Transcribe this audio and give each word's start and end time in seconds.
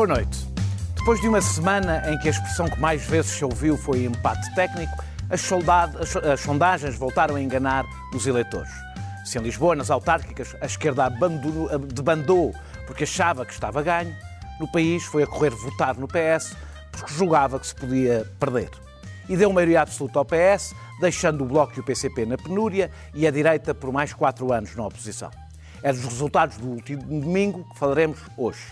Boa 0.00 0.14
noite. 0.14 0.48
Depois 0.96 1.20
de 1.20 1.28
uma 1.28 1.42
semana 1.42 2.10
em 2.10 2.18
que 2.18 2.28
a 2.28 2.30
expressão 2.30 2.66
que 2.70 2.80
mais 2.80 3.04
vezes 3.04 3.32
se 3.32 3.44
ouviu 3.44 3.76
foi 3.76 4.06
empate 4.06 4.54
técnico, 4.54 4.96
as, 5.28 5.42
soldado, 5.42 5.98
as, 5.98 6.16
as 6.16 6.40
sondagens 6.40 6.96
voltaram 6.96 7.36
a 7.36 7.40
enganar 7.42 7.84
os 8.14 8.26
eleitores. 8.26 8.70
Se 9.26 9.38
em 9.38 9.42
Lisboa, 9.42 9.76
nas 9.76 9.90
autárquicas, 9.90 10.56
a 10.58 10.64
esquerda 10.64 11.04
abandonou, 11.04 11.68
debandou 11.80 12.54
porque 12.86 13.04
achava 13.04 13.44
que 13.44 13.52
estava 13.52 13.82
ganho, 13.82 14.16
no 14.58 14.66
país 14.72 15.04
foi 15.04 15.24
a 15.24 15.26
correr 15.26 15.50
votar 15.50 15.94
no 15.98 16.08
PS 16.08 16.56
porque 16.90 17.12
julgava 17.12 17.60
que 17.60 17.66
se 17.66 17.74
podia 17.74 18.26
perder. 18.40 18.70
E 19.28 19.36
deu 19.36 19.52
maioria 19.52 19.82
absoluta 19.82 20.18
ao 20.18 20.24
PS, 20.24 20.74
deixando 20.98 21.44
o 21.44 21.46
Bloco 21.46 21.74
e 21.76 21.80
o 21.80 21.84
PCP 21.84 22.24
na 22.24 22.38
penúria 22.38 22.90
e 23.12 23.26
a 23.26 23.30
direita 23.30 23.74
por 23.74 23.92
mais 23.92 24.14
quatro 24.14 24.50
anos 24.50 24.74
na 24.74 24.86
oposição. 24.86 25.30
É 25.82 25.92
dos 25.92 26.04
resultados 26.04 26.56
do 26.56 26.68
último 26.68 27.02
domingo 27.02 27.68
que 27.68 27.78
falaremos 27.78 28.18
hoje. 28.38 28.62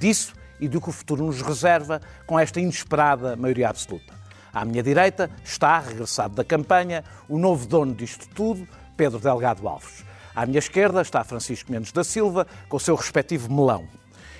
Disso 0.00 0.41
e 0.62 0.68
do 0.68 0.80
que 0.80 0.88
o 0.88 0.92
futuro 0.92 1.26
nos 1.26 1.42
reserva 1.42 2.00
com 2.24 2.38
esta 2.38 2.60
inesperada 2.60 3.34
maioria 3.34 3.68
absoluta. 3.68 4.14
À 4.54 4.64
minha 4.64 4.80
direita 4.80 5.28
está, 5.44 5.80
regressado 5.80 6.36
da 6.36 6.44
campanha, 6.44 7.02
o 7.28 7.36
novo 7.36 7.66
dono 7.66 7.92
disto 7.92 8.28
tudo, 8.28 8.66
Pedro 8.96 9.18
Delgado 9.18 9.66
Alves. 9.66 10.04
À 10.32 10.46
minha 10.46 10.60
esquerda 10.60 11.02
está 11.02 11.24
Francisco 11.24 11.72
Mendes 11.72 11.90
da 11.90 12.04
Silva, 12.04 12.46
com 12.68 12.76
o 12.76 12.80
seu 12.80 12.94
respectivo 12.94 13.52
melão. 13.52 13.88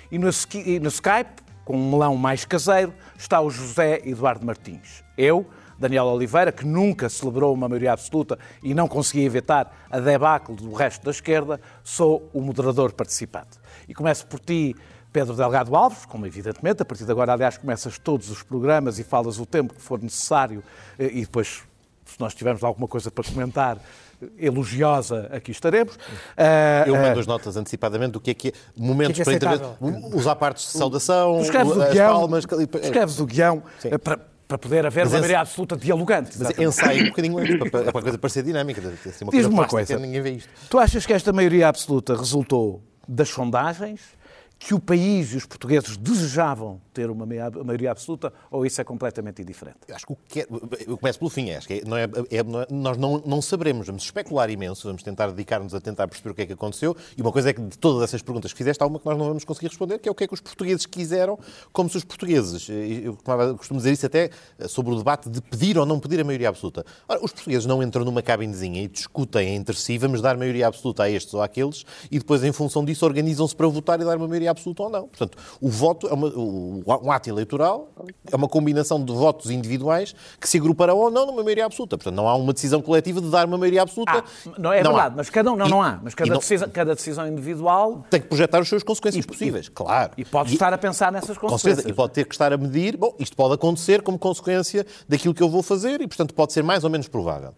E 0.09 0.17
no, 0.17 0.29
e 0.65 0.79
no 0.79 0.87
Skype, 0.87 1.43
com 1.65 1.75
um 1.75 1.91
melão 1.91 2.15
mais 2.15 2.45
caseiro, 2.45 2.93
está 3.17 3.41
o 3.41 3.49
José 3.49 4.01
Eduardo 4.05 4.45
Martins. 4.45 5.03
Eu, 5.17 5.45
Daniel 5.77 6.05
Oliveira, 6.05 6.53
que 6.53 6.65
nunca 6.65 7.09
celebrou 7.09 7.53
uma 7.53 7.67
maioria 7.67 7.91
absoluta 7.91 8.39
e 8.63 8.73
não 8.73 8.87
conseguia 8.87 9.25
evitar 9.25 9.75
a 9.91 9.99
debacle 9.99 10.55
do 10.55 10.71
resto 10.71 11.03
da 11.03 11.11
esquerda, 11.11 11.59
sou 11.83 12.29
o 12.33 12.39
moderador 12.39 12.93
participante. 12.93 13.59
E 13.89 13.93
começo 13.93 14.25
por 14.25 14.39
ti, 14.39 14.73
Pedro 15.13 15.35
Delgado 15.35 15.75
Alves, 15.75 16.05
como 16.05 16.25
evidentemente, 16.25 16.81
a 16.81 16.85
partir 16.85 17.05
de 17.05 17.11
agora, 17.11 17.31
aliás, 17.31 17.55
começas 17.55 17.99
todos 17.99 18.31
os 18.31 18.41
programas 18.41 18.97
e 18.97 19.03
falas 19.03 19.39
o 19.39 19.45
tempo 19.45 19.75
que 19.75 19.81
for 19.81 20.01
necessário 20.01 20.63
eh, 20.97 21.11
e 21.13 21.21
depois, 21.21 21.61
se 22.03 22.19
nós 22.19 22.33
tivermos 22.33 22.63
alguma 22.63 22.87
coisa 22.87 23.11
para 23.11 23.23
comentar, 23.23 23.77
elogiosa, 24.39 25.29
aqui 25.31 25.51
estaremos. 25.51 25.95
Uh, 25.95 26.87
Eu 26.87 26.95
mando 26.95 27.19
as 27.19 27.27
notas 27.27 27.55
antecipadamente 27.57 28.13
do 28.13 28.19
que 28.19 28.31
é 28.31 28.33
que 28.33 28.47
é 28.49 28.53
momentos 28.75 29.15
que 29.15 29.21
é 29.21 29.25
que 29.25 29.45
é 29.45 29.57
para 29.57 29.77
usar 30.13 30.35
partes 30.35 30.65
de 30.65 30.77
saudação, 30.77 31.39
as 31.39 31.49
guião, 31.91 32.13
palmas. 32.13 32.45
Escreves 32.81 33.19
o 33.19 33.25
guião 33.25 33.63
uh, 33.85 33.99
para, 33.99 34.17
para 34.47 34.57
poder 34.57 34.85
haver 34.85 35.03
Mas 35.03 35.13
uma 35.13 35.19
maioria 35.19 35.41
absoluta 35.41 35.75
dialogante. 35.75 36.37
Mas 36.39 36.57
ensaio 36.57 37.03
um 37.03 37.09
bocadinho 37.09 37.37
antes, 37.37 37.57
para, 37.57 37.69
para 37.69 37.99
a 37.99 38.01
coisa 38.01 38.17
parecer 38.17 38.43
dinâmica. 38.43 38.81
Assim, 38.81 39.25
Diz-me 39.29 39.53
uma 39.53 39.67
coisa, 39.67 39.99
ninguém 39.99 40.21
vê 40.21 40.31
isto. 40.31 40.49
tu 40.69 40.79
achas 40.79 41.05
que 41.05 41.13
esta 41.13 41.31
maioria 41.31 41.67
absoluta 41.67 42.15
resultou 42.15 42.81
das 43.07 43.29
sondagens 43.29 44.01
que 44.65 44.73
o 44.73 44.79
país 44.79 45.33
e 45.33 45.37
os 45.37 45.45
portugueses 45.45 45.97
desejavam 45.97 46.79
ter 46.93 47.09
uma 47.09 47.25
maioria 47.25 47.91
absoluta 47.91 48.31
ou 48.49 48.65
isso 48.65 48.79
é 48.79 48.83
completamente 48.85 49.41
indiferente? 49.41 49.79
Eu 49.85 49.95
acho 49.95 50.05
que 50.05 50.13
o 50.13 50.17
que 50.25 50.39
é, 50.39 50.47
eu 50.87 50.97
começo 50.97 51.19
pelo 51.19 51.29
fim, 51.29 51.51
acho 51.51 51.67
que 51.67 51.73
é, 51.73 51.81
não 51.85 51.97
é, 51.97 52.03
é, 52.03 52.43
nós 52.71 52.95
não, 52.97 53.21
não 53.25 53.41
saberemos, 53.41 53.87
vamos 53.87 54.03
especular 54.03 54.49
imenso, 54.49 54.87
vamos 54.87 55.03
tentar 55.03 55.27
dedicar-nos 55.31 55.75
a 55.75 55.81
tentar 55.81 56.07
perceber 56.07 56.29
o 56.29 56.33
que 56.33 56.41
é 56.43 56.45
que 56.45 56.53
aconteceu 56.53 56.95
e 57.17 57.21
uma 57.21 57.31
coisa 57.33 57.49
é 57.49 57.53
que 57.53 57.61
de 57.61 57.77
todas 57.77 58.03
essas 58.03 58.21
perguntas 58.21 58.53
que 58.53 58.57
fizeste, 58.57 58.81
há 58.81 58.87
uma 58.87 58.99
que 58.99 59.05
nós 59.05 59.17
não 59.17 59.25
vamos 59.25 59.43
conseguir 59.43 59.67
responder, 59.67 59.99
que 59.99 60.07
é 60.07 60.11
o 60.11 60.15
que 60.15 60.23
é 60.23 60.27
que 60.27 60.33
os 60.33 60.39
portugueses 60.39 60.85
quiseram, 60.85 61.37
como 61.73 61.89
se 61.89 61.97
os 61.97 62.05
portugueses, 62.05 62.69
eu 62.69 63.17
costumo 63.57 63.81
dizer 63.81 63.91
isso 63.91 64.05
até 64.05 64.29
sobre 64.69 64.93
o 64.93 64.97
debate 64.97 65.29
de 65.29 65.41
pedir 65.41 65.77
ou 65.77 65.85
não 65.85 65.99
pedir 65.99 66.21
a 66.21 66.23
maioria 66.23 66.47
absoluta. 66.47 66.85
Ora, 67.09 67.19
os 67.21 67.33
portugueses 67.33 67.65
não 67.65 67.83
entram 67.83 68.05
numa 68.05 68.21
cabinezinha 68.21 68.81
e 68.81 68.87
discutem 68.87 69.55
entre 69.55 69.75
si, 69.75 69.97
vamos 69.97 70.21
dar 70.21 70.37
maioria 70.37 70.67
absoluta 70.67 71.03
a 71.03 71.09
estes 71.09 71.33
ou 71.33 71.41
àqueles 71.41 71.83
e 72.09 72.17
depois 72.17 72.45
em 72.45 72.53
função 72.53 72.85
disso 72.85 73.05
organizam-se 73.05 73.53
para 73.53 73.67
votar 73.67 73.99
e 73.99 74.05
dar 74.05 74.15
uma 74.15 74.27
maioria 74.27 74.52
absoluta 74.53 74.83
ou 74.83 74.89
não. 74.89 75.07
Portanto, 75.07 75.37
o 75.59 75.69
voto 75.69 76.07
é 76.07 76.13
uma, 76.13 76.27
um 76.27 77.11
ato 77.11 77.29
eleitoral, 77.29 77.89
é 78.31 78.35
uma 78.35 78.47
combinação 78.47 79.03
de 79.03 79.11
votos 79.11 79.51
individuais 79.51 80.15
que 80.39 80.47
se 80.47 80.57
agruparão 80.57 80.97
ou 80.97 81.11
não 81.11 81.25
numa 81.25 81.43
maioria 81.43 81.65
absoluta. 81.65 81.97
Portanto, 81.97 82.15
não 82.15 82.27
há 82.27 82.35
uma 82.35 82.53
decisão 82.53 82.81
coletiva 82.81 83.19
de 83.19 83.29
dar 83.29 83.45
uma 83.45 83.57
maioria 83.57 83.81
absoluta. 83.81 84.11
Ah, 84.19 84.51
não 84.57 84.71
é 84.71 84.81
não 84.81 84.91
verdade, 84.91 85.13
há. 85.13 85.17
mas 85.17 85.29
cada 85.29 85.51
um, 85.51 85.55
não, 85.55 85.67
e, 85.67 85.69
não 85.69 85.81
há. 85.81 85.99
Mas 86.01 86.15
cada, 86.15 86.31
não, 86.31 86.39
decisão, 86.39 86.69
cada 86.69 86.95
decisão 86.95 87.27
individual 87.27 88.05
tem 88.09 88.21
que 88.21 88.27
projetar 88.27 88.59
as 88.59 88.67
suas 88.67 88.83
consequências 88.83 89.23
e, 89.23 89.27
possíveis, 89.27 89.67
e, 89.67 89.71
claro. 89.71 90.11
E 90.17 90.25
pode 90.25 90.51
e, 90.51 90.53
estar 90.53 90.73
a 90.73 90.77
pensar 90.77 91.11
nessas 91.11 91.37
consequências. 91.37 91.85
E 91.85 91.93
pode 91.93 92.13
ter 92.13 92.25
que 92.25 92.33
estar 92.33 92.53
a 92.53 92.57
medir, 92.57 92.97
bom, 92.97 93.13
isto 93.19 93.35
pode 93.35 93.53
acontecer 93.53 94.01
como 94.01 94.17
consequência 94.17 94.85
daquilo 95.07 95.33
que 95.33 95.43
eu 95.43 95.49
vou 95.49 95.63
fazer 95.63 96.01
e, 96.01 96.07
portanto, 96.07 96.33
pode 96.33 96.53
ser 96.53 96.63
mais 96.63 96.83
ou 96.83 96.89
menos 96.89 97.07
provável. 97.07 97.53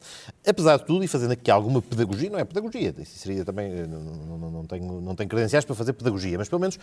Apesar 0.45 0.77
de 0.77 0.85
tudo, 0.85 1.03
e 1.03 1.07
fazendo 1.07 1.31
aqui 1.31 1.49
alguma 1.51 1.81
pedagogia, 1.81 2.29
não 2.29 2.39
é 2.39 2.45
pedagogia, 2.45 2.93
isso 2.99 3.17
seria 3.17 3.43
também, 3.43 3.71
não, 3.87 3.99
não, 4.37 4.51
não, 4.51 4.65
tenho, 4.65 5.01
não 5.01 5.15
tenho 5.15 5.29
credenciais 5.29 5.65
para 5.65 5.75
fazer 5.75 5.93
pedagogia, 5.93 6.37
mas 6.37 6.49
pelo 6.49 6.59
menos 6.59 6.77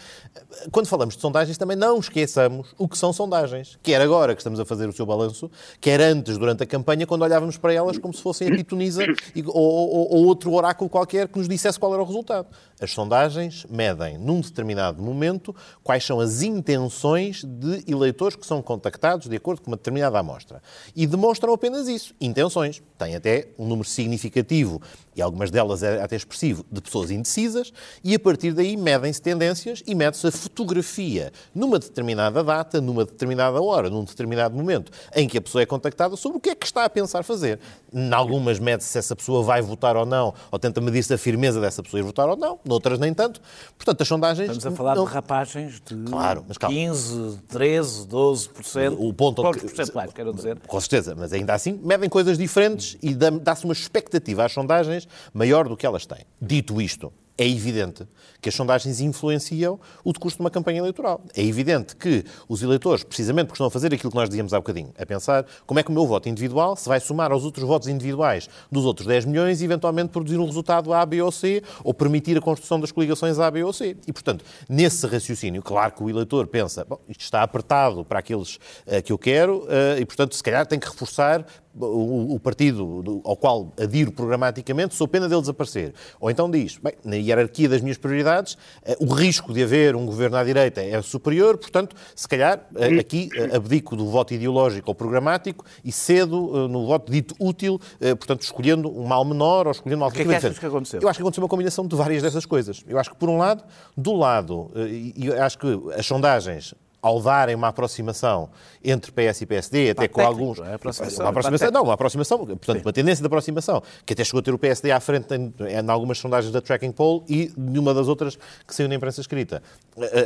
quando 0.71 0.87
falamos 0.87 1.17
de 1.17 1.21
sondagens 1.21 1.59
também 1.59 1.77
não 1.77 1.99
esqueçamos 1.99 2.75
o 2.79 2.89
que 2.89 2.97
são 2.97 3.13
sondagens. 3.13 3.79
Quer 3.83 4.01
agora 4.01 4.35
que 4.35 4.41
estamos 4.41 4.59
a 4.61 4.65
fazer 4.65 4.89
o 4.89 4.93
seu 4.93 5.05
balanço, 5.05 5.51
quer 5.81 6.01
antes, 6.01 6.39
durante 6.39 6.63
a 6.63 6.67
campanha, 6.67 7.07
quando 7.07 7.23
olhávamos 7.23 7.57
para 7.57 7.73
elas 7.73 7.99
como 7.99 8.15
se 8.15 8.23
fossem 8.23 8.49
a 8.49 8.51
pitonisa 8.57 9.05
ou, 9.47 9.55
ou, 9.55 10.15
ou 10.15 10.25
outro 10.25 10.53
oráculo 10.53 10.89
qualquer 10.89 11.29
que 11.29 11.39
nos 11.39 11.49
dissesse 11.49 11.79
qual 11.79 11.93
era 11.93 12.03
o 12.03 12.07
resultado. 12.07 12.49
As 12.81 12.91
sondagens 12.91 13.65
medem, 13.71 14.19
num 14.19 14.41
determinado 14.41 15.03
momento, 15.03 15.55
quais 15.85 16.05
são 16.05 16.19
as 16.19 16.43
intenções 16.43 17.45
de 17.45 17.85
eleitores 17.87 18.37
que 18.37 18.47
são 18.47 18.61
contactados 18.61 19.29
de 19.29 19.37
acordo 19.37 19.63
com 19.63 19.71
uma 19.71 19.77
determinada 19.77 20.19
amostra. 20.19 20.63
E 20.95 21.07
demonstram 21.07 21.53
apenas 21.53 21.87
isso, 21.87 22.15
intenções. 22.21 22.83
Tem 22.99 23.15
até 23.15 23.49
um 23.59 23.67
número 23.67 23.89
significativo, 23.89 24.81
e 25.15 25.23
algumas 25.23 25.51
delas 25.51 25.83
é 25.83 26.03
até 26.03 26.17
expressivo, 26.17 26.65
de 26.71 26.81
pessoas 26.81 27.11
indecisas, 27.11 27.73
e 28.03 28.15
a 28.15 28.19
partir 28.19 28.53
daí 28.53 28.77
medem-se 28.77 29.21
tendências 29.23 29.83
e 29.87 29.92
mede-se 29.95 30.27
a 30.27 30.33
fotografia 30.33 31.33
numa 31.55 31.79
determinada 31.79 32.43
data, 32.43 32.81
numa 32.81 33.05
determinada 33.05 33.61
hora, 33.61 33.91
num 33.91 34.05
determinado 34.05 34.57
momento, 34.57 34.91
em 35.15 35.29
que 35.29 35.39
a 35.39 35.41
pessoa 35.41 35.63
é 35.63 35.67
contactada 35.67 36.17
sobre 36.17 36.39
o 36.39 36.41
que 36.41 36.51
é 36.51 36.55
que 36.55 36.67
está 36.67 36.85
a 36.85 36.91
pensar 36.91 37.23
fazer. 37.23 37.59
Em 37.93 38.13
algumas 38.13 38.59
mede-se 38.59 38.89
se 38.89 38.99
essa 38.99 39.15
pessoa 39.15 39.43
vai 39.43 39.61
votar 39.61 39.97
ou 39.97 40.07
não, 40.07 40.35
ou 40.51 40.59
tenta 40.59 40.81
medir-se 40.81 41.13
a 41.13 41.19
firmeza 41.19 41.61
dessa 41.61 41.83
pessoa 41.83 42.01
ir 42.01 42.05
votar 42.05 42.29
ou 42.29 42.37
não 42.37 42.59
noutras 42.65 42.99
nem 42.99 43.13
tanto. 43.13 43.41
Portanto, 43.77 44.01
as 44.01 44.09
sondagens... 44.09 44.51
Estamos 44.51 44.67
a 44.67 44.71
falar 44.71 44.97
não... 44.97 45.05
de 45.05 45.11
rapagens 45.11 45.81
de 45.85 45.97
claro, 46.05 46.45
mas 46.47 46.59
15, 46.59 47.39
13, 47.49 48.07
12%. 48.07 48.97
O 48.99 49.13
ponto... 49.13 49.43
Pontos 49.43 49.63
percentuais, 49.63 50.13
quero 50.13 50.33
dizer. 50.33 50.59
Com 50.67 50.81
certeza, 50.81 51.15
mas 51.17 51.33
ainda 51.33 51.55
assim 51.55 51.79
medem 51.83 52.09
coisas 52.09 52.39
diferentes 52.39 52.97
e 53.03 53.15
dá-se 53.15 53.65
uma 53.65 53.73
expectativa 53.73 54.45
às 54.45 54.53
sondagens 54.53 55.09
maior 55.33 55.69
do 55.69 55.77
que 55.77 55.87
elas 55.87 56.07
têm. 56.07 56.25
Dito 56.41 56.81
isto, 56.81 57.13
é 57.37 57.49
evidente 57.49 58.07
que 58.41 58.49
as 58.49 58.55
sondagens 58.55 59.01
influenciam 59.01 59.79
o 60.05 60.13
decurso 60.13 60.37
de 60.37 60.43
uma 60.43 60.51
campanha 60.51 60.79
eleitoral. 60.79 61.23
É 61.35 61.43
evidente 61.43 61.97
que 61.97 62.25
os 62.49 62.63
eleitores, 62.63 63.05
precisamente 63.05 63.47
porque 63.47 63.55
estão 63.55 63.67
a 63.67 63.71
fazer 63.71 63.95
aquilo 63.95 64.11
que 64.11 64.17
nós 64.17 64.29
dizíamos 64.29 64.53
há 64.53 64.59
bocadinho, 64.59 64.93
a 64.99 65.07
pensar 65.07 65.47
como 65.67 65.81
é 65.81 65.83
que 65.83 65.91
o 65.91 65.93
meu 65.93 66.07
voto 66.07 66.29
individual 66.29 66.77
se 66.77 66.89
vai 66.89 67.01
somar 67.01 67.33
aos 67.33 67.45
outros 67.45 67.67
votos 67.67 67.89
individuais 67.89 68.49
dos 68.71 68.85
outros 68.85 69.07
10 69.07 69.27
milhões 69.27 69.61
e 69.61 69.65
eventualmente 69.65 70.11
produzir 70.11 70.39
um 70.39 70.45
resultado 70.45 70.93
A, 70.93 71.07
B 71.07 71.23
ou 71.23 71.33
C, 71.33 71.63
ou 71.85 71.95
permitir 71.95 72.37
a 72.37 72.41
construção 72.41 72.81
das 72.81 72.93
coligações 72.93 73.39
A, 73.39 73.51
B 73.51 73.63
ou 73.63 73.73
C. 73.73 73.97
E, 74.07 74.13
portanto, 74.13 74.45
nesse 74.69 75.07
raciocínio, 75.07 75.63
claro 75.63 75.93
que 75.93 76.03
o 76.03 76.11
eleitor 76.11 76.47
pensa, 76.47 76.85
bom, 76.85 76.99
isto 77.09 77.21
está 77.21 77.43
apertado 77.43 78.05
para 78.05 78.19
aqueles 78.19 78.57
uh, 78.57 79.03
que 79.05 79.13
eu 79.13 79.19
quero 79.19 79.65
uh, 79.65 79.99
e, 79.99 80.05
portanto, 80.05 80.35
se 80.35 80.43
calhar 80.43 80.67
tem 80.67 80.79
que 80.79 80.89
reforçar 80.89 81.47
o, 81.79 82.35
o, 82.35 82.41
partido 82.41 83.23
ao 83.25 83.37
qual 83.37 83.73
adiro 83.81 84.13
programaticamente, 84.13 84.95
sou 84.95 85.09
pena 85.09 85.29
dele 85.29 85.41
desaparecer. 85.41 85.95
Ou 86.21 86.31
então 86.31 86.51
diz, 86.51 86.79
bem, 86.79 86.93
na 87.05 87.17
hierarquia 87.17 87.69
das 87.69 87.81
minhas 87.81 87.99
prioridades, 87.99 88.57
eh, 88.85 88.97
o 89.01 89.07
risco 89.07 89.53
de 89.53 89.63
haver 89.63 89.97
um 89.97 90.05
governo 90.05 90.37
à 90.37 90.45
direita 90.45 90.83
é 90.83 91.01
superior, 91.03 91.57
portanto, 91.57 91.97
se 92.15 92.29
calhar 92.29 92.67
eh, 92.77 92.99
aqui 92.99 93.31
eh, 93.35 93.57
abdico 93.57 93.97
do 93.97 94.07
voto 94.07 94.35
ideológico 94.35 94.91
ou 94.91 94.95
programático 94.95 95.65
e 95.85 95.91
cedo 95.91 96.69
no 96.69 96.87
voto 96.87 97.11
dito 97.11 97.35
útil, 97.39 97.81
portanto, 98.01 98.43
escolhendo 98.43 98.89
um 98.89 99.05
mal 99.05 99.25
menor 99.25 99.67
ou 99.67 99.73
escolhendo 99.73 100.01
uma 100.01 100.07
alternativa. 100.07 100.31
O 100.31 100.33
que 100.33 100.37
é 100.37 100.41
que 100.41 100.47
achas 100.47 100.59
que 100.59 100.67
aconteceu? 100.67 101.01
Eu 101.01 101.09
acho 101.09 101.19
que 101.19 101.23
aconteceu 101.23 101.43
uma 101.43 101.49
combinação 101.49 101.87
de 101.87 101.97
várias 101.97 102.23
dessas 102.23 102.47
coisas. 102.47 102.83
Eu 102.87 102.99
acho 102.99 103.11
que, 103.11 103.17
por 103.17 103.29
um 103.29 103.39
lado, 103.39 103.65
do 103.97 104.15
lado, 104.15 104.71
e 104.77 105.33
acho 105.33 105.59
que 105.59 105.67
as 105.97 106.07
sondagens 106.07 106.75
ao 107.03 107.21
darem 107.21 107.57
uma 107.57 107.69
aproximação 107.69 108.49
entre 108.83 109.11
PS 109.11 109.43
e 109.43 109.47
PSD, 109.47 109.91
até 109.91 110.07
com 110.07 110.21
alguns. 110.21 110.61
É 110.61 110.75
aproximação, 110.75 111.25
uma 111.25 111.31
aproximação, 111.31 111.71
não, 111.73 111.83
uma 111.83 111.95
aproximação, 111.95 112.39
portanto, 112.39 112.77
Sim. 112.77 112.83
uma 112.85 112.93
tendência 112.93 113.21
de 113.21 113.27
aproximação, 113.27 113.83
que 114.07 114.13
até 114.13 114.23
chegou 114.23 114.39
a 114.39 114.43
ter 114.43 114.55
o 114.55 114.59
PSD 114.59 114.93
à 114.93 115.01
frente 115.01 115.35
em, 115.35 115.53
em 115.69 115.91
algumas 115.91 116.19
sondagens 116.19 116.53
da 116.53 116.61
Tracking 116.61 116.93
Poll 116.93 117.25
e 117.29 117.53
numa 117.57 117.93
das 117.93 118.07
outras 118.07 118.39
que 118.67 118.73
saiu 118.73 118.89
na 118.89 118.95
imprensa 118.95 119.21
escrita. 119.21 119.61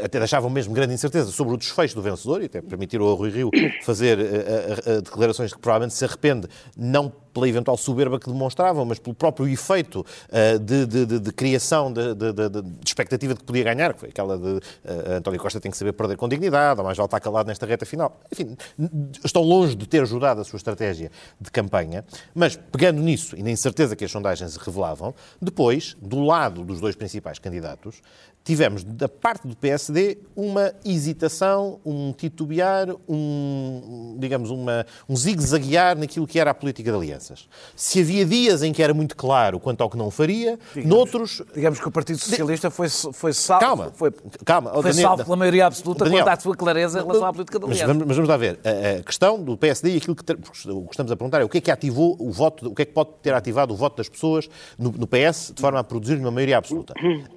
Até 0.05 0.19
deixavam 0.19 0.51
mesmo 0.51 0.75
grande 0.75 0.93
incerteza 0.93 1.31
sobre 1.31 1.55
o 1.55 1.57
desfecho 1.57 1.95
do 1.95 2.03
vencedor 2.03 2.43
e 2.43 2.45
até 2.45 2.61
permitiram 2.61 3.07
ao 3.07 3.15
Rui 3.15 3.31
Rio 3.31 3.51
fazer 3.83 4.19
uh, 4.19 4.23
uh, 4.23 4.99
uh, 4.99 5.03
declarações 5.03 5.49
de 5.51 5.57
que 5.57 5.63
provavelmente 5.63 5.95
se 5.95 6.05
arrepende, 6.05 6.47
não 6.77 7.11
pela 7.37 7.47
eventual 7.47 7.77
soberba 7.77 8.19
que 8.19 8.31
demonstravam, 8.31 8.87
mas 8.87 8.99
pelo 8.99 9.15
próprio 9.15 9.47
efeito 9.47 10.01
uh, 10.01 10.59
de, 10.59 10.87
de, 10.87 11.05
de, 11.05 11.21
de, 11.21 11.33
criação 11.33 11.93
de, 11.93 12.01
expectativa 12.83 13.35
de 13.35 13.41
que 13.41 13.45
podia 13.45 13.63
ganhar, 13.63 13.93
que 13.93 14.01
foi 14.01 14.09
aquela 14.09 14.39
de 14.39 14.55
uh, 14.55 14.61
António 15.19 15.39
Costa 15.39 15.61
tem 15.61 15.71
que 15.71 15.77
saber 15.77 15.93
perder 15.93 16.17
com 16.17 16.27
dignidade, 16.27 16.81
ou 16.81 16.87
mais 16.87 16.97
vale 16.97 17.07
estar 17.07 17.21
calado 17.21 17.47
nesta 17.47 17.67
reta 17.67 17.85
final. 17.85 18.19
Enfim, 18.33 18.57
estão 19.23 19.43
longe 19.43 19.75
de 19.75 19.87
ter 19.87 20.01
ajudado 20.01 20.41
a 20.41 20.45
sua 20.45 20.57
estratégia 20.57 21.11
de 21.39 21.51
campanha, 21.51 22.07
mas 22.35 22.57
pegando 22.57 23.03
nisso 23.03 23.37
e 23.37 23.43
na 23.43 23.51
incerteza 23.51 23.95
que 23.95 24.05
as 24.07 24.11
sondagens 24.11 24.57
revelavam, 24.57 25.15
depois, 25.41 25.95
do 26.01 26.23
lado 26.23 26.65
dos 26.65 26.81
dois 26.81 26.97
principais 26.97 27.39
candidatos, 27.39 28.01
tivemos 28.47 28.85
da 28.85 29.09
parte 29.09 29.49
do 29.49 29.57
PSD 29.57 30.19
uma 30.37 30.73
hesitação, 30.85 31.81
um 31.85 32.13
titubear, 32.13 32.87
um, 33.09 34.17
digamos, 34.21 34.51
uma, 34.51 34.87
um 35.09 35.17
zigue-zaguear 35.17 35.99
naquilo 35.99 36.29
que 36.29 36.39
era 36.39 36.53
a 36.53 36.55
política 36.55 36.93
de 36.93 36.97
alianças. 36.97 37.49
Se 37.75 38.01
havia 38.01 38.25
dias 38.25 38.63
em 38.63 38.73
que 38.73 38.81
era 38.81 38.95
muito 38.95 39.17
claro 39.17 39.59
quanto 39.59 39.81
ao 39.81 39.91
que 39.91 39.97
não 39.97 40.13
faria, 40.13 40.57
digamos, 40.73 40.89
noutros... 40.89 41.43
Digamos 41.53 41.81
que 41.81 41.89
o 41.89 41.91
Partido 41.91 42.21
Socialista 42.21 42.71
foi, 42.71 42.89
foi 42.89 43.33
salvo, 43.33 43.61
calma, 43.61 43.93
foi, 43.93 44.13
calma, 44.45 44.73
foi 44.75 44.83
Daniel, 44.93 45.09
salvo 45.09 45.25
pela 45.25 45.37
maioria 45.37 45.67
absoluta 45.67 46.05
Daniel, 46.05 46.25
quanto 46.25 46.39
à 46.39 46.41
sua 46.41 46.57
clareza 46.57 47.01
em 47.01 47.03
relação 47.03 47.27
à 47.27 47.33
política 47.33 47.59
de 47.59 47.65
alianças. 47.65 47.89
Mas, 47.89 48.07
mas 48.07 48.17
vamos 48.17 48.29
lá 48.29 48.37
ver, 48.37 48.61
a, 48.65 49.01
a, 49.01 49.03
questão 49.03 49.43
do 49.43 49.57
PSD 49.57 49.95
e 49.95 49.97
aquilo 49.97 50.15
que, 50.15 50.23
o 50.71 50.83
que 50.85 50.93
estamos 50.93 51.11
a 51.11 51.17
perguntar 51.17 51.41
é 51.41 51.45
o 51.45 51.49
que 51.49 51.59
é 51.59 51.61
que 51.61 51.71
ativou 51.73 52.17
o 52.21 52.31
voto, 52.31 52.69
o 52.69 52.75
que 52.77 52.83
é 52.83 52.85
que 52.85 52.93
pode 52.93 53.11
ter 53.21 53.35
ativado 53.35 53.75
o 53.75 53.77
voto 53.77 53.97
das 53.97 54.09
pessoas 54.09 54.49
no, 54.79 54.93
no 54.93 55.09
PS 55.09 55.53
de 55.53 55.61
forma 55.61 55.81
a 55.81 55.85
produzir 55.85 56.17
uma 56.17 56.31
maioria 56.31 56.59
absoluta. 56.59 56.95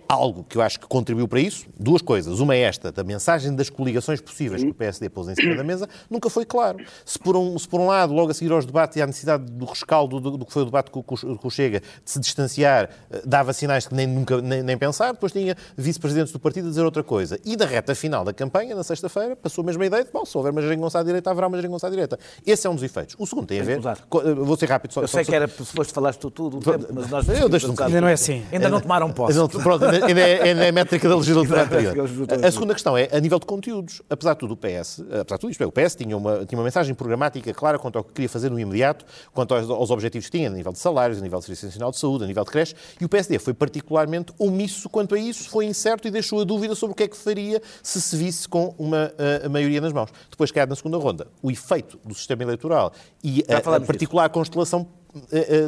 Algo 0.08 0.44
que 0.48 0.56
eu 0.56 0.62
acho 0.62 0.80
que 0.80 0.88
contribuiu 1.00 1.28
para 1.28 1.40
isso, 1.40 1.66
duas 1.80 2.02
coisas. 2.02 2.40
Uma 2.40 2.56
é 2.56 2.62
esta, 2.62 2.92
da 2.92 3.04
mensagem 3.04 3.56
das 3.56 3.70
coligações 3.70 4.20
possíveis 4.20 4.62
que 4.62 4.70
o 4.70 4.74
PSD 4.74 5.10
pôs 5.10 5.30
em 5.30 5.36
cima 5.36 5.56
da 5.56 5.64
mesa, 5.64 5.88
nunca 6.10 6.30
foi 6.30 6.46
claro. 6.46 6.80
Se 7.06 7.18
por 7.18 7.38
um, 7.38 7.58
se 7.58 7.68
por 7.68 7.80
um 7.80 7.88
lado, 7.88 8.14
logo 8.14 8.32
a 8.32 8.34
seguir 8.34 8.52
aos 8.52 8.66
debates 8.66 8.98
e 8.98 9.02
à 9.02 9.08
necessidade 9.08 9.50
do 9.50 9.66
rescaldo 9.66 10.20
do, 10.20 10.38
do 10.38 10.46
que 10.46 10.52
foi 10.52 10.64
o 10.64 10.66
debate 10.66 10.92
com, 10.92 11.04
o 11.08 11.50
Chega, 11.50 11.80
de 11.80 12.12
se 12.12 12.20
distanciar, 12.20 12.90
eh, 13.10 13.22
dava 13.26 13.54
sinais 13.54 13.88
que 13.88 13.96
nem, 13.96 14.06
nunca, 14.06 14.42
nem, 14.42 14.62
nem 14.62 14.78
pensar, 14.78 15.14
depois 15.14 15.32
tinha 15.32 15.56
vice-presidentes 15.76 16.32
do 16.34 16.40
partido 16.40 16.68
a 16.68 16.70
dizer 16.70 16.84
outra 16.84 17.04
coisa. 17.04 17.40
E 17.46 17.56
da 17.56 17.66
reta 17.66 17.96
final 17.96 18.24
da 18.24 18.34
campanha, 18.34 18.76
na 18.76 18.84
sexta-feira, 18.84 19.36
passou 19.36 19.64
a 19.64 19.66
mesma 19.66 19.86
ideia 19.86 20.04
de, 20.04 20.12
bom, 20.12 20.26
se 20.26 20.38
houver 20.38 20.52
uma 20.52 20.62
geringonça 20.62 21.00
à 21.00 21.04
direita, 21.04 21.32
haverá 21.32 21.48
uma 21.48 21.58
geringonça 21.58 21.88
à 21.88 21.90
direita. 21.90 22.20
Esse 22.46 22.68
é 22.68 22.70
um 22.70 22.76
dos 22.76 22.84
efeitos. 22.84 23.16
O 23.18 23.26
segundo 23.26 23.48
tem 23.48 23.62
a 23.62 23.64
ver... 23.64 23.80
Eh, 23.80 24.34
vou 24.36 24.58
ser 24.58 24.68
rápido. 24.68 24.94
Só, 24.94 25.02
eu 25.02 25.08
sei 25.08 25.24
só, 25.24 25.32
que 25.32 25.36
era, 25.36 25.48
se 25.48 25.66
foste 25.66 25.94
falaste 25.94 26.20
tu 26.20 26.30
tudo, 26.30 26.58
o 26.58 26.60
tempo, 26.60 26.88
mas 26.94 27.10
nós... 27.10 27.28
Eu 27.30 27.48
deixo 27.48 27.72
um 27.72 27.84
Ainda 27.84 28.02
não 28.02 28.08
é 28.08 28.14
assim. 28.14 28.44
Ainda 28.52 28.70
não 28.70 28.82
tomaram 28.82 29.12
posse. 29.12 29.40
Pronto, 29.64 29.86
ainda 29.86 30.20
é, 30.20 30.42
ainda 30.42 30.66
é 30.66 30.72
da 30.98 31.16
legislatura 31.16 31.64
anterior. 31.64 31.96
A 32.44 32.52
segunda 32.52 32.74
questão 32.74 32.98
é, 32.98 33.10
a 33.12 33.20
nível 33.20 33.40
de 33.40 33.46
conteúdos, 33.46 34.02
apesar 34.10 34.34
de 34.34 34.40
tudo, 34.40 34.54
o 34.54 34.58
PS, 34.58 35.02
apesar 35.02 35.36
de 35.36 35.40
tudo 35.40 35.52
isto, 35.52 35.64
é, 35.64 35.68
o 35.68 35.72
PS 35.72 35.96
tinha 35.96 36.18
uma, 36.18 36.46
tinha 36.46 36.58
uma 36.58 36.64
mensagem 36.64 36.96
programática 36.96 37.54
clara 37.54 37.78
quanto 37.78 37.98
ao 37.98 38.04
que 38.04 38.14
queria 38.14 38.30
fazer 38.30 38.50
no 38.50 38.60
imediato, 38.60 39.06
quanto 39.34 39.54
aos, 39.54 39.70
aos 39.70 39.92
objetivos 39.92 40.28
que 40.28 40.38
tinha, 40.38 40.50
a 40.50 40.54
nível 40.54 40.72
de 40.72 40.80
salários, 40.80 41.20
a 41.20 41.22
nível 41.22 41.40
de 41.40 41.46
Serviço 41.46 41.66
Nacional 41.68 41.92
de 41.92 42.00
Saúde, 42.00 42.24
a 42.24 42.28
nível 42.28 42.44
de 42.44 42.52
creche, 42.52 42.76
e 43.00 43.06
o 43.06 43.10
PSD 43.10 43.40
foi 43.40 43.54
particularmente 43.54 44.34
omisso 44.40 44.90
quanto 44.90 45.16
a 45.16 45.20
isso, 45.20 45.50
foi 45.50 45.66
incerto 45.66 46.08
e 46.08 46.12
deixou 46.12 46.42
a 46.42 46.44
dúvida 46.44 46.74
sobre 46.76 46.94
o 46.94 46.96
que 46.96 47.04
é 47.04 47.08
que 47.08 47.18
faria 47.18 47.62
se 47.84 48.02
se 48.02 48.16
visse 48.18 48.48
com 48.48 48.74
uma 48.78 49.14
a, 49.44 49.50
maioria 49.50 49.82
nas 49.82 49.94
mãos. 49.94 50.10
Depois, 50.30 50.52
cai 50.52 50.66
na 50.66 50.76
segunda 50.76 50.98
ronda, 50.98 51.28
o 51.42 51.52
efeito 51.52 52.00
do 52.04 52.14
sistema 52.14 52.44
eleitoral 52.44 52.92
e 53.24 53.44
a, 53.48 53.76
a 53.76 53.80
particular 53.82 54.28
disso. 54.28 54.34
constelação 54.34 54.82
eh, 54.82 54.86
eh, 54.86 54.99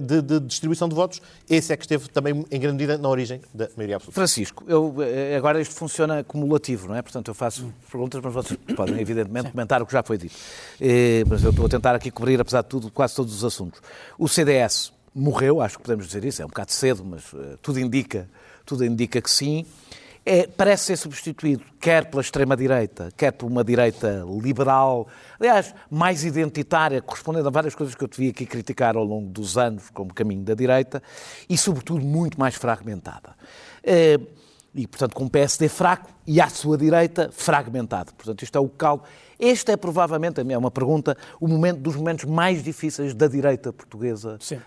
de, 0.02 0.22
de, 0.22 0.40
distribuição 0.40 0.88
de 0.88 0.96
votos, 0.96 1.22
esse 1.50 1.74
é 1.74 1.78
que 1.78 1.84
esteve 1.84 2.08
também, 2.10 2.46
em 2.52 2.60
grande 2.60 2.78
medida, 2.78 2.98
na 2.98 3.10
origem 3.10 3.42
da 3.54 3.70
maioria 3.76 3.96
absoluta. 3.96 4.16
Francisco, 4.16 4.64
eu, 4.68 4.96
eh, 5.00 5.36
agora 5.36 5.60
isto 5.60 5.74
funciona 5.74 6.24
cumulativo, 6.24 6.88
não 6.88 6.96
é? 6.96 7.02
Portanto, 7.02 7.28
eu 7.30 7.34
faço 7.34 7.74
perguntas, 7.90 8.22
mas 8.24 8.34
vocês 8.34 8.60
podem, 8.76 9.00
evidentemente, 9.00 9.48
Sim. 9.48 9.52
comentar 9.52 9.82
o 9.82 9.86
que 9.86 9.94
já 9.94 10.04
foi 10.04 10.18
dito. 10.18 10.36
mas 11.28 11.44
eu 11.44 11.50
estou 11.50 11.66
a 11.66 11.70
tentar 11.70 11.96
aqui 11.96 12.12
cobrir, 12.12 12.40
apesar 12.40 12.62
de 12.62 12.68
tudo, 12.68 12.92
quase 12.92 13.16
todos 13.16 13.34
os 13.34 13.44
assuntos. 13.44 13.82
O 14.18 14.28
CDS 14.28 14.94
morreu, 15.14 15.62
acho 15.62 15.78
que 15.78 15.84
podemos 15.84 16.06
dizer 16.06 16.24
isso, 16.24 16.42
é 16.42 16.46
um 16.46 16.50
bocado 16.50 16.72
cedo, 16.72 17.04
mas 17.04 17.24
tudo 17.62 17.80
indica, 17.80 18.30
tudo 18.66 18.86
indica 18.86 19.22
que 19.22 19.30
sim 19.30 19.66
é, 20.26 20.46
parece 20.46 20.86
ser 20.86 20.98
substituído 20.98 21.64
quer 21.80 22.06
pela 22.06 22.22
extrema-direita, 22.22 23.12
quer 23.18 23.32
por 23.32 23.48
uma 23.48 23.64
direita 23.64 24.24
liberal, 24.42 25.08
aliás, 25.40 25.74
mais 25.90 26.24
identitária, 26.24 27.02
correspondendo 27.02 27.48
a 27.48 27.52
várias 27.52 27.74
coisas 27.74 27.96
que 27.96 28.04
eu 28.04 28.08
te 28.08 28.20
vi 28.20 28.30
aqui 28.30 28.46
criticar 28.46 28.96
ao 28.96 29.04
longo 29.04 29.30
dos 29.30 29.58
anos 29.58 29.90
como 29.90 30.14
caminho 30.14 30.44
da 30.44 30.54
direita, 30.54 31.02
e, 31.50 31.58
sobretudo, 31.58 32.06
muito 32.06 32.40
mais 32.40 32.56
fragmentada. 32.56 33.36
É, 33.84 34.20
e, 34.74 34.88
portanto, 34.88 35.16
com 35.16 35.26
um 35.26 35.28
PSD 35.28 35.68
fraco 35.68 36.10
e 36.26 36.40
à 36.40 36.48
sua 36.50 36.78
direita 36.78 37.30
fragmentado. 37.32 38.14
Portanto, 38.14 38.44
isto 38.44 38.58
é 38.58 38.62
o 38.62 38.70
caldo. 38.70 39.04
Este 39.42 39.72
é 39.72 39.78
provavelmente, 39.78 40.40
é 40.40 40.58
uma 40.58 40.70
pergunta, 40.70 41.18
o 41.40 41.48
momento 41.48 41.80
dos 41.80 41.96
momentos 41.96 42.26
mais 42.26 42.64
difíceis 42.64 43.16
da 43.16 43.28
direita 43.28 43.74
portuguesa. 43.74 44.38
Sim. 44.40 44.58
Uh, 44.58 44.62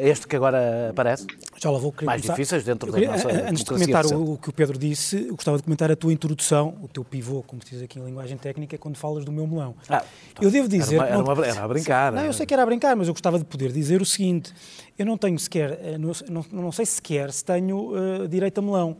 este 0.00 0.26
que 0.26 0.34
agora 0.34 0.90
aparece. 0.90 1.28
Já 1.56 1.70
lá 1.70 1.78
vou 1.78 1.94
Mais 2.02 2.22
começar. 2.22 2.32
difíceis 2.32 2.64
dentro 2.64 2.92
queria, 2.92 3.06
da 3.06 3.12
nossa 3.14 3.28
Antes 3.30 3.62
de 3.62 3.70
comentar 3.70 4.04
o, 4.06 4.32
o, 4.32 4.36
que 4.36 4.50
o 4.50 4.52
Pedro 4.52 4.76
disse, 4.76 5.28
gostava 5.30 5.58
de 5.58 5.62
comentar 5.62 5.92
a 5.92 5.94
tua 5.94 6.12
introdução, 6.12 6.76
o 6.82 6.88
teu 6.88 7.04
pivô, 7.04 7.44
como 7.44 7.62
se 7.64 7.70
diz 7.70 7.82
aqui 7.82 8.00
em 8.00 8.04
linguagem 8.04 8.36
técnica, 8.36 8.76
quando 8.76 8.96
falas 8.96 9.24
do 9.24 9.30
meu 9.30 9.46
melão. 9.46 9.76
Ah, 9.88 10.02
eu 10.40 10.50
devo 10.50 10.68
dizer... 10.68 10.96
Era, 10.96 11.18
uma, 11.18 11.32
era, 11.32 11.40
uma, 11.40 11.46
era 11.46 11.64
a 11.64 11.68
brincar. 11.68 12.12
Não, 12.12 12.24
eu 12.24 12.32
sei 12.32 12.44
que 12.44 12.52
era 12.52 12.64
a 12.64 12.66
brincar, 12.66 12.96
mas 12.96 13.06
eu 13.06 13.14
gostava 13.14 13.38
de 13.38 13.44
poder 13.44 13.70
dizer 13.70 14.02
o 14.02 14.04
seguinte, 14.04 14.52
eu 14.98 15.06
não 15.06 15.16
tenho 15.16 15.38
sequer, 15.38 15.78
eh, 15.80 15.98
não, 15.98 16.10
não, 16.28 16.44
não 16.50 16.72
sei 16.72 16.84
sequer 16.84 17.32
se 17.32 17.44
tenho 17.44 17.92
uh, 17.94 18.26
direito 18.26 18.58
a 18.58 18.62
melão 18.62 18.96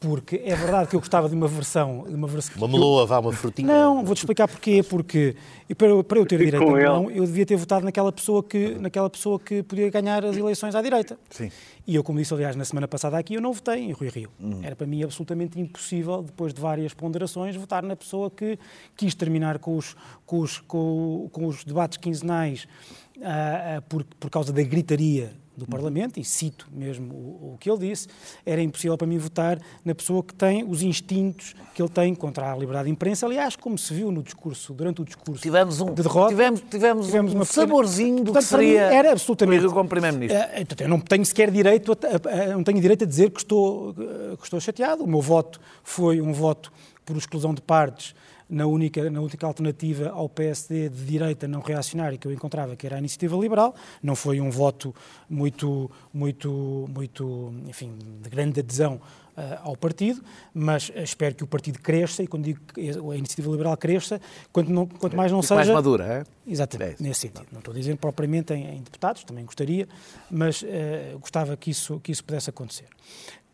porque 0.00 0.40
é 0.44 0.54
verdade 0.54 0.88
que 0.88 0.96
eu 0.96 1.00
gostava 1.00 1.28
de 1.28 1.34
uma 1.34 1.48
versão... 1.48 2.04
De 2.06 2.14
uma, 2.14 2.28
versão 2.28 2.54
uma 2.56 2.68
meloa, 2.68 3.04
vá, 3.06 3.18
uma 3.18 3.32
frutinha. 3.32 3.66
Não, 3.66 4.04
vou-te 4.04 4.18
explicar 4.18 4.46
porquê. 4.46 4.82
Porque 4.82 5.34
para, 5.76 6.04
para 6.04 6.18
eu 6.18 6.26
ter 6.26 6.38
direito 6.38 6.62
a 6.62 6.72
melão, 6.72 7.10
eu 7.10 7.24
devia 7.24 7.44
ter 7.44 7.56
votado 7.56 7.84
naquela 7.84 8.12
pessoa, 8.12 8.42
que, 8.42 8.76
naquela 8.76 9.10
pessoa 9.10 9.40
que 9.40 9.62
podia 9.62 9.90
ganhar 9.90 10.24
as 10.24 10.36
eleições 10.36 10.74
à 10.74 10.82
direita. 10.82 11.18
Sim. 11.30 11.50
E 11.86 11.94
eu, 11.94 12.04
como 12.04 12.18
disse, 12.18 12.32
aliás, 12.32 12.54
na 12.54 12.64
semana 12.64 12.86
passada 12.86 13.18
aqui, 13.18 13.34
eu 13.34 13.40
não 13.40 13.52
votei 13.52 13.84
em 13.84 13.92
Rui 13.92 14.08
Rio. 14.08 14.30
Hum. 14.40 14.60
Era 14.62 14.76
para 14.76 14.86
mim 14.86 15.02
absolutamente 15.02 15.58
impossível, 15.58 16.22
depois 16.22 16.54
de 16.54 16.60
várias 16.60 16.94
ponderações, 16.94 17.56
votar 17.56 17.82
na 17.82 17.96
pessoa 17.96 18.30
que 18.30 18.58
quis 18.96 19.14
terminar 19.14 19.58
com 19.58 19.76
os, 19.76 19.96
com 20.24 20.40
os, 20.40 20.58
com, 20.58 21.28
com 21.32 21.46
os 21.46 21.64
debates 21.64 21.98
quinzenais 21.98 22.68
uh, 23.16 23.78
uh, 23.78 23.82
por, 23.88 24.04
por 24.04 24.30
causa 24.30 24.52
da 24.52 24.62
gritaria 24.62 25.32
do 25.58 25.66
Parlamento, 25.66 26.18
e 26.18 26.24
cito 26.24 26.68
mesmo 26.72 27.12
o, 27.14 27.54
o, 27.54 27.58
que 27.58 27.70
ele 27.70 27.78
disse, 27.78 28.08
era 28.46 28.62
impossível 28.62 28.96
para 28.96 29.06
mim 29.06 29.18
votar 29.18 29.60
na 29.84 29.94
pessoa 29.94 30.22
que 30.22 30.34
tem 30.34 30.64
os 30.64 30.82
instintos 30.82 31.54
que 31.74 31.82
ele 31.82 31.88
tem 31.88 32.14
contra 32.14 32.52
a 32.52 32.56
liberdade 32.56 32.86
de 32.86 32.92
imprensa. 32.92 33.26
Aliás, 33.26 33.56
como 33.56 33.76
se 33.76 33.92
viu 33.92 34.10
no 34.10 34.22
discurso, 34.22 34.72
durante 34.72 35.02
o 35.02 35.04
discurso 35.04 35.42
tivemos 35.42 35.80
um, 35.80 35.92
de 35.92 36.02
derrota, 36.02 36.28
tivemos, 36.30 36.60
tivemos, 36.70 37.06
tivemos 37.06 37.34
um 37.34 37.44
saborzinho 37.44 38.18
do 38.18 38.32
Portanto, 38.32 38.42
que 38.42 38.48
seria 38.48 38.82
era 38.82 39.12
absolutamente, 39.12 39.66
como 39.66 39.88
Primeiro-Ministro. 39.88 40.38
Uh, 40.40 40.82
eu 40.82 40.88
não 40.88 41.00
tenho 41.00 41.26
sequer 41.26 41.50
direito 41.50 41.92
a, 41.92 41.96
a, 41.96 42.46
não 42.54 42.62
tenho 42.62 42.80
direito 42.80 43.04
a 43.04 43.06
dizer 43.06 43.30
que 43.30 43.40
estou, 43.40 43.94
que 43.94 44.44
estou 44.44 44.60
chateado. 44.60 45.04
O 45.04 45.06
meu 45.06 45.20
voto 45.20 45.60
foi 45.82 46.20
um 46.20 46.32
voto 46.32 46.72
por 47.04 47.16
exclusão 47.16 47.52
de 47.52 47.62
partes 47.62 48.14
na 48.48 48.66
única, 48.66 49.10
na 49.10 49.20
única 49.20 49.46
alternativa 49.46 50.08
ao 50.10 50.28
PSD 50.28 50.88
de 50.88 51.04
direita 51.04 51.46
não 51.46 51.60
reacionária 51.60 52.16
que 52.16 52.26
eu 52.26 52.32
encontrava, 52.32 52.74
que 52.76 52.86
era 52.86 52.96
a 52.96 52.98
Iniciativa 52.98 53.36
Liberal. 53.36 53.74
Não 54.02 54.16
foi 54.16 54.40
um 54.40 54.50
voto 54.50 54.94
muito, 55.28 55.90
muito, 56.12 56.88
muito, 56.88 57.52
enfim, 57.66 57.92
de 58.22 58.30
grande 58.30 58.60
adesão 58.60 59.00
uh, 59.38 59.58
ao 59.62 59.76
partido, 59.76 60.22
mas 60.54 60.90
espero 60.96 61.34
que 61.34 61.44
o 61.44 61.46
partido 61.46 61.78
cresça, 61.80 62.22
e 62.22 62.26
quando 62.26 62.44
digo 62.44 62.60
que 62.72 62.80
a 62.80 63.16
Iniciativa 63.16 63.50
Liberal 63.50 63.76
cresça, 63.76 64.20
quanto, 64.52 64.70
não, 64.70 64.86
quanto 64.86 65.16
mais 65.16 65.30
não 65.30 65.42
seja... 65.42 65.56
mais 65.56 65.68
madura, 65.68 66.04
é? 66.04 66.50
Exatamente, 66.50 67.02
é 67.02 67.06
nesse 67.06 67.20
sentido. 67.20 67.46
Não 67.52 67.58
estou 67.58 67.72
a 67.72 67.76
dizer 67.76 67.96
propriamente 67.96 68.54
em, 68.54 68.76
em 68.76 68.82
deputados, 68.82 69.24
também 69.24 69.44
gostaria, 69.44 69.86
mas 70.30 70.62
uh, 70.62 71.18
gostava 71.20 71.56
que 71.56 71.70
isso, 71.70 72.00
que 72.00 72.10
isso 72.10 72.24
pudesse 72.24 72.50
acontecer. 72.50 72.86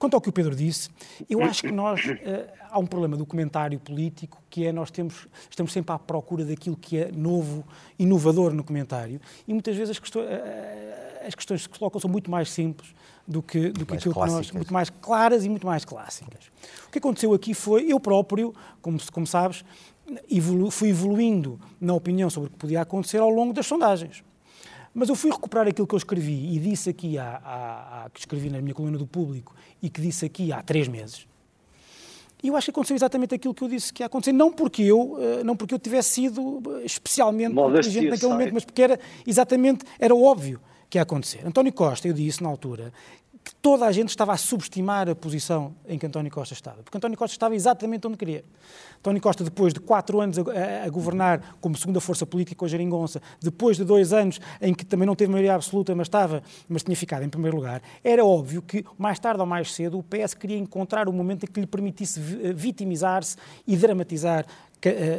Quanto 0.05 0.17
ao 0.17 0.21
que 0.21 0.29
o 0.29 0.33
Pedro 0.33 0.55
disse, 0.55 0.91
eu 1.31 1.43
acho 1.43 1.63
que 1.63 1.73
nós 1.73 1.99
uh, 2.05 2.15
há 2.71 2.79
um 2.79 2.85
problema 2.85 3.17
do 3.17 3.25
comentário 3.25 3.81
político 3.81 4.39
que 4.51 4.67
é 4.67 4.71
nós 4.71 4.91
temos, 4.91 5.27
estamos 5.49 5.73
sempre 5.73 5.95
à 5.95 5.99
procura 5.99 6.45
daquilo 6.45 6.77
que 6.77 6.99
é 6.99 7.11
novo, 7.11 7.65
inovador 7.99 8.53
no 8.53 8.63
comentário 8.63 9.19
e 9.49 9.55
muitas 9.55 9.75
vezes 9.75 9.93
as 9.93 9.99
questões, 9.99 10.27
uh, 10.27 11.27
as 11.27 11.35
questões 11.35 11.67
que 11.67 11.73
se 11.73 11.79
colocam 11.79 11.99
são 11.99 12.11
muito 12.11 12.31
mais 12.31 12.51
simples 12.51 12.95
do 13.27 13.43
que, 13.43 13.71
do 13.71 13.87
que 13.87 13.95
aquilo 13.95 14.13
clássicas. 14.13 14.49
que 14.49 14.53
nós, 14.53 14.57
muito 14.59 14.75
mais 14.75 14.91
claras 14.91 15.43
e 15.47 15.49
muito 15.49 15.67
mais 15.67 15.87
clássicas. 15.87 16.51
O 16.87 16.91
que 16.91 16.99
aconteceu 16.99 17.33
aqui 17.33 17.55
foi, 17.55 17.91
eu 17.91 17.99
próprio, 17.99 18.53
como, 18.83 18.99
como 19.11 19.27
sabes, 19.27 19.65
evolu, 20.31 20.71
fui 20.71 20.91
evoluindo 20.91 21.59
na 21.81 21.95
opinião 21.95 22.29
sobre 22.29 22.51
o 22.51 22.53
que 22.53 22.59
podia 22.59 22.83
acontecer 22.83 23.23
ao 23.23 23.31
longo 23.31 23.55
das 23.55 23.65
sondagens. 23.65 24.23
Mas 24.95 25.09
eu 25.09 25.17
fui 25.17 25.31
recuperar 25.31 25.67
aquilo 25.67 25.87
que 25.87 25.95
eu 25.95 25.99
escrevi 25.99 26.55
e 26.55 26.59
disse 26.59 26.89
aqui, 26.89 27.19
há, 27.19 27.41
há, 27.45 28.05
há, 28.05 28.11
que 28.11 28.21
escrevi 28.21 28.49
na 28.49 28.61
minha 28.61 28.75
coluna 28.75 28.97
do 28.97 29.07
público 29.07 29.55
e 29.83 29.91
que 29.91 30.01
disse 30.01 30.25
aqui 30.25 30.53
há 30.53 30.63
três 30.63 30.87
meses. 30.87 31.27
E 32.43 32.49
eu 32.49 32.57
acho 32.57 32.67
que 32.67 32.71
aconteceu 32.71 32.95
exatamente 32.95 33.35
aquilo 33.35 33.55
que 33.55 33.65
eu 33.65 33.69
disse 33.69 33.93
que 33.93 34.03
ia 34.03 34.07
acontecer, 34.07 34.33
não 34.33 34.53
porque 34.53 34.83
eu, 34.83 35.17
eh, 35.19 35.43
não 35.43 35.57
porque 35.57 35.75
eu 35.75 35.79
tivesse 35.79 36.11
sido 36.11 36.63
eh, 36.77 36.85
especialmente 36.85 37.53
inteligente 37.53 38.11
naquele 38.11 38.33
momento, 38.33 38.55
mas 38.55 38.65
porque 38.65 38.83
era 38.83 39.01
exatamente, 39.27 39.85
era 39.99 40.15
óbvio 40.15 40.61
que 40.89 40.99
ia 40.99 41.03
acontecer. 41.03 41.47
António 41.47 41.73
Costa, 41.73 42.09
eu 42.09 42.13
disse 42.13 42.43
na 42.43 42.49
altura, 42.49 42.93
que 43.45 43.55
toda 43.57 43.85
a 43.85 43.93
gente 43.93 44.09
estava 44.09 44.33
a 44.33 44.37
subestimar 44.39 45.09
a 45.09 45.15
posição 45.15 45.75
em 45.87 45.99
que 45.99 46.07
António 46.07 46.33
Costa 46.33 46.55
estava, 46.55 46.83
porque 46.83 46.97
António 46.97 47.17
Costa 47.19 47.35
estava 47.35 47.55
exatamente 47.55 48.07
onde 48.07 48.17
queria. 48.17 48.43
António 48.99 49.21
Costa, 49.21 49.45
depois 49.45 49.75
de 49.75 49.81
quatro 49.81 50.19
anos 50.19 50.39
a, 50.39 50.43
a, 50.87 50.89
governar 50.89 51.57
como 51.61 51.77
segunda 51.77 52.01
força 52.01 52.25
política 52.25 52.57
com 52.57 52.65
a 52.65 52.69
Jeringonça, 52.69 53.21
depois 53.43 53.77
de 53.77 53.85
dois 53.85 54.15
anos 54.15 54.41
em 54.63 54.73
que 54.73 54.85
também 54.87 55.07
não 55.07 55.15
teve 55.15 55.31
maioria 55.31 55.55
absoluta, 55.55 55.95
mas 55.95 56.07
estava, 56.07 56.43
mas 56.67 56.83
tinha 56.83 56.97
ficado 56.97 57.23
em 57.23 57.29
primeiro 57.29 57.59
lugar, 57.59 57.83
era 58.03 58.25
óbvio 58.25 58.63
que 58.63 58.83
mais 58.97 59.19
tarde 59.19 59.41
ou 59.41 59.47
mais 59.47 59.75
cedo 59.75 59.99
o 59.99 60.03
PS 60.03 60.33
queria 60.33 60.57
encontrar 60.57 61.07
o 61.07 61.13
momento 61.13 61.45
em 61.45 61.47
que 61.47 61.61
lhe 61.61 61.67
permitisse 61.67 62.19
vitimizar-se 62.19 63.37
e 63.67 63.77
dramatizar 63.77 64.47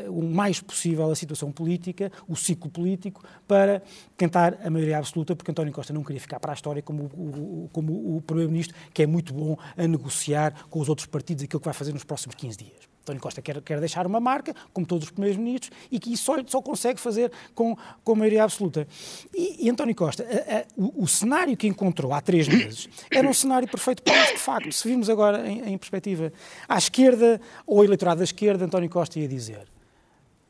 o 0.10 0.22
mais 0.24 0.62
possível 0.62 1.10
a 1.10 1.15
situação 1.15 1.51
política, 1.51 2.12
o 2.27 2.36
ciclo 2.36 2.69
político, 2.69 3.24
para 3.48 3.81
tentar 4.17 4.57
a 4.63 4.69
maioria 4.69 4.98
absoluta, 4.98 5.36
porque 5.36 5.51
António 5.51 5.74
Costa 5.74 5.93
não 5.93 6.03
queria 6.03 6.22
ficar 6.22 6.39
para 6.39 6.51
a 6.51 6.55
história 6.55 6.81
como 6.81 7.03
o, 7.05 7.69
como 7.72 8.17
o 8.17 8.22
Primeiro-Ministro, 8.22 8.75
que 8.93 9.03
é 9.03 9.07
muito 9.07 9.34
bom 9.34 9.57
a 9.77 9.88
negociar 9.88 10.67
com 10.69 10.79
os 10.79 10.89
outros 10.89 11.07
partidos 11.07 11.43
aquilo 11.43 11.60
que 11.60 11.65
vai 11.65 11.74
fazer 11.74 11.93
nos 11.93 12.03
próximos 12.03 12.36
15 12.36 12.57
dias. 12.57 12.94
António 13.05 13.21
Costa 13.21 13.39
quer, 13.39 13.62
quer 13.62 13.79
deixar 13.79 14.07
uma 14.07 14.19
marca, 14.19 14.55
como 14.74 14.85
todos 14.85 15.05
os 15.05 15.12
primeiros 15.12 15.38
ministros, 15.38 15.71
e 15.91 16.00
que 16.00 16.12
isso 16.12 16.24
só, 16.24 16.38
só 16.47 16.59
consegue 16.59 17.00
fazer 17.00 17.31
com, 17.53 17.77
com 18.03 18.15
maioria 18.15 18.43
absoluta. 18.43 18.88
E, 19.31 19.67
e 19.67 19.69
António 19.69 19.93
Costa, 19.93 20.24
a, 20.24 20.57
a, 20.57 20.65
o, 20.75 21.03
o, 21.03 21.07
cenário 21.07 21.55
que 21.55 21.67
encontrou 21.67 22.12
há 22.13 22.19
três 22.19 22.47
meses 22.47 22.89
era 23.12 23.27
um 23.27 23.33
cenário 23.33 23.67
perfeito 23.67 24.01
para 24.01 24.24
isso, 24.24 24.33
de 24.33 24.39
facto. 24.39 24.71
Se 24.71 24.88
vimos 24.88 25.07
agora 25.07 25.47
em, 25.47 25.74
em 25.74 25.77
perspectiva 25.77 26.33
à 26.67 26.77
esquerda, 26.79 27.39
ou 27.67 27.83
eleitorado 27.83 28.17
da 28.17 28.24
esquerda, 28.24 28.65
António 28.65 28.89
Costa 28.89 29.19
ia 29.19 29.27
dizer 29.27 29.67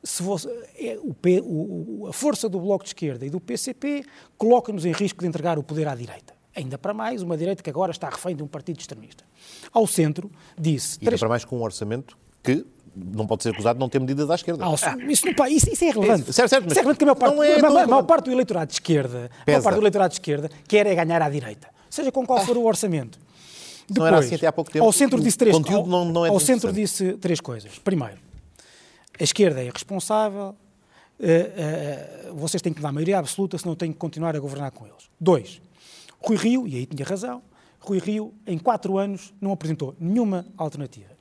se 0.01 0.23
é, 0.77 0.99
o, 1.01 1.15
P, 1.15 1.41
o, 1.43 2.05
a 2.07 2.13
força 2.13 2.47
do 2.47 2.59
Bloco 2.59 2.83
de 2.83 2.91
Esquerda 2.91 3.25
e 3.25 3.29
do 3.29 3.41
PCP 3.41 4.05
coloca-nos 4.37 4.85
em 4.85 4.91
risco 4.91 5.19
de 5.21 5.27
entregar 5.27 5.57
o 5.57 5.63
poder 5.63 5.87
à 5.87 5.95
direita. 5.95 6.35
Ainda 6.55 6.77
para 6.77 6.93
mais, 6.93 7.23
uma 7.23 7.35
direita 7.35 7.63
que 7.63 7.69
agora 7.71 7.91
está 7.91 8.07
refém 8.07 8.35
de 8.35 8.43
um 8.43 8.47
partido 8.47 8.79
extremista. 8.79 9.25
Ao 9.73 9.87
centro, 9.87 10.31
disse... 10.57 10.99
Ainda 11.01 11.17
para 11.17 11.27
mais 11.27 11.43
com 11.43 11.57
um 11.57 11.63
orçamento 11.63 12.15
que 12.45 12.65
não 12.95 13.27
pode 13.27 13.43
ser 13.43 13.49
acusado 13.49 13.77
de 13.77 13.79
não 13.79 13.89
ter 13.89 13.99
medidas 13.99 14.29
à 14.29 14.35
esquerda. 14.35 14.65
Ah, 14.65 14.73
isso, 15.09 15.25
não, 15.25 15.47
isso, 15.47 15.69
isso, 15.69 15.83
é 15.83 15.91
relevante. 15.91 16.31
Certo, 16.31 16.49
certo, 16.49 16.67
isso 16.67 16.79
é 16.79 16.81
relevante 16.81 16.97
que 16.97 17.03
a 17.03 17.07
maior 17.07 17.15
parte, 17.15 17.41
é 17.41 17.59
a, 17.59 17.83
a 17.83 17.87
maior 17.87 18.03
parte 18.03 18.25
do 18.25 18.31
eleitorado 18.31 18.67
de 18.67 18.73
esquerda, 18.75 19.29
a 19.45 19.51
maior 19.51 19.63
parte 19.63 19.75
do 19.75 19.81
eleitorado 19.81 20.09
de 20.11 20.15
esquerda 20.15 20.49
quer 20.67 20.87
é 20.87 20.95
ganhar 20.95 21.21
à 21.21 21.29
direita, 21.29 21.67
seja 21.89 22.11
com 22.11 22.25
qual 22.25 22.45
for 22.45 22.57
o 22.57 22.63
orçamento. 22.63 23.19
Depois, 23.87 23.97
não 23.97 24.07
era 24.07 24.19
assim 24.19 24.35
até 24.35 24.47
há 24.47 24.51
pouco 24.51 24.71
tempo. 24.71 24.85
Ao 24.85 24.91
centro 24.91 25.21
disse 25.21 25.37
três, 25.37 25.55
conteúdo 25.55 25.89
não, 25.89 26.05
não 26.05 26.25
é 26.25 26.29
ao 26.29 26.39
centro 26.39 26.71
disse 26.71 27.13
três 27.13 27.39
coisas. 27.39 27.77
Primeiro, 27.79 28.17
a 29.19 29.23
esquerda 29.23 29.61
é 29.61 29.65
irresponsável, 29.65 30.55
uh, 31.19 32.31
uh, 32.31 32.35
vocês 32.35 32.61
têm 32.61 32.73
que 32.73 32.81
dar 32.81 32.91
maioria 32.91 33.19
absoluta, 33.19 33.57
senão 33.57 33.75
têm 33.75 33.91
que 33.91 33.97
continuar 33.99 34.35
a 34.35 34.39
governar 34.39 34.71
com 34.71 34.85
eles. 34.85 35.09
Dois, 35.19 35.61
Rui 36.19 36.37
Rio, 36.37 36.67
e 36.67 36.77
aí 36.77 36.85
tinha 36.85 37.05
razão, 37.05 37.43
Rui 37.79 37.99
Rio, 37.99 38.33
em 38.47 38.57
quatro 38.57 38.97
anos, 38.97 39.33
não 39.39 39.51
apresentou 39.51 39.95
nenhuma 39.99 40.45
alternativa. 40.57 41.13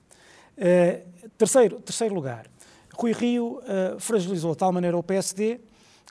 Uh, 0.57 1.14
terceiro, 1.37 1.81
terceiro 1.81 2.15
lugar, 2.15 2.47
Rui 2.95 3.13
Rio 3.13 3.59
uh, 3.59 3.99
fragilizou 3.99 4.53
de 4.53 4.59
tal 4.59 4.73
maneira 4.73 4.97
o 4.97 5.03
PSD 5.03 5.61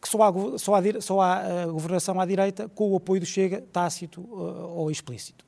que 0.02 0.10
só 0.10 0.22
há, 0.22 0.58
só 0.60 0.76
há, 0.76 1.02
só 1.02 1.22
há 1.22 1.66
uh, 1.66 1.72
governação 1.72 2.20
à 2.20 2.26
direita 2.26 2.68
com 2.68 2.92
o 2.92 2.98
apoio 2.98 3.22
do 3.22 3.26
Chega, 3.26 3.62
tácito 3.72 4.22
ou 4.30 4.92
explícito. 4.92 5.46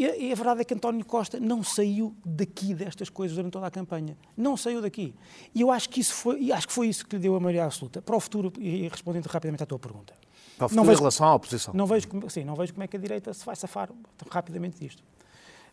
E 0.00 0.06
a, 0.06 0.16
e 0.16 0.32
a, 0.32 0.34
verdade 0.34 0.62
é 0.62 0.64
que 0.64 0.72
António 0.72 1.04
Costa 1.04 1.38
não 1.38 1.62
saiu 1.62 2.16
daqui 2.24 2.72
destas 2.72 3.10
coisas 3.10 3.36
durante 3.36 3.52
toda 3.52 3.66
a 3.66 3.70
campanha. 3.70 4.16
Não 4.34 4.56
saiu 4.56 4.80
daqui. 4.80 5.14
E 5.54 5.60
eu 5.60 5.70
acho 5.70 5.90
que, 5.90 6.00
isso 6.00 6.14
foi, 6.14 6.50
acho 6.50 6.68
que 6.68 6.72
foi 6.72 6.88
isso 6.88 7.06
que 7.06 7.16
lhe 7.16 7.22
deu 7.22 7.36
a 7.36 7.40
maioria 7.40 7.66
absoluta. 7.66 8.00
Para 8.00 8.16
o 8.16 8.20
futuro, 8.20 8.50
e 8.58 8.88
respondendo 8.88 9.26
rapidamente 9.26 9.62
à 9.62 9.66
tua 9.66 9.78
pergunta. 9.78 10.14
Para 10.56 10.64
o 10.64 10.68
futuro 10.70 10.76
não 10.76 10.84
vejo, 10.84 10.96
em 10.96 11.00
relação 11.00 11.26
à 11.26 11.34
oposição. 11.34 11.74
Não 11.74 11.86
vejo, 11.86 12.08
sim, 12.30 12.44
não 12.44 12.54
vejo 12.54 12.72
como 12.72 12.82
é 12.82 12.86
que 12.86 12.96
a 12.96 13.00
direita 13.00 13.34
se 13.34 13.44
vai 13.44 13.54
safar 13.54 13.90
rapidamente 14.30 14.78
disto. 14.78 15.02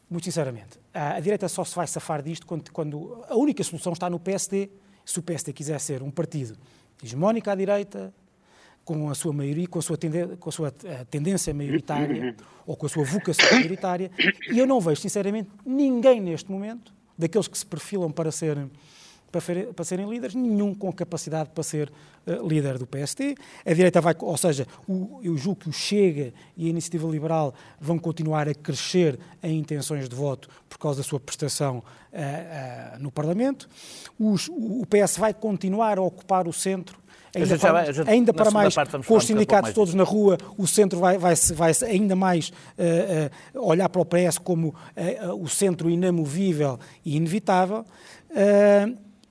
Muito 0.10 0.24
sinceramente, 0.24 0.80
a, 0.94 1.20
direita 1.20 1.50
só 1.50 1.64
se 1.64 1.76
vai 1.76 1.86
safar 1.86 2.22
disto 2.22 2.46
quando, 2.46 2.72
quando 2.72 3.26
a 3.28 3.36
única 3.36 3.64
solução 3.64 3.94
está 3.94 4.10
no 4.10 4.20
PSD. 4.20 4.70
Se 5.06 5.20
o 5.20 5.24
PSD 5.24 5.54
quiser 5.54 5.80
ser 5.80 6.02
um 6.02 6.12
partido 6.12 6.58
hegemónico 7.02 7.50
à 7.50 7.56
direita, 7.56 8.14
com 8.88 9.10
a 9.10 9.16
sua 9.16 9.34
maioria, 9.34 9.68
com 9.68 9.80
a 9.80 9.82
sua, 9.82 9.98
tendência, 9.98 10.38
com 10.38 10.50
a 10.50 10.52
sua 10.52 10.74
eh, 10.86 11.06
tendência 11.12 11.54
maioritária 11.54 12.34
ou 12.66 12.76
com 12.78 12.86
a 12.86 12.90
sua 12.90 13.04
vocação 13.04 13.46
maioritária, 13.52 14.10
e 14.50 14.58
eu 14.58 14.66
não 14.66 14.80
vejo, 14.80 15.02
sinceramente, 15.02 15.50
ninguém 15.66 16.22
neste 16.22 16.50
momento, 16.50 16.94
daqueles 17.18 17.50
que 17.50 17.58
se 17.58 17.66
perfilam 17.66 18.10
para 18.10 18.32
serem 18.32 18.72
para, 19.32 19.42
para 19.74 19.86
serem 19.86 20.10
líderes, 20.10 20.36
nenhum 20.36 20.74
com 20.74 20.92
capacidade 20.92 21.50
para 21.54 21.64
ser 21.64 21.92
uh, 22.26 22.48
líder 22.48 22.78
do 22.78 22.88
PST. 22.88 23.36
A 23.66 23.74
direita 23.74 24.02
vai, 24.02 24.16
ou 24.20 24.38
seja, 24.38 24.66
o, 24.88 25.20
eu 25.24 25.38
julgo 25.38 25.62
que 25.62 25.70
o 25.70 25.74
Chega 25.74 26.34
e 26.56 26.68
a 26.68 26.70
Iniciativa 26.70 27.08
Liberal 27.08 27.54
vão 27.80 28.00
continuar 28.00 28.48
a 28.48 28.54
crescer 28.54 29.20
em 29.44 29.60
intenções 29.60 30.08
de 30.08 30.16
voto 30.16 30.50
por 30.70 30.78
causa 30.78 31.02
da 31.02 31.04
sua 31.04 31.20
prestação 31.20 31.78
uh, 31.78 31.86
uh, 32.96 33.00
no 33.00 33.12
Parlamento. 33.12 33.70
Os, 34.20 34.48
o 34.50 34.86
PS 34.86 35.18
vai 35.18 35.34
continuar 35.34 35.98
a 35.98 36.02
ocupar 36.02 36.48
o 36.48 36.54
centro 36.54 36.98
Ainda, 37.36 37.58
para, 37.60 37.72
vai, 37.72 37.94
gente, 37.94 38.10
ainda 38.10 38.34
para 38.34 38.52
mais, 38.52 38.74
com 39.06 39.16
os 39.16 39.26
sindicatos 39.26 39.72
um 39.72 39.74
todos 39.74 39.94
na 39.94 40.04
rua, 40.04 40.38
o 40.58 40.66
centro 40.66 41.00
vai, 41.00 41.18
vai, 41.18 41.36
vai 41.36 41.72
ainda 41.86 42.16
mais 42.16 42.50
uh, 42.50 43.60
uh, 43.60 43.68
olhar 43.68 43.90
para 43.90 44.02
o 44.02 44.06
PS 44.06 44.38
como 44.38 44.70
uh, 44.70 45.44
o 45.44 45.48
centro 45.48 45.90
inamovível 45.90 46.80
e 47.06 47.18
inevitável 47.18 47.86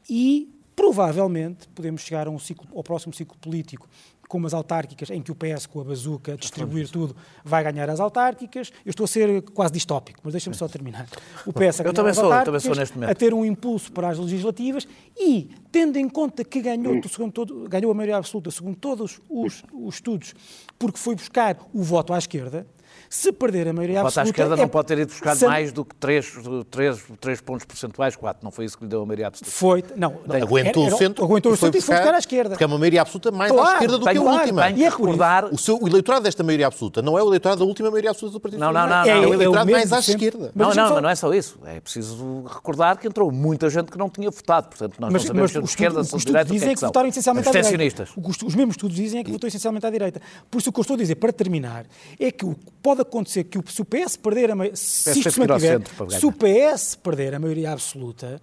e 0.09 0.53
provavelmente 0.75 1.67
podemos 1.69 2.03
chegar 2.03 2.27
a 2.27 2.31
um 2.31 2.39
ciclo, 2.39 2.69
ao 2.75 2.83
próximo 2.83 3.15
ciclo 3.15 3.37
político 3.39 3.89
como 4.29 4.47
as 4.47 4.55
autárquicas, 4.55 5.11
em 5.11 5.23
que 5.23 5.31
o 5.31 5.35
PS, 5.35 5.67
com 5.67 5.81
a 5.81 5.85
bazuca, 5.85 6.37
distribuir 6.37 6.89
tudo, 6.91 7.17
vai 7.45 7.63
ganhar 7.63 7.89
as 7.89 8.01
autárquicas. 8.01 8.73
Eu 8.85 8.91
estou 8.91 9.05
a 9.05 9.09
ser 9.09 9.43
quase 9.53 9.73
distópico, 9.73 10.21
mas 10.23 10.33
deixa-me 10.33 10.57
só 10.57 10.69
terminar. 10.69 11.07
O 11.47 11.53
PS 11.53 11.81
a 11.81 11.85
ganhar 11.85 11.95
também 11.95 12.11
as 12.11 12.17
sou, 12.17 12.25
autárquicas, 12.25 12.45
também 12.45 12.61
sou 12.61 12.75
neste 12.75 12.95
momento. 12.95 13.11
a 13.11 13.15
ter 13.15 13.33
um 13.33 13.45
impulso 13.45 13.93
para 13.93 14.09
as 14.09 14.19
legislativas 14.19 14.87
e, 15.17 15.49
tendo 15.71 15.97
em 15.97 16.09
conta 16.09 16.45
que 16.45 16.61
ganhou, 16.61 17.01
segundo 17.09 17.33
todo, 17.33 17.69
ganhou 17.69 17.91
a 17.91 17.95
maioria 17.95 18.17
absoluta, 18.17 18.51
segundo 18.51 18.77
todos 18.77 19.21
os, 19.29 19.63
os 19.73 19.95
estudos, 19.95 20.35
porque 20.79 20.99
foi 20.99 21.15
buscar 21.15 21.57
o 21.73 21.83
voto 21.83 22.13
à 22.13 22.19
esquerda, 22.19 22.67
se 23.09 23.33
perder 23.33 23.69
a 23.69 23.73
maioria 23.73 24.01
absoluta... 24.01 24.21
à 24.21 24.25
esquerda 24.25 24.55
é... 24.55 24.59
não 24.59 24.69
pode 24.69 24.89
ter 24.89 24.99
ido 24.99 25.09
buscar 25.09 25.37
se... 25.37 25.47
mais 25.47 25.73
do 25.73 25.85
que 25.85 25.95
3, 25.97 26.33
3, 26.71 27.05
3 27.21 27.41
pontos 27.41 27.65
percentuais, 27.65 28.17
4. 28.17 28.45
Não 28.45 28.51
foi 28.51 28.65
isso 28.65 28.77
que 28.77 28.85
lhe 28.85 28.91
deu 28.91 29.03
a 29.03 29.07
maioria 29.07 29.29
absoluta. 29.29 29.51
Foi, 29.51 29.85
não. 29.97 30.17
não 30.27 30.37
aguentou 30.37 30.87
o 30.87 30.97
centro. 30.97 31.25
Aguentou 31.25 31.53
o 31.53 31.57
centro 31.57 31.79
e 31.79 31.83
foi 31.83 31.95
buscar 31.95 32.15
à 32.15 32.19
esquerda. 32.19 32.51
Porque 32.51 32.65
é 32.65 32.67
uma 32.67 32.79
maioria 32.79 33.03
absoluta 33.03 33.31
mais 33.31 33.53
claro, 33.53 33.69
à 33.69 33.73
esquerda 33.75 33.99
do 33.99 34.05
que 34.05 34.11
a 34.11 34.21
claro, 34.21 34.39
última. 34.39 34.71
e 34.71 34.85
é 34.85 34.89
recordar... 34.89 35.45
O, 35.47 35.59
seu, 35.59 35.79
o 35.81 35.89
eleitorado 35.89 36.25
desta 36.25 36.43
maioria 36.43 36.67
absoluta 36.67 37.03
não 37.03 37.19
é 37.19 37.23
o 37.23 37.29
eleitorado 37.29 37.61
da 37.61 37.65
última 37.65 37.91
maioria 37.91 38.11
absoluta 38.11 38.39
do 38.39 38.41
Partido 38.41 38.61
Não, 38.61 38.73
não, 38.73 38.87
não. 38.87 39.05
É, 39.05 39.11
é, 39.11 39.19
o 39.19 39.35
eleitorado 39.35 39.71
é 39.71 39.73
o 39.73 39.77
mais 39.77 39.93
à 39.93 39.99
esquerda. 39.99 40.53
Não, 40.55 40.75
não, 40.75 40.91
mas 40.95 41.03
não 41.03 41.09
é 41.09 41.15
só 41.15 41.33
isso. 41.33 41.59
É 41.65 41.81
preciso 41.81 42.45
recordar 42.45 42.97
que 42.99 43.07
entrou 43.07 43.31
muita 43.31 43.69
gente 43.71 43.91
que 43.91 43.99
não 43.99 44.09
tinha 44.09 44.31
votado. 44.31 44.69
Portanto, 44.69 44.97
nós 44.99 45.13
mas, 45.13 45.23
não 45.23 45.29
sabemos 45.29 45.53
se 45.53 45.61
de 45.61 45.65
esquerda, 45.65 46.05
se 46.05 46.17
de 46.17 46.25
direita, 46.25 46.53
dizem 46.53 46.69
é 46.69 46.75
que, 46.75 46.81
que 46.81 46.87
votaram 46.87 47.09
essencialmente 47.09 47.49
à 47.49 47.53
direita. 47.53 48.09
Os 48.17 48.55
mesmos 48.55 48.75
estudos 48.75 48.97
dizem 48.97 49.21
é 49.21 49.25
que 49.25 49.31
votou 49.31 49.49
essencialmente 49.49 49.87
à 49.87 49.91
direita. 49.91 50.21
Por 50.51 50.59
isso 50.59 50.71
o 50.71 50.73
que 50.73 50.81
eu 50.81 50.83
estou 50.83 50.95
a 50.95 50.99
dizer, 50.99 51.15
para 51.17 51.33
terminar, 51.33 51.87
é 52.19 52.31
que 52.31 52.47
pode 52.87 53.01
acontecer 53.01 53.43
que 53.43 53.59
se 53.69 53.83
o 53.83 53.85
PS 53.85 54.17
perder 54.17 54.53
a 54.53 54.55
maioria, 54.55 54.77
se, 54.77 55.13
se, 55.13 55.29
se, 55.29 55.41
mantiver, 55.41 55.81
se 56.09 56.25
o 56.25 56.31
PS 56.31 56.95
perder 56.95 57.35
a 57.35 57.39
maioria 57.41 57.73
absoluta 57.73 58.41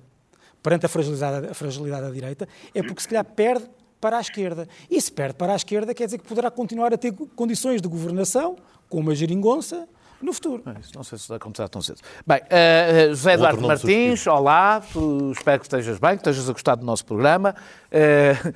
perante 0.62 0.86
a 0.86 0.90
fragilidade, 0.90 1.48
a 1.48 1.54
fragilidade 1.54 2.02
da 2.02 2.10
direita, 2.10 2.50
é 2.76 2.84
porque 2.84 3.02
se 3.02 3.08
calhar 3.08 3.24
perde 3.24 3.66
para 4.02 4.18
a 4.18 4.20
esquerda. 4.20 4.68
E 4.92 5.00
se 5.00 5.10
perde 5.10 5.36
para 5.36 5.54
a 5.54 5.56
esquerda, 5.56 5.94
quer 5.94 6.08
dizer 6.08 6.18
que 6.18 6.28
poderá 6.28 6.52
continuar 6.52 6.94
a 6.94 6.98
ter 6.98 7.14
condições 7.38 7.82
de 7.82 7.88
governação 7.88 8.58
com 8.90 9.00
uma 9.00 9.16
geringonça 9.16 9.88
no 10.24 10.32
futuro. 10.32 10.64
não 10.96 11.04
sei 11.04 11.18
se 11.18 11.28
vai 11.28 11.36
acontecer 11.36 11.68
tão 11.68 11.82
cedo. 11.82 12.00
Bem, 12.26 12.40
uh, 12.40 13.10
José 13.10 13.34
Eduardo 13.34 13.62
Martins, 13.62 14.26
olá, 14.26 14.82
espero 15.32 15.60
que 15.60 15.66
estejas 15.66 16.00
bem, 16.00 16.12
que 16.12 16.18
estejas 16.18 16.50
a 16.50 16.54
gostar 16.54 16.76
do 16.76 16.86
nosso 16.86 17.06
programa. 17.06 17.54
Uh, 17.92 18.50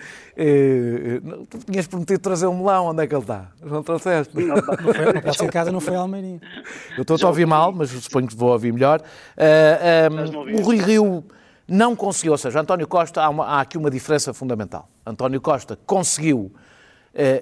uh, 1.34 1.46
tu 1.48 1.58
tinhas 1.70 1.86
prometido 1.86 2.20
trazer 2.20 2.48
um 2.48 2.58
melão, 2.58 2.88
onde 2.88 3.04
é 3.04 3.08
que 3.08 3.14
ele 3.14 3.22
está? 3.22 3.52
Não 3.62 3.84
trouxeste? 3.84 4.34
Não, 4.34 4.56
não, 4.56 4.94
foi, 4.94 5.14
não 5.14 5.22
pode 5.22 5.38
ser 5.38 5.52
casa, 5.52 5.72
não 5.72 5.82
foi 5.82 5.96
a 5.96 6.00
Almeirinha. 6.00 6.40
Eu 6.96 7.02
estou 7.02 7.18
a 7.22 7.28
ouvir 7.28 7.46
mal, 7.46 7.74
mas 7.74 7.90
suponho 7.90 8.28
que 8.28 8.36
vou 8.36 8.52
ouvir 8.52 8.72
melhor. 8.72 9.02
Um, 9.38 10.60
o 10.60 10.64
Rui 10.64 10.78
Rio 10.78 11.26
não 11.68 11.98
conseguiu, 11.98 12.32
ou 12.32 12.38
seja, 12.38 12.62
António 12.62 12.88
Costa, 12.88 13.22
há, 13.22 13.30
uma, 13.30 13.46
há 13.46 13.62
aqui 13.62 13.78
uma 13.78 13.92
diferença 13.92 14.34
fundamental. 14.34 14.88
António 15.06 15.42
Costa 15.42 15.78
conseguiu 15.86 16.50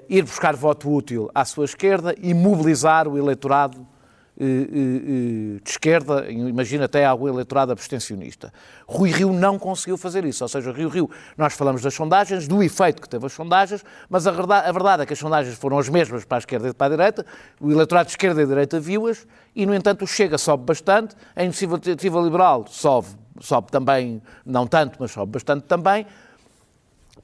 ir 0.10 0.24
buscar 0.24 0.56
voto 0.56 0.90
útil 0.90 1.30
à 1.36 1.44
sua 1.44 1.66
esquerda 1.66 2.16
e 2.18 2.34
mobilizar 2.34 3.10
o 3.10 3.18
eleitorado 3.18 3.86
de 4.38 5.62
esquerda, 5.66 6.30
imagina 6.30 6.86
até 6.86 7.06
algum 7.06 7.28
eleitorado 7.28 7.72
abstencionista. 7.72 8.52
Rui 8.86 9.10
Rio 9.10 9.32
não 9.32 9.58
conseguiu 9.58 9.98
fazer 9.98 10.26
isso, 10.26 10.44
ou 10.44 10.48
seja, 10.48 10.72
Rio 10.72 10.90
Rio, 10.90 11.10
nós 11.38 11.54
falamos 11.54 11.82
das 11.82 11.94
sondagens, 11.94 12.48
do 12.48 12.62
efeito 12.62 13.02
que 13.02 13.08
teve 13.08 13.26
as 13.26 13.32
sondagens, 13.32 13.84
mas 14.10 14.28
a 14.28 14.32
verdade, 14.32 14.68
a 14.68 14.72
verdade 14.72 15.04
é 15.04 15.06
que 15.06 15.14
as 15.14 15.20
sondagens 15.20 15.56
foram 15.56 15.80
as 15.80 15.88
mesmas 15.88 16.26
para 16.26 16.38
a 16.38 16.40
esquerda 16.40 16.68
e 16.68 16.74
para 16.74 16.88
a 16.88 16.98
direita, 16.98 17.26
o 17.62 17.72
eleitorado 17.72 18.08
de 18.08 18.12
esquerda 18.12 18.42
e 18.42 18.46
direita 18.46 18.80
viu-as, 18.80 19.26
e 19.56 19.66
no 19.66 19.74
entanto 19.74 20.04
o 20.04 20.08
Chega 20.08 20.38
sobe 20.38 20.66
bastante, 20.66 21.16
a 21.36 21.44
iniciativa 21.44 22.20
liberal 22.20 22.66
sobe, 22.68 23.08
sobe 23.40 23.72
também, 23.72 24.22
não 24.46 24.68
tanto, 24.68 24.98
mas 25.00 25.12
sobe 25.12 25.32
bastante 25.32 25.64
também, 25.64 26.06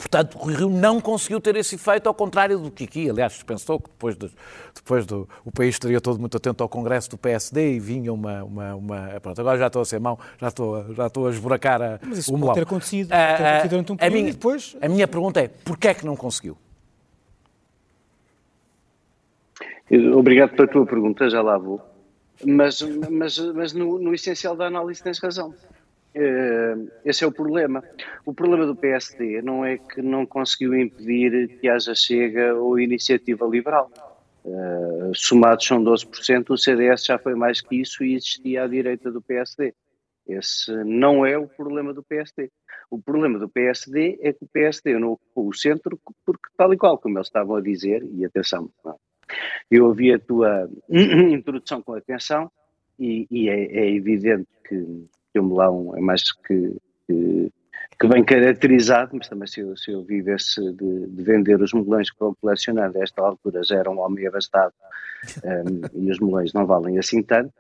Portanto, 0.01 0.35
o 0.41 0.45
Rio 0.45 0.67
não 0.67 0.99
conseguiu 0.99 1.39
ter 1.39 1.55
esse 1.55 1.75
efeito, 1.75 2.07
ao 2.07 2.13
contrário 2.13 2.57
do 2.57 2.71
que 2.71 2.85
aqui, 2.85 3.07
aliás, 3.07 3.33
se 3.33 3.45
pensou 3.45 3.79
que 3.79 3.87
depois, 3.87 4.17
de, 4.17 4.31
depois 4.73 5.05
do 5.05 5.29
o 5.45 5.51
país 5.51 5.75
estaria 5.75 6.01
todo 6.01 6.19
muito 6.19 6.35
atento 6.35 6.63
ao 6.63 6.67
Congresso 6.67 7.11
do 7.11 7.19
PSD 7.19 7.75
e 7.75 7.79
vinha 7.79 8.11
uma, 8.11 8.43
uma, 8.43 8.75
uma 8.75 9.19
pronto, 9.21 9.39
agora 9.39 9.59
já 9.59 9.67
estou 9.67 9.83
a 9.83 9.85
ser 9.85 9.99
mão, 9.99 10.17
já 10.39 10.47
estou, 10.47 10.91
já 10.95 11.05
estou 11.05 11.27
a 11.27 11.29
esburacar 11.29 11.81
a, 11.83 11.99
Mas 12.03 12.17
isso 12.17 12.33
o 12.33 12.37
melão. 12.37 12.55
ter 12.55 12.63
acontecido, 12.63 13.11
ah, 13.11 13.35
ter 13.37 13.43
acontecido 13.43 13.69
durante 13.69 13.91
um 13.91 13.97
período 13.97 14.15
minha, 14.15 14.29
e 14.29 14.33
depois... 14.33 14.75
A 14.81 14.89
minha 14.89 15.07
pergunta 15.07 15.39
é, 15.39 15.47
porquê 15.47 15.89
é 15.89 15.93
que 15.93 16.03
não 16.03 16.15
conseguiu? 16.15 16.57
Obrigado 20.15 20.55
pela 20.55 20.67
tua 20.67 20.85
pergunta, 20.85 21.29
já 21.29 21.43
lá 21.43 21.59
vou. 21.59 21.79
Mas, 22.43 22.81
mas, 22.81 23.37
mas 23.37 23.73
no, 23.73 23.99
no 23.99 24.15
essencial 24.15 24.55
da 24.55 24.65
análise 24.65 25.03
tens 25.03 25.19
razão. 25.19 25.53
Esse 27.05 27.23
é 27.23 27.27
o 27.27 27.31
problema. 27.31 27.83
O 28.25 28.33
problema 28.33 28.65
do 28.65 28.75
PSD 28.75 29.41
não 29.41 29.63
é 29.63 29.77
que 29.77 30.01
não 30.01 30.25
conseguiu 30.25 30.75
impedir 30.75 31.59
que 31.59 31.69
haja 31.69 31.95
Chega 31.95 32.53
ou 32.55 32.79
Iniciativa 32.79 33.45
Liberal. 33.45 33.89
Uh, 34.43 35.11
somados 35.13 35.65
são 35.65 35.83
12%, 35.83 36.49
o 36.49 36.57
CDS 36.57 37.05
já 37.05 37.19
foi 37.19 37.35
mais 37.35 37.61
que 37.61 37.79
isso 37.79 38.03
e 38.03 38.15
existia 38.15 38.63
à 38.63 38.67
direita 38.67 39.11
do 39.11 39.21
PSD. 39.21 39.73
Esse 40.27 40.71
não 40.83 41.25
é 41.25 41.37
o 41.37 41.47
problema 41.47 41.93
do 41.93 42.03
PSD. 42.03 42.49
O 42.89 43.01
problema 43.01 43.39
do 43.39 43.47
PSD 43.47 44.19
é 44.21 44.33
que 44.33 44.43
o 44.43 44.47
PSD 44.47 44.97
não 44.97 45.13
ocupou 45.13 45.47
o 45.47 45.53
centro 45.53 45.99
porque, 46.25 46.49
tal 46.57 46.73
e 46.73 46.77
qual 46.77 46.97
como 46.97 47.17
eles 47.17 47.27
estavam 47.27 47.55
a 47.55 47.61
dizer, 47.61 48.03
e 48.13 48.25
atenção, 48.25 48.69
eu 49.69 49.85
ouvi 49.85 50.13
a 50.13 50.19
tua 50.19 50.69
introdução 50.89 51.81
com 51.81 51.93
atenção 51.93 52.51
e, 52.99 53.27
e 53.31 53.49
é, 53.49 53.63
é, 53.65 53.95
evidente 53.95 54.47
que, 54.67 55.07
que 55.33 55.39
o 55.39 55.43
melão 55.43 55.93
é 55.95 56.01
mais 56.01 56.31
que, 56.31 56.75
que, 57.07 57.51
que 57.99 58.07
bem 58.07 58.23
caracterizado, 58.23 59.11
mas 59.13 59.27
também 59.27 59.47
se 59.47 59.61
eu, 59.61 59.75
se 59.77 59.91
eu 59.91 60.03
vivesse 60.03 60.61
de, 60.73 61.07
de 61.07 61.23
vender 61.23 61.61
os 61.61 61.73
melões 61.73 62.09
que 62.09 62.19
vão 62.19 62.35
colecionando 62.41 62.97
a 62.97 63.03
esta 63.03 63.21
altura 63.21 63.63
já 63.63 63.77
era 63.77 63.89
um 63.89 63.99
homem 63.99 64.27
abastado 64.27 64.73
um, 65.43 66.05
e 66.05 66.11
os 66.11 66.19
melões 66.19 66.53
não 66.53 66.65
valem 66.65 66.97
assim 66.97 67.21
tanto, 67.21 67.53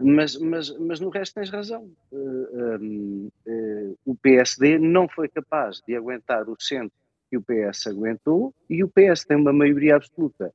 mas, 0.00 0.36
mas, 0.38 0.76
mas 0.78 1.00
no 1.00 1.10
resto 1.10 1.34
tens 1.34 1.50
razão. 1.50 1.88
Uh, 2.10 2.78
um, 2.80 3.30
uh, 3.46 3.98
o 4.04 4.14
PSD 4.16 4.78
não 4.78 5.08
foi 5.08 5.28
capaz 5.28 5.80
de 5.86 5.94
aguentar 5.94 6.48
o 6.48 6.56
centro 6.58 6.92
que 7.30 7.36
o 7.36 7.42
PS 7.42 7.86
aguentou 7.86 8.54
e 8.68 8.84
o 8.84 8.88
PS 8.88 9.24
tem 9.24 9.36
uma 9.36 9.52
maioria 9.52 9.96
absoluta 9.96 10.52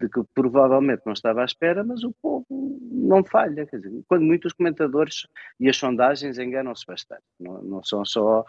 de 0.00 0.08
que 0.08 0.22
provavelmente 0.34 1.02
não 1.04 1.12
estava 1.12 1.42
à 1.42 1.44
espera, 1.44 1.84
mas 1.84 2.02
o 2.02 2.12
povo 2.22 2.46
não 2.90 3.22
falha. 3.22 3.66
Quer 3.66 3.80
dizer, 3.80 4.02
quando 4.08 4.24
muitos 4.24 4.52
comentadores 4.52 5.26
e 5.58 5.68
as 5.68 5.76
sondagens 5.76 6.38
enganam-se 6.38 6.86
bastante. 6.86 7.22
Não, 7.38 7.62
não, 7.62 7.82
são 7.84 8.04
só 8.04 8.44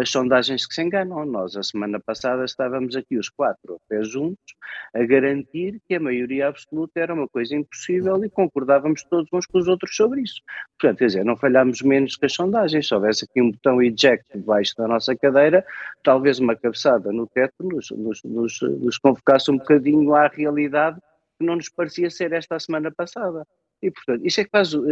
as 0.00 0.10
sondagens 0.10 0.66
que 0.66 0.74
se 0.74 0.82
enganam. 0.82 1.24
Nós, 1.24 1.56
a 1.56 1.62
semana 1.62 1.98
passada, 1.98 2.44
estávamos 2.44 2.94
aqui 2.96 3.18
os 3.18 3.28
quatro 3.28 3.80
pés 3.88 4.08
juntos 4.08 4.54
a 4.94 5.04
garantir 5.04 5.80
que 5.86 5.94
a 5.94 6.00
maioria 6.00 6.48
absoluta 6.48 7.00
era 7.00 7.12
uma 7.12 7.28
coisa 7.28 7.54
impossível 7.54 8.22
e 8.24 8.30
concordávamos 8.30 9.02
todos 9.04 9.28
uns 9.32 9.46
com 9.46 9.58
os 9.58 9.68
outros 9.68 9.94
sobre 9.96 10.22
isso. 10.22 10.40
Portanto, 10.78 10.98
quer 10.98 11.06
dizer, 11.06 11.24
não 11.24 11.36
falhámos 11.36 11.82
menos 11.82 12.16
que 12.16 12.26
as 12.26 12.32
sondagens. 12.32 12.86
Se 12.86 12.94
houvesse 12.94 13.24
aqui 13.24 13.42
um 13.42 13.50
botão 13.50 13.82
eject 13.82 14.26
debaixo 14.34 14.74
da 14.76 14.86
nossa 14.86 15.16
cadeira, 15.16 15.64
talvez 16.02 16.38
uma 16.38 16.54
cabeçada 16.54 17.12
no 17.12 17.26
teto 17.26 17.54
nos, 17.62 17.90
nos, 17.90 18.22
nos, 18.24 18.60
nos 18.62 18.98
convocasse 18.98 19.50
um 19.50 19.58
bocadinho 19.58 20.14
à 20.14 20.28
realidade 20.28 21.00
que 21.38 21.44
não 21.44 21.56
nos 21.56 21.68
parecia 21.68 22.10
ser 22.10 22.32
esta 22.32 22.56
a 22.56 22.60
semana 22.60 22.90
passada. 22.90 23.46
E, 23.82 23.90
portanto, 23.90 24.24
isso 24.24 24.40
é 24.40 24.44
que 24.44 24.50
faz 24.50 24.72
uh, 24.72 24.84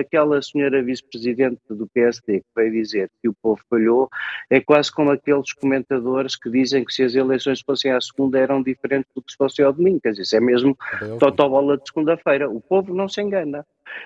aquela 0.00 0.42
senhora 0.42 0.82
vice-presidente 0.82 1.60
do 1.70 1.86
PSD 1.86 2.40
que 2.40 2.46
veio 2.56 2.72
dizer 2.72 3.10
que 3.22 3.28
o 3.28 3.34
povo 3.34 3.60
falhou, 3.70 4.08
é 4.50 4.60
quase 4.60 4.92
como 4.92 5.10
aqueles 5.10 5.52
comentadores 5.52 6.34
que 6.36 6.50
dizem 6.50 6.84
que 6.84 6.92
se 6.92 7.04
as 7.04 7.14
eleições 7.14 7.60
fossem 7.60 7.92
à 7.92 8.00
segunda 8.00 8.38
eram 8.38 8.62
diferentes 8.62 9.10
do 9.14 9.22
que 9.22 9.30
se 9.30 9.36
fossem 9.38 9.64
ao 9.64 9.72
domingo. 9.72 10.00
Quer 10.00 10.10
dizer, 10.10 10.22
isso 10.22 10.36
é 10.36 10.40
mesmo 10.40 10.76
totobola 11.18 11.78
de 11.78 11.84
segunda-feira. 11.86 12.50
O 12.50 12.60
povo 12.60 12.94
não 12.94 13.08
se 13.08 13.22
engana. 13.22 13.64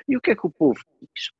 E 0.08 0.16
o 0.16 0.20
que 0.20 0.32
é 0.32 0.34
que 0.34 0.46
o 0.46 0.50
povo 0.50 0.80
quis? 1.00 1.30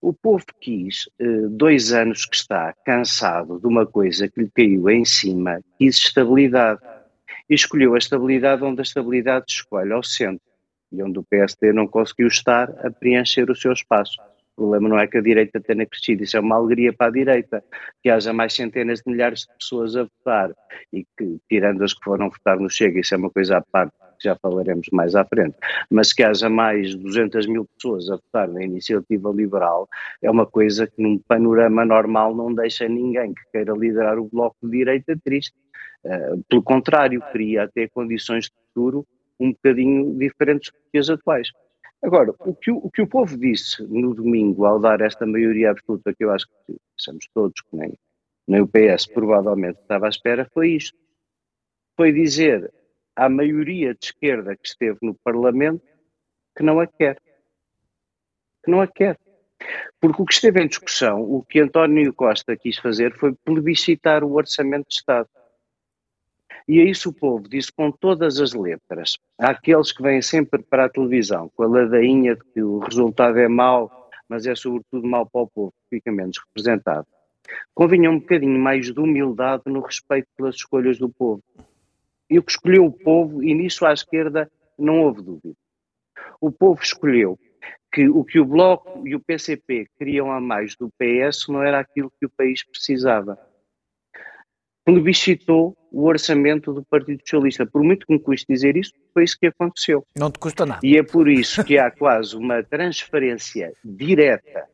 O 0.00 0.12
povo 0.12 0.44
quis, 0.60 1.06
uh, 1.20 1.48
dois 1.50 1.92
anos 1.92 2.24
que 2.24 2.36
está 2.36 2.72
cansado 2.84 3.58
de 3.58 3.66
uma 3.66 3.84
coisa 3.84 4.28
que 4.28 4.40
lhe 4.40 4.50
caiu 4.54 4.88
em 4.88 5.04
cima, 5.04 5.60
quis 5.78 5.96
estabilidade 5.96 6.80
e 7.50 7.54
escolheu 7.54 7.94
a 7.94 7.98
estabilidade 7.98 8.62
onde 8.62 8.80
a 8.80 8.82
estabilidade 8.82 9.46
escolhe 9.48 9.92
ao 9.92 10.02
centro 10.02 10.53
e 10.92 11.02
onde 11.02 11.18
o 11.18 11.24
PSD 11.24 11.72
não 11.72 11.86
conseguiu 11.86 12.28
estar 12.28 12.70
a 12.84 12.90
preencher 12.90 13.50
o 13.50 13.56
seu 13.56 13.72
espaço. 13.72 14.20
O 14.56 14.62
problema 14.62 14.88
não 14.88 14.98
é 14.98 15.06
que 15.06 15.18
a 15.18 15.20
direita 15.20 15.60
tenha 15.60 15.84
crescido, 15.84 16.22
isso 16.22 16.36
é 16.36 16.40
uma 16.40 16.54
alegria 16.54 16.92
para 16.92 17.08
a 17.08 17.10
direita, 17.10 17.64
que 18.00 18.08
haja 18.08 18.32
mais 18.32 18.54
centenas 18.54 19.00
de 19.00 19.10
milhares 19.10 19.40
de 19.40 19.48
pessoas 19.58 19.96
a 19.96 20.04
votar 20.04 20.52
e 20.92 21.04
que, 21.18 21.38
tirando 21.48 21.82
as 21.82 21.92
que 21.92 22.04
foram 22.04 22.30
votar 22.30 22.58
no 22.60 22.70
Chega, 22.70 23.00
isso 23.00 23.14
é 23.14 23.18
uma 23.18 23.30
coisa 23.30 23.56
à 23.56 23.60
parte, 23.60 23.92
que 24.16 24.28
já 24.28 24.36
falaremos 24.36 24.86
mais 24.92 25.16
à 25.16 25.24
frente, 25.24 25.56
mas 25.90 26.12
que 26.12 26.22
haja 26.22 26.48
mais 26.48 26.90
de 26.90 26.98
200 26.98 27.48
mil 27.48 27.64
pessoas 27.76 28.08
a 28.08 28.14
votar 28.14 28.46
na 28.46 28.62
iniciativa 28.62 29.28
liberal 29.30 29.88
é 30.22 30.30
uma 30.30 30.46
coisa 30.46 30.86
que 30.86 31.02
num 31.02 31.18
panorama 31.18 31.84
normal 31.84 32.32
não 32.34 32.54
deixa 32.54 32.88
ninguém 32.88 33.34
que 33.34 33.42
queira 33.50 33.72
liderar 33.72 34.20
o 34.20 34.28
bloco 34.32 34.56
de 34.62 34.70
direita 34.70 35.18
triste. 35.24 35.54
Uh, 36.04 36.44
pelo 36.48 36.62
contrário, 36.62 37.20
cria 37.32 37.64
até 37.64 37.88
condições 37.88 38.44
de 38.44 38.52
futuro 38.68 39.04
um 39.38 39.52
bocadinho 39.52 40.16
diferentes 40.18 40.70
do 40.70 40.78
que 40.90 40.98
as 40.98 41.10
atuais. 41.10 41.48
Agora, 42.02 42.34
o 42.40 42.54
que 42.54 42.70
o, 42.70 42.76
o 42.76 42.90
que 42.90 43.02
o 43.02 43.06
povo 43.06 43.36
disse 43.36 43.82
no 43.84 44.14
domingo 44.14 44.66
ao 44.66 44.78
dar 44.78 45.00
esta 45.00 45.24
maioria 45.26 45.70
absoluta, 45.70 46.14
que 46.14 46.24
eu 46.24 46.30
acho 46.30 46.46
que 46.66 46.76
somos 46.96 47.26
todos, 47.32 47.60
que 47.62 47.76
nem, 47.76 47.98
nem 48.46 48.60
o 48.60 48.68
PS 48.68 49.06
provavelmente 49.06 49.80
estava 49.80 50.06
à 50.06 50.08
espera, 50.10 50.48
foi 50.52 50.72
isto. 50.72 50.98
Foi 51.96 52.12
dizer 52.12 52.72
à 53.16 53.28
maioria 53.28 53.94
de 53.94 54.06
esquerda 54.06 54.56
que 54.56 54.68
esteve 54.68 54.98
no 55.00 55.14
Parlamento 55.14 55.82
que 56.56 56.62
não 56.62 56.78
a 56.80 56.86
quer. 56.86 57.18
Que 58.62 58.70
não 58.70 58.80
a 58.80 58.86
quer. 58.86 59.18
Porque 60.00 60.20
o 60.20 60.26
que 60.26 60.34
esteve 60.34 60.62
em 60.62 60.68
discussão, 60.68 61.22
o 61.22 61.42
que 61.42 61.60
António 61.60 62.12
Costa 62.12 62.56
quis 62.56 62.78
fazer 62.78 63.16
foi 63.16 63.34
plebiscitar 63.44 64.22
o 64.22 64.34
Orçamento 64.34 64.88
de 64.88 64.94
Estado. 64.96 65.28
E 66.66 66.80
a 66.80 66.84
isso 66.84 67.10
o 67.10 67.12
povo 67.12 67.46
disse 67.46 67.70
com 67.70 67.92
todas 67.92 68.40
as 68.40 68.54
letras. 68.54 69.18
Há 69.38 69.50
aqueles 69.50 69.92
que 69.92 70.02
vêm 70.02 70.22
sempre 70.22 70.62
para 70.62 70.86
a 70.86 70.88
televisão 70.88 71.50
com 71.54 71.62
a 71.62 71.66
ladainha 71.66 72.34
de 72.34 72.44
que 72.52 72.62
o 72.62 72.78
resultado 72.78 73.38
é 73.38 73.48
mau, 73.48 74.10
mas 74.28 74.46
é 74.46 74.54
sobretudo 74.54 75.06
mau 75.06 75.26
para 75.26 75.42
o 75.42 75.46
povo, 75.46 75.74
que 75.82 75.96
fica 75.96 76.10
menos 76.10 76.38
representado. 76.38 77.06
Convinha 77.74 78.10
um 78.10 78.18
bocadinho 78.18 78.58
mais 78.58 78.92
de 78.92 78.98
humildade 78.98 79.64
no 79.66 79.80
respeito 79.80 80.26
pelas 80.36 80.54
escolhas 80.54 80.98
do 80.98 81.10
povo. 81.10 81.42
E 82.30 82.38
o 82.38 82.42
que 82.42 82.52
escolheu 82.52 82.86
o 82.86 82.92
povo, 82.92 83.42
e 83.42 83.54
nisso 83.54 83.84
à 83.84 83.92
esquerda 83.92 84.50
não 84.78 85.02
houve 85.02 85.20
dúvida. 85.20 85.54
O 86.40 86.50
povo 86.50 86.82
escolheu 86.82 87.38
que 87.92 88.08
o 88.08 88.24
que 88.24 88.40
o 88.40 88.44
Bloco 88.44 89.06
e 89.06 89.14
o 89.14 89.20
PCP 89.20 89.86
queriam 89.98 90.32
a 90.32 90.40
mais 90.40 90.74
do 90.74 90.90
PS 90.98 91.46
não 91.48 91.62
era 91.62 91.78
aquilo 91.78 92.10
que 92.18 92.26
o 92.26 92.30
país 92.30 92.64
precisava 92.64 93.38
plebiscitou 94.84 95.76
o 95.90 96.04
orçamento 96.04 96.72
do 96.72 96.84
Partido 96.84 97.20
Socialista. 97.20 97.64
Por 97.64 97.82
muito 97.82 98.06
que 98.06 98.12
me 98.12 98.18
custe 98.18 98.46
dizer 98.48 98.76
isso, 98.76 98.92
foi 99.12 99.24
isso 99.24 99.38
que 99.38 99.46
aconteceu. 99.46 100.04
Não 100.16 100.30
te 100.30 100.38
custa 100.38 100.66
nada. 100.66 100.80
E 100.82 100.98
é 100.98 101.02
por 101.02 101.28
isso 101.28 101.64
que 101.64 101.78
há 101.78 101.90
quase 101.90 102.36
uma 102.36 102.62
transferência 102.62 103.72
direta, 103.84 104.66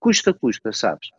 custa, 0.00 0.32
custa, 0.32 0.72
sabes? 0.72 1.10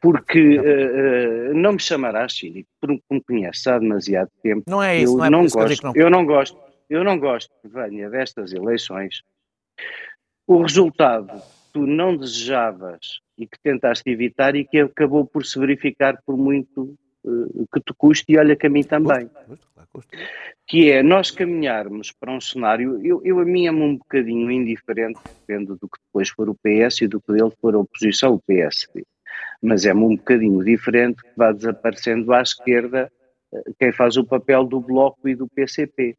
Porque 0.00 0.58
uh, 0.58 1.50
uh, 1.50 1.54
não 1.54 1.72
me 1.72 1.80
chamarás 1.80 2.32
cínico, 2.34 2.68
porque 2.80 3.02
me 3.10 3.20
conheces 3.20 3.66
há 3.66 3.78
demasiado 3.78 4.30
tempo. 4.42 4.62
Não 4.66 4.82
é 4.82 4.98
isso, 4.98 5.12
eu 5.12 5.18
não 5.18 5.24
é 5.24 5.30
não 5.30 5.46
gosto, 5.46 5.82
eu, 5.84 5.92
não... 5.92 5.92
eu 5.94 6.10
não 6.10 6.26
gosto, 6.26 6.58
eu 6.88 7.04
não 7.04 7.18
gosto 7.18 7.50
que 7.60 7.68
venha 7.68 8.08
destas 8.08 8.52
eleições 8.52 9.22
o 10.46 10.62
resultado 10.62 11.28
que 11.28 11.72
tu 11.72 11.86
não 11.86 12.16
desejavas 12.16 13.20
e 13.38 13.46
que 13.46 13.56
tentaste 13.62 14.10
evitar 14.10 14.56
e 14.56 14.64
que 14.64 14.80
acabou 14.80 15.24
por 15.24 15.46
se 15.46 15.58
verificar 15.58 16.20
por 16.26 16.36
muito 16.36 16.98
que 17.22 17.80
te 17.80 17.92
custe 17.96 18.32
e 18.32 18.38
olha 18.38 18.56
que 18.56 18.66
a 18.66 18.70
mim 18.70 18.82
também. 18.82 19.30
Que 20.66 20.90
é 20.90 21.02
nós 21.02 21.30
caminharmos 21.30 22.12
para 22.12 22.32
um 22.32 22.40
cenário, 22.40 23.04
eu, 23.04 23.20
eu 23.24 23.38
a 23.40 23.44
mim 23.44 23.66
é 23.66 23.72
um 23.72 23.96
bocadinho 23.96 24.50
indiferente, 24.50 25.20
depende 25.40 25.72
do 25.78 25.88
que 25.88 25.98
depois 26.06 26.28
for 26.30 26.48
o 26.48 26.54
PS 26.54 27.02
e 27.02 27.08
do 27.08 27.20
que 27.20 27.32
dele 27.32 27.52
for 27.60 27.74
a 27.74 27.78
oposição, 27.78 28.34
o 28.34 28.40
PSD. 28.40 29.04
Mas 29.62 29.84
é-me 29.84 30.02
um 30.02 30.16
bocadinho 30.16 30.64
diferente 30.64 31.22
que 31.22 31.30
vá 31.36 31.52
desaparecendo 31.52 32.32
à 32.32 32.40
esquerda 32.40 33.10
eh, 33.52 33.62
quem 33.78 33.92
faz 33.92 34.16
o 34.16 34.24
papel 34.24 34.64
do 34.64 34.80
Bloco 34.80 35.28
e 35.28 35.34
do 35.34 35.48
PCP. 35.48 36.16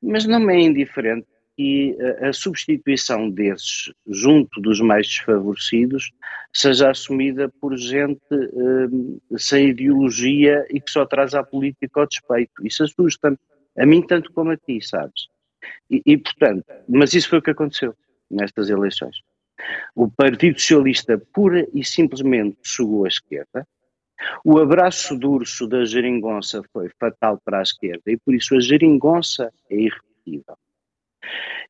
Mas 0.00 0.26
não 0.26 0.38
me 0.38 0.54
é 0.54 0.60
indiferente 0.60 1.26
e 1.58 1.96
a 2.20 2.32
substituição 2.32 3.30
desses 3.30 3.92
junto 4.06 4.60
dos 4.60 4.80
mais 4.80 5.06
desfavorecidos 5.06 6.12
seja 6.52 6.90
assumida 6.90 7.48
por 7.60 7.76
gente 7.76 8.20
um, 8.30 9.18
sem 9.38 9.68
ideologia 9.68 10.66
e 10.70 10.80
que 10.80 10.90
só 10.90 11.06
traz 11.06 11.34
à 11.34 11.42
política 11.42 12.00
o 12.00 12.06
despeito. 12.06 12.66
Isso 12.66 12.84
assusta-me, 12.84 13.38
a 13.78 13.86
mim 13.86 14.02
tanto 14.02 14.32
como 14.32 14.50
a 14.50 14.56
ti, 14.56 14.80
sabes? 14.82 15.28
E, 15.90 16.02
e, 16.04 16.18
portanto, 16.18 16.64
mas 16.88 17.14
isso 17.14 17.30
foi 17.30 17.38
o 17.38 17.42
que 17.42 17.50
aconteceu 17.50 17.94
nestas 18.30 18.68
eleições. 18.68 19.16
O 19.94 20.10
Partido 20.10 20.60
Socialista 20.60 21.18
pura 21.32 21.66
e 21.72 21.82
simplesmente 21.82 22.58
chegou 22.62 23.06
à 23.06 23.08
esquerda, 23.08 23.66
o 24.44 24.58
abraço 24.58 25.16
do 25.16 25.30
urso 25.30 25.66
da 25.66 25.84
geringonça 25.84 26.62
foi 26.72 26.90
fatal 26.98 27.40
para 27.44 27.58
a 27.58 27.62
esquerda 27.62 28.02
e 28.06 28.16
por 28.16 28.34
isso 28.34 28.54
a 28.54 28.60
geringonça 28.60 29.52
é 29.70 29.76
irrepetível. 29.76 30.56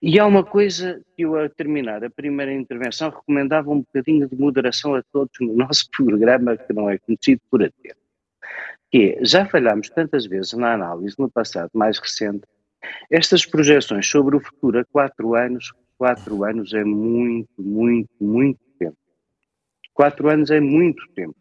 E 0.01 0.19
há 0.19 0.27
uma 0.27 0.45
coisa 0.45 1.03
que 1.17 1.23
eu, 1.23 1.37
a 1.37 1.49
terminar 1.49 2.05
a 2.05 2.11
primeira 2.11 2.53
intervenção, 2.53 3.11
recomendava 3.11 3.71
um 3.71 3.81
bocadinho 3.81 4.29
de 4.29 4.37
moderação 4.37 4.95
a 4.95 5.03
todos 5.13 5.33
no 5.41 5.55
nosso 5.55 5.89
programa, 5.97 6.57
que 6.57 6.73
não 6.73 6.91
é 6.91 6.99
conhecido 6.99 7.41
por 7.51 7.63
atento. 7.63 7.97
Que 8.91 9.17
é, 9.19 9.25
já 9.25 9.47
falhámos 9.47 9.89
tantas 9.89 10.27
vezes 10.27 10.53
na 10.53 10.75
análise 10.75 11.17
no 11.19 11.31
passado 11.31 11.71
mais 11.75 11.99
recente, 11.99 12.43
estas 13.11 13.45
projeções 13.45 14.07
sobre 14.09 14.37
o 14.37 14.41
futuro 14.41 14.79
a 14.79 14.85
quatro 14.85 15.35
anos, 15.35 15.73
quatro 15.99 16.45
anos 16.45 16.73
é 16.73 16.85
muito, 16.85 17.51
muito, 17.59 18.11
muito 18.21 18.61
tempo. 18.79 18.97
Quatro 19.93 20.29
anos 20.29 20.51
é 20.51 20.61
muito 20.61 21.03
tempo. 21.15 21.35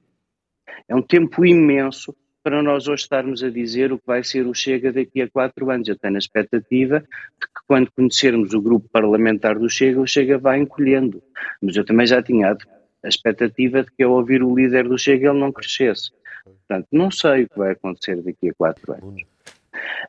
É 0.88 0.96
um 0.96 1.02
tempo 1.02 1.46
imenso 1.46 2.16
para 2.46 2.62
nós 2.62 2.88
hoje 2.88 3.02
estarmos 3.02 3.44
a 3.44 3.50
dizer 3.50 3.92
o 3.92 3.98
que 3.98 4.06
vai 4.06 4.24
ser 4.24 4.46
o 4.46 4.54
Chega 4.54 4.94
daqui 4.94 5.20
a 5.20 5.28
quatro 5.28 5.72
anos. 5.72 5.88
Eu 5.88 5.98
tenho 5.98 6.14
a 6.14 6.20
expectativa 6.20 7.00
de 7.00 7.48
que 7.48 7.62
quando 7.68 7.92
conhecermos 7.92 8.54
o 8.54 8.62
grupo 8.62 8.88
parlamentar 8.88 9.58
do 9.58 9.68
Chega, 9.68 10.00
o 10.00 10.06
Chega 10.06 10.38
vai 10.38 10.60
encolhendo. 10.60 11.24
Mas 11.60 11.76
eu 11.76 11.84
também 11.84 12.06
já 12.06 12.22
tinha 12.22 12.56
a 13.04 13.08
expectativa 13.08 13.82
de 13.82 13.90
que 13.92 14.04
ao 14.04 14.12
ouvir 14.12 14.44
o 14.44 14.56
líder 14.56 14.88
do 14.88 14.96
Chega 14.96 15.30
ele 15.32 15.40
não 15.40 15.52
crescesse. 15.52 16.12
Portanto, 16.44 16.88
não 16.92 17.10
sei 17.10 17.46
o 17.46 17.50
que 17.50 17.58
vai 17.58 17.72
acontecer 17.72 18.22
daqui 18.22 18.50
a 18.50 18.54
quatro 18.54 18.94
anos. 18.94 19.24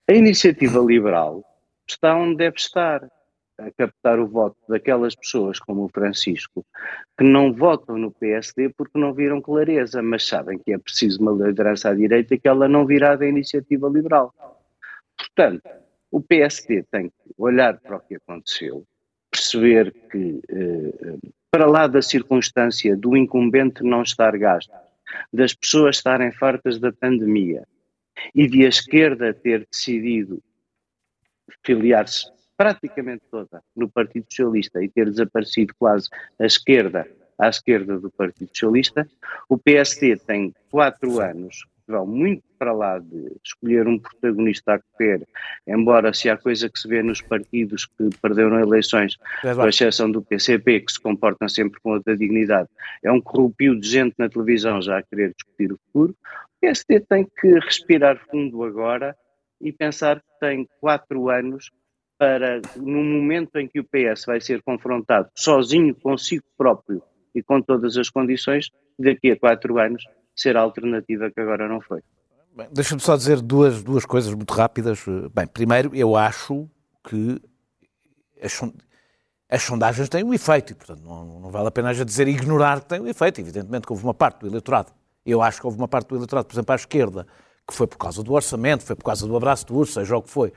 A 0.07 0.13
iniciativa 0.13 0.79
liberal 0.81 1.43
está 1.89 2.15
onde 2.15 2.37
deve 2.37 2.57
estar 2.59 3.09
a 3.59 3.71
captar 3.71 4.19
o 4.19 4.27
voto 4.27 4.57
daquelas 4.69 5.15
pessoas 5.15 5.59
como 5.59 5.85
o 5.85 5.89
Francisco, 5.89 6.65
que 7.17 7.25
não 7.25 7.53
votam 7.53 7.97
no 7.97 8.11
PSD 8.11 8.71
porque 8.71 8.99
não 8.99 9.15
viram 9.15 9.41
clareza, 9.41 10.03
mas 10.03 10.27
sabem 10.27 10.59
que 10.59 10.73
é 10.73 10.79
preciso 10.79 11.21
uma 11.21 11.33
liderança 11.33 11.91
à 11.91 11.95
direita 11.95 12.35
e 12.35 12.39
que 12.39 12.49
ela 12.49 12.69
não 12.69 12.87
virá 12.87 13.17
da 13.17 13.27
iniciativa 13.27 13.89
liberal. 13.89 14.35
Portanto, 15.17 15.63
o 16.11 16.21
PSD 16.21 16.85
tem 16.91 17.09
que 17.09 17.35
olhar 17.39 17.79
para 17.81 17.97
o 17.97 18.01
que 18.01 18.17
aconteceu, 18.17 18.85
perceber 19.31 19.93
que, 20.11 20.41
eh, 20.49 21.17
para 21.51 21.67
lá 21.67 21.87
da 21.87 22.03
circunstância 22.03 22.97
do 22.97 23.17
incumbente 23.17 23.83
não 23.83 24.03
estar 24.03 24.37
gasto, 24.37 24.73
das 25.33 25.55
pessoas 25.55 25.97
estarem 25.97 26.33
fartas 26.33 26.79
da 26.79 26.93
pandemia 26.93 27.67
e 28.35 28.47
de 28.47 28.65
a 28.65 28.69
esquerda 28.69 29.33
ter 29.33 29.67
decidido 29.71 30.43
filiar-se 31.65 32.36
praticamente 32.57 33.23
toda 33.31 33.63
no 33.75 33.89
Partido 33.89 34.27
Socialista 34.29 34.83
e 34.83 34.89
ter 34.89 35.11
desaparecido 35.11 35.75
quase 35.79 36.09
a 36.41 36.47
esquerda 36.47 37.07
à 37.39 37.49
esquerda 37.49 37.99
do 37.99 38.11
Partido 38.11 38.49
Socialista, 38.49 39.07
o 39.49 39.59
PSD 39.59 40.17
tem 40.17 40.55
quatro 40.71 41.21
anos 41.21 41.67
vão 41.87 42.07
muito 42.07 42.43
para 42.59 42.73
lá 42.73 42.99
de 42.99 43.33
escolher 43.45 43.87
um 43.87 43.99
protagonista 43.99 44.75
a 44.75 44.79
correr, 44.79 45.27
embora 45.67 46.13
se 46.13 46.29
há 46.29 46.37
coisa 46.37 46.69
que 46.69 46.79
se 46.79 46.89
vê 46.89 47.03
nos 47.03 47.21
partidos 47.21 47.87
que 47.87 48.11
perderam 48.21 48.59
eleições, 48.59 49.17
com 49.43 49.69
exceção 49.69 50.11
do 50.11 50.23
PCP, 50.23 50.81
que 50.81 50.93
se 50.93 51.01
comportam 51.01 51.49
sempre 51.49 51.81
com 51.81 51.93
outra 51.93 52.17
dignidade, 52.17 52.69
é 53.03 53.13
um 53.13 53.21
corrupio 53.21 53.79
de 53.79 53.89
gente 53.89 54.15
na 54.19 54.29
televisão 54.29 54.83
já 54.83 54.99
a 54.99 55.03
querer 55.03 55.33
discutir 55.35 55.73
o 55.73 55.79
futuro, 55.87 56.13
o 56.13 56.61
PSD 56.61 57.01
tem 57.01 57.25
que 57.25 57.49
respirar 57.61 58.19
fundo 58.31 58.65
agora 58.65 59.17
e 59.61 59.73
pensar 59.73 60.17
que 60.17 60.41
tem 60.41 60.69
quatro 60.81 61.29
anos 61.31 61.71
para, 62.19 62.61
no 62.77 63.03
momento 63.03 63.57
em 63.57 63.69
que 63.69 63.81
o 63.81 63.85
PS 63.85 64.25
vai 64.27 64.41
ser 64.41 64.63
confrontado 64.63 65.29
sozinho 65.35 65.95
consigo 65.95 66.45
próprio 66.57 67.03
e 67.35 67.43
com 67.43 67.61
todas 67.61 67.97
as 67.97 68.09
condições, 68.09 68.71
daqui 68.99 69.31
a 69.31 69.39
quatro 69.39 69.79
anos, 69.79 70.03
ser 70.35 70.57
a 70.57 70.61
alternativa 70.61 71.31
que 71.31 71.41
agora 71.41 71.69
não 71.69 71.81
foi. 71.81 72.01
Deixa-me 72.73 73.01
só 73.01 73.17
dizer 73.17 73.43
duas, 73.43 73.83
duas 73.83 74.07
coisas 74.07 74.33
muito 74.33 74.53
rápidas. 74.55 75.05
Bem, 75.35 75.47
primeiro, 75.47 75.95
eu 75.95 76.17
acho 76.17 76.67
que 77.05 77.39
as, 79.51 79.63
sondagens 79.63 80.09
têm 80.09 80.25
um 80.25 80.33
efeito, 80.33 80.73
e, 80.73 80.75
portanto, 80.75 81.03
não, 81.03 81.41
não 81.41 81.51
vale 81.51 81.69
a 81.69 81.71
pena 81.71 81.93
já 81.93 82.05
dizer 82.05 82.27
ignorar 82.29 82.81
que 82.81 82.87
têm 82.87 83.01
um 83.01 83.07
efeito. 83.07 83.41
Evidentemente 83.41 83.87
que 83.87 83.93
houve 83.93 84.05
uma 84.05 84.15
parte 84.15 84.41
do 84.41 84.47
eleitorado, 84.47 84.91
eu 85.25 85.43
acho 85.43 85.61
que 85.61 85.67
houve 85.67 85.77
uma 85.77 85.89
parte 85.89 86.09
do 86.09 86.17
eleitorado, 86.17 86.47
por 86.47 86.55
exemplo, 86.55 86.73
à 86.73 86.77
esquerda, 86.77 87.27
que 87.69 87.75
foi 87.75 87.87
por 87.87 87.99
causa 87.99 88.23
do 88.23 88.33
orçamento, 88.33 88.85
foi 88.85 88.97
por 88.97 89.05
causa 89.05 89.27
do 89.27 89.37
abraço 89.37 89.67
do 89.67 89.77
urso, 89.77 89.93
seja 89.93 90.17
o 90.17 90.23
que 90.23 90.31
foi, 90.31 90.53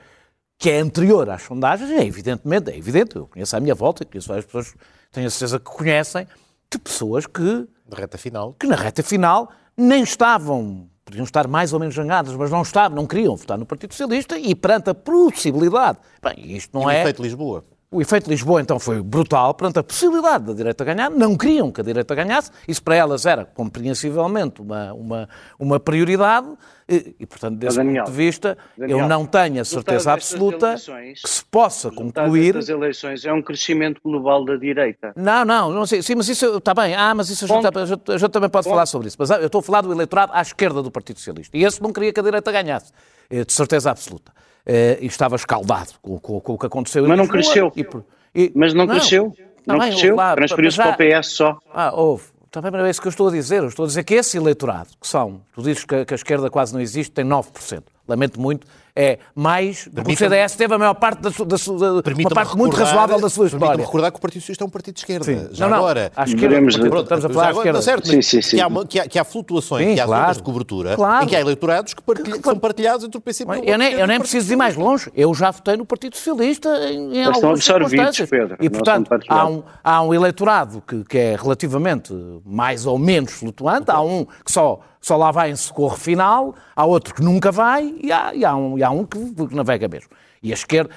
que 0.60 0.68
é 0.68 0.78
anterior 0.78 1.28
às 1.30 1.42
sondagens, 1.42 1.90
é 1.90 2.04
evidentemente, 2.04 2.70
é 2.70 2.76
evidente, 2.76 3.16
eu 3.16 3.26
conheço 3.26 3.56
à 3.56 3.60
minha 3.60 3.74
volta, 3.74 4.04
conheço 4.04 4.28
várias 4.28 4.44
pessoas, 4.44 4.74
tenho 5.10 5.26
a 5.26 5.30
certeza 5.30 5.58
que 5.58 5.64
conhecem, 5.64 6.26
de 6.70 6.78
pessoas 6.78 7.26
que... 7.26 7.66
Na 7.90 7.96
reta 7.96 8.18
final. 8.18 8.54
Que 8.58 8.66
na 8.66 8.76
reta 8.76 9.02
final 9.02 9.50
nem 9.74 10.02
estavam, 10.02 10.86
podiam 11.02 11.24
estar 11.24 11.48
mais 11.48 11.72
ou 11.72 11.80
menos 11.80 11.94
zangadas, 11.94 12.34
mas 12.36 12.50
não 12.50 12.60
estavam, 12.60 12.94
não 12.94 13.06
queriam 13.06 13.34
votar 13.36 13.56
no 13.56 13.64
Partido 13.64 13.92
Socialista 13.92 14.38
e 14.38 14.54
perante 14.54 14.90
a 14.90 14.94
possibilidade... 14.94 15.98
Bem, 16.22 16.54
isto 16.54 16.78
não 16.78 16.90
e 16.90 16.94
é... 16.94 16.98
o 16.98 17.00
efeito 17.00 17.22
Lisboa. 17.22 17.64
O 17.92 18.00
efeito 18.00 18.24
de 18.24 18.30
Lisboa, 18.30 18.60
então, 18.60 18.78
foi 18.78 19.02
brutal 19.02 19.52
perante 19.52 19.80
a 19.80 19.82
possibilidade 19.82 20.44
da 20.44 20.52
direita 20.52 20.84
ganhar. 20.84 21.10
Não 21.10 21.36
queriam 21.36 21.72
que 21.72 21.80
a 21.80 21.84
direita 21.84 22.14
ganhasse. 22.14 22.52
Isso 22.68 22.80
para 22.80 22.94
elas 22.94 23.26
era, 23.26 23.44
compreensivelmente, 23.44 24.62
uma, 24.62 24.92
uma, 24.92 25.28
uma 25.58 25.80
prioridade. 25.80 26.46
E, 26.90 27.24
portanto, 27.24 27.56
desse 27.56 27.76
Daniel, 27.76 28.04
ponto 28.04 28.10
de 28.10 28.16
vista, 28.16 28.58
Daniel, 28.76 28.98
eu 28.98 29.08
não 29.08 29.24
tenho 29.24 29.60
a 29.60 29.64
certeza 29.64 30.12
absoluta 30.12 30.66
eleições, 30.66 31.22
que 31.22 31.30
se 31.30 31.44
possa 31.44 31.88
concluir... 31.90 32.56
as 32.56 32.68
eleições 32.68 33.24
é 33.24 33.32
um 33.32 33.40
crescimento 33.40 34.00
global 34.04 34.44
da 34.44 34.56
direita. 34.56 35.12
Não, 35.14 35.44
não, 35.44 35.70
não 35.70 35.86
sei. 35.86 36.02
Sim, 36.02 36.16
mas 36.16 36.28
isso 36.28 36.56
está 36.56 36.74
bem. 36.74 36.96
Ah, 36.96 37.14
mas 37.14 37.30
isso 37.30 37.44
a 37.44 37.48
gente, 37.48 37.78
a 37.78 37.84
gente, 37.84 38.12
a 38.12 38.18
gente 38.18 38.30
também 38.30 38.50
pode 38.50 38.64
Ponto. 38.64 38.72
falar 38.72 38.86
sobre 38.86 39.06
isso. 39.06 39.16
Mas 39.20 39.30
eu 39.30 39.46
estou 39.46 39.60
a 39.60 39.62
falar 39.62 39.82
do 39.82 39.92
eleitorado 39.92 40.32
à 40.34 40.42
esquerda 40.42 40.82
do 40.82 40.90
Partido 40.90 41.18
Socialista. 41.18 41.56
E 41.56 41.64
esse 41.64 41.80
não 41.80 41.92
queria 41.92 42.12
que 42.12 42.18
a 42.18 42.22
direita 42.24 42.50
ganhasse. 42.50 42.92
Eh, 43.30 43.44
de 43.44 43.52
certeza 43.52 43.90
absoluta. 43.92 44.32
Uh, 44.66 44.98
e 45.00 45.06
estava 45.06 45.36
escaldado 45.36 45.92
com, 46.02 46.18
com, 46.18 46.40
com, 46.40 46.52
o 46.54 46.58
que 46.58 46.66
aconteceu. 46.66 47.06
Mas 47.06 47.16
não 47.16 47.26
cresceu. 47.26 47.72
E, 47.76 47.86
e, 48.34 48.52
mas 48.54 48.74
não, 48.74 48.84
não 48.84 48.94
cresceu. 48.94 49.32
Não, 49.64 49.76
não 49.76 49.86
cresceu. 49.86 50.16
Transferiu-se 50.16 50.76
para 50.76 50.90
o 50.90 51.20
PS 51.20 51.28
só. 51.28 51.58
Ah, 51.72 51.94
houve. 51.94 52.24
Também 52.50 52.72
não 52.72 52.84
é 52.84 52.90
isso 52.90 53.00
que 53.00 53.06
eu 53.06 53.10
estou 53.10 53.28
a 53.28 53.30
dizer. 53.30 53.62
Eu 53.62 53.68
estou 53.68 53.84
a 53.84 53.88
dizer 53.88 54.02
que 54.02 54.14
esse 54.14 54.36
eleitorado, 54.36 54.90
que 55.00 55.06
são, 55.06 55.40
tu 55.54 55.62
dizes 55.62 55.84
que, 55.84 56.04
que 56.04 56.14
a 56.14 56.16
esquerda 56.16 56.50
quase 56.50 56.72
não 56.74 56.80
existe, 56.80 57.12
tem 57.12 57.24
9%. 57.24 57.82
Lamento 58.08 58.40
muito, 58.40 58.66
é 58.94 59.18
mais 59.34 59.86
do 59.86 60.02
que 60.02 60.12
o 60.12 60.16
CDS 60.16 60.56
teve 60.56 60.74
a 60.74 60.78
maior 60.78 60.94
parte 60.94 61.20
da, 61.20 61.30
da, 61.30 61.44
da 61.46 62.14
uma 62.14 62.30
parte 62.30 62.56
muito 62.56 62.76
razoável 62.76 63.20
da 63.20 63.28
sua 63.28 63.46
história. 63.46 63.84
recordar 63.84 64.10
que 64.10 64.18
o 64.18 64.20
Partido 64.20 64.40
Socialista 64.40 64.64
é 64.64 64.66
um 64.66 64.70
partido 64.70 64.94
de 64.94 65.00
esquerda. 65.00 65.24
Sim. 65.24 65.48
Já 65.52 65.68
não, 65.68 65.76
agora, 65.78 66.12
à 66.14 66.24
esquerda, 66.24 66.88
pronto, 66.88 67.02
estamos 67.02 67.24
a 67.24 67.28
falar 67.28 67.48
à 67.48 67.52
esquerda. 67.52 67.82
Certo, 67.82 68.08
sim, 68.08 68.22
sim, 68.22 68.42
sim. 68.42 68.56
Que, 68.56 68.62
há 68.62 68.66
uma, 68.66 68.86
que, 68.86 69.00
há, 69.00 69.08
que, 69.08 69.18
há, 69.18 69.24
flutuações, 69.24 69.86
sim, 69.86 69.94
que 69.94 70.00
há 70.00 70.06
claro. 70.06 70.22
zonas 70.22 70.36
de 70.36 70.42
cobertura, 70.42 70.96
claro. 70.96 71.24
em 71.24 71.28
que 71.28 71.36
há 71.36 71.40
eleitorados 71.40 71.94
que, 71.94 72.02
partilha, 72.02 72.38
que 72.38 72.44
são 72.44 72.58
partilhados 72.58 73.06
entre 73.06 73.18
o 73.18 73.20
PCP 73.20 73.52
e 73.52 73.60
o 73.60 73.64
Eu 73.64 73.78
nem, 73.78 73.92
eu 73.92 74.06
nem 74.06 74.18
preciso 74.18 74.52
ir 74.52 74.56
mais 74.56 74.76
longe. 74.76 75.10
Eu 75.14 75.32
já 75.34 75.50
votei 75.50 75.76
no 75.76 75.86
Partido 75.86 76.16
Socialista 76.16 76.68
em, 76.90 77.18
em 77.18 77.24
algumas 77.24 77.64
circunstâncias. 77.64 78.28
Pedro. 78.28 78.56
E, 78.60 78.68
portanto, 78.68 79.10
há 79.28 79.46
um, 79.46 79.62
há 79.82 80.02
um 80.02 80.12
eleitorado 80.12 80.82
que, 80.86 81.04
que 81.04 81.18
é 81.18 81.36
relativamente 81.40 82.12
mais 82.44 82.86
ou 82.86 82.98
menos 82.98 83.32
flutuante, 83.32 83.90
há 83.90 84.00
um 84.00 84.26
que 84.44 84.50
só 84.50 84.80
só 85.00 85.16
lá 85.16 85.30
vai 85.30 85.50
em 85.50 85.56
socorro 85.56 85.96
final, 85.96 86.54
há 86.76 86.84
outro 86.84 87.14
que 87.14 87.22
nunca 87.22 87.50
vai 87.50 87.94
e 88.02 88.12
há, 88.12 88.34
e 88.34 88.44
há, 88.44 88.54
um, 88.54 88.78
e 88.78 88.82
há 88.82 88.90
um 88.90 89.04
que, 89.04 89.18
navega 89.50 89.88
mesmo. 89.88 90.10
E 90.42 90.50
a 90.50 90.54
esquerda, 90.54 90.90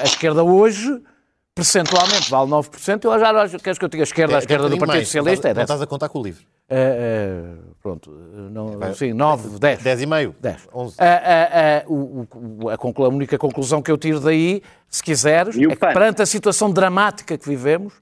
a 0.00 0.04
esquerda 0.04 0.42
hoje, 0.42 1.00
percentualmente, 1.54 2.30
vale 2.30 2.50
9%. 2.50 3.04
Eu 3.04 3.18
já, 3.18 3.58
queres 3.58 3.78
que 3.78 3.84
eu 3.84 3.88
diga 3.88 4.02
a 4.02 4.04
esquerda, 4.04 4.34
a 4.34 4.36
é, 4.36 4.40
esquerda 4.40 4.68
do 4.68 4.76
Partido 4.76 4.96
mais. 4.96 5.08
Socialista? 5.08 5.54
Não, 5.54 5.60
é 5.60 5.62
estás 5.62 5.82
a 5.82 5.86
contar 5.86 6.08
com 6.08 6.18
o 6.18 6.22
livro. 6.22 6.44
É, 6.68 6.76
é, 6.76 7.74
pronto, 7.82 8.10
não, 8.10 8.82
é, 8.82 8.94
sim, 8.94 9.12
9, 9.12 9.58
10. 9.58 9.82
10 9.82 10.02
e 10.02 10.06
meio. 10.06 10.34
10. 10.40 10.68
11. 10.74 10.96
A, 10.98 11.04
a, 11.04 11.78
a, 11.78 11.88
o, 11.88 12.68
a, 12.70 12.76
conclu, 12.76 13.04
a 13.04 13.08
única 13.08 13.38
conclusão 13.38 13.82
que 13.82 13.90
eu 13.90 13.98
tiro 13.98 14.18
daí, 14.18 14.62
se 14.88 15.02
quiseres, 15.02 15.56
é 15.56 15.66
que 15.66 15.76
perante 15.76 16.22
a 16.22 16.26
situação 16.26 16.70
dramática 16.70 17.36
que 17.36 17.48
vivemos, 17.48 17.92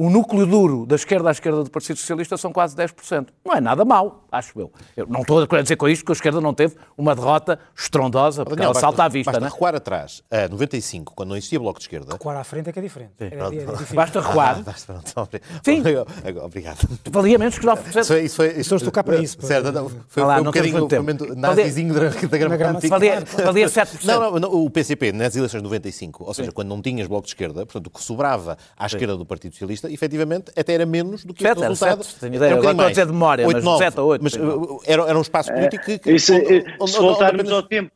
o 0.00 0.08
núcleo 0.08 0.46
duro 0.46 0.86
da 0.86 0.96
esquerda 0.96 1.28
à 1.28 1.32
esquerda 1.32 1.62
do 1.62 1.70
Partido 1.70 1.98
Socialista 1.98 2.34
são 2.38 2.50
quase 2.50 2.74
10%. 2.74 3.26
Não 3.44 3.54
é 3.54 3.60
nada 3.60 3.84
mau, 3.84 4.24
acho 4.32 4.58
eu. 4.58 4.72
Eu 4.96 5.06
não 5.06 5.20
estou 5.20 5.42
a 5.42 5.60
dizer 5.60 5.76
com 5.76 5.86
isto 5.90 6.06
que 6.06 6.10
a 6.10 6.14
esquerda 6.14 6.40
não 6.40 6.54
teve 6.54 6.74
uma 6.96 7.14
derrota 7.14 7.58
estrondosa, 7.76 8.42
porque 8.42 8.56
Daniel, 8.56 8.72
ela 8.72 8.80
salta 8.80 9.04
à 9.04 9.08
vista. 9.08 9.30
Basta 9.30 9.44
né? 9.44 9.52
recuar 9.52 9.74
atrás, 9.74 10.22
a 10.30 10.48
95, 10.48 11.12
quando 11.14 11.28
não 11.28 11.36
existia 11.36 11.60
Bloco 11.60 11.78
de 11.78 11.84
Esquerda. 11.84 12.14
Recuar 12.14 12.38
à 12.38 12.44
frente 12.44 12.70
é 12.70 12.72
que 12.72 12.78
é 12.78 12.82
diferente. 12.82 13.12
É, 13.20 13.26
é 13.26 13.94
basta 13.94 14.22
recuar. 14.22 14.60
Ah, 14.60 14.62
basta, 14.64 15.02
Sim. 15.62 15.82
Obrigado. 16.42 16.88
Valia 17.10 17.38
menos 17.38 17.58
que 17.58 17.66
9%. 17.66 18.00
Isso, 18.00 18.16
isso, 18.16 18.42
isso, 18.42 18.70
Só 18.70 18.76
estou 18.76 18.90
cá 18.90 19.04
para 19.04 19.18
isso. 19.18 19.36
Certo, 19.42 19.70
não, 19.70 19.90
foi, 20.08 20.22
lá, 20.22 20.36
foi 20.36 20.40
um 20.40 20.44
bocadinho 20.46 20.86
o 20.86 20.88
momento 20.96 21.34
nazizinho 21.36 21.92
da, 21.92 22.08
da 22.08 22.38
gramática. 22.38 22.88
Valia, 22.88 23.22
valia 23.44 23.66
7%. 23.66 24.02
Não, 24.04 24.40
não, 24.40 24.50
o 24.50 24.70
PCP, 24.70 25.12
nas 25.12 25.36
eleições 25.36 25.60
de 25.60 25.64
95, 25.64 26.24
ou 26.24 26.32
seja, 26.32 26.48
Sim. 26.48 26.54
quando 26.54 26.68
não 26.68 26.80
tinhas 26.80 27.06
Bloco 27.06 27.26
de 27.26 27.32
Esquerda, 27.32 27.66
portanto, 27.66 27.88
o 27.88 27.90
que 27.90 28.02
sobrava 28.02 28.56
à 28.78 28.86
esquerda 28.86 29.14
do 29.14 29.26
Partido 29.26 29.52
Socialista, 29.52 29.89
efetivamente, 29.92 30.52
até 30.56 30.74
era 30.74 30.86
menos 30.86 31.24
do 31.24 31.34
que 31.34 31.42
sete, 31.42 31.58
o 31.58 31.60
resultado. 31.62 32.04
Sete, 32.04 32.20
tenho 32.20 32.34
ideia. 32.34 32.54
Um 32.54 32.58
Agora 32.58 32.72
estou 32.72 32.86
a 32.86 32.90
dizer 32.90 33.06
de 33.06 33.12
memória, 33.12 33.46
8, 33.46 33.54
mas 33.56 33.64
9, 33.64 33.84
7 33.84 34.00
ou 34.00 34.06
8. 34.08 34.22
Mas 34.22 34.34
era, 34.86 35.02
era 35.02 35.18
um 35.18 35.22
espaço 35.22 35.52
político 35.52 35.84
que... 35.84 35.98
que 35.98 36.12
Isso, 36.12 36.34
onde, 36.34 36.64
onde, 36.78 36.90
se 36.90 36.98
voltarmos 36.98 37.40
apenas... 37.40 37.52
ao 37.52 37.62
tempo 37.62 37.90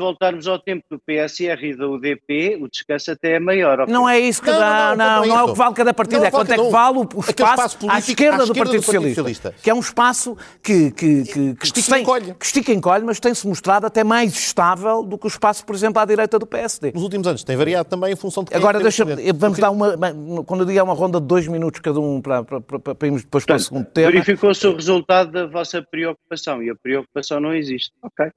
voltarmos 0.00 0.48
ao 0.48 0.58
tempo 0.58 0.82
do 0.90 0.98
PSR 0.98 1.62
e 1.62 1.76
da 1.76 1.86
UDP, 1.86 2.58
o 2.60 2.68
descanso 2.68 3.12
até 3.12 3.34
é 3.34 3.38
maior. 3.38 3.86
Não 3.86 4.08
é 4.08 4.18
isso 4.18 4.42
que 4.42 4.50
dá, 4.50 4.96
não, 4.96 4.96
não, 4.96 5.20
não, 5.20 5.26
não, 5.26 5.36
é, 5.36 5.40
é 5.40 5.42
o 5.44 5.52
que 5.52 5.58
vale 5.58 5.74
cada 5.74 5.94
partido, 5.94 6.24
é 6.24 6.30
quanto 6.30 6.52
é 6.52 6.56
que 6.56 6.70
vale 6.70 6.98
o, 6.98 7.02
o 7.02 7.20
espaço, 7.20 7.76
espaço 7.76 7.90
à, 7.90 7.98
esquerda 7.98 8.46
do 8.46 8.54
Partido, 8.54 8.82
Socialista, 8.82 9.14
Socialista, 9.14 9.54
que 9.62 9.70
é 9.70 9.74
um 9.74 9.80
espaço 9.80 10.36
que, 10.62 10.90
que, 10.90 11.22
que, 11.24 11.54
que, 11.54 11.64
estica, 11.66 11.92
tem, 11.92 12.02
encolhe. 12.02 12.34
que 12.34 12.44
estica 12.44 12.72
e 12.72 12.74
encolhe, 12.74 13.04
mas 13.04 13.20
tem-se 13.20 13.46
mostrado 13.46 13.86
até 13.86 14.02
mais 14.02 14.32
estável 14.32 15.02
do 15.02 15.18
que 15.18 15.26
o 15.26 15.28
espaço, 15.28 15.64
por 15.64 15.74
exemplo, 15.74 16.00
à 16.00 16.04
direita 16.04 16.38
do 16.38 16.46
PSD. 16.46 16.92
Nos 16.92 17.02
últimos 17.02 17.26
anos 17.26 17.44
tem 17.44 17.56
variado 17.56 17.88
também 17.88 18.12
em 18.12 18.16
função 18.16 18.42
de 18.42 18.50
quem 18.50 18.58
Agora, 18.58 18.80
deixa 18.80 19.04
vamos 19.34 19.58
dar 19.58 19.70
uma, 19.70 19.96
quando 20.44 20.60
eu 20.60 20.66
digo 20.66 20.82
uma 20.82 20.94
ronda 20.94 21.20
de 21.20 21.26
dois 21.26 21.46
minutos 21.46 21.80
cada 21.80 22.00
um 22.00 22.20
para, 22.20 22.42
para, 22.42 22.60
para, 22.60 22.94
para 22.94 23.06
irmos 23.06 23.22
depois 23.22 23.44
para 23.44 23.56
o 23.56 23.58
segundo 23.58 23.84
tema. 23.84 24.10
Verificou-se 24.10 24.66
o 24.66 24.74
resultado 24.74 25.30
da 25.30 25.46
vossa 25.46 25.82
preocupação 25.82 26.62
e 26.62 26.70
a 26.70 26.74
preocupação 26.74 27.40
não 27.40 27.54
existe. 27.54 27.92
Ok. 28.02 28.30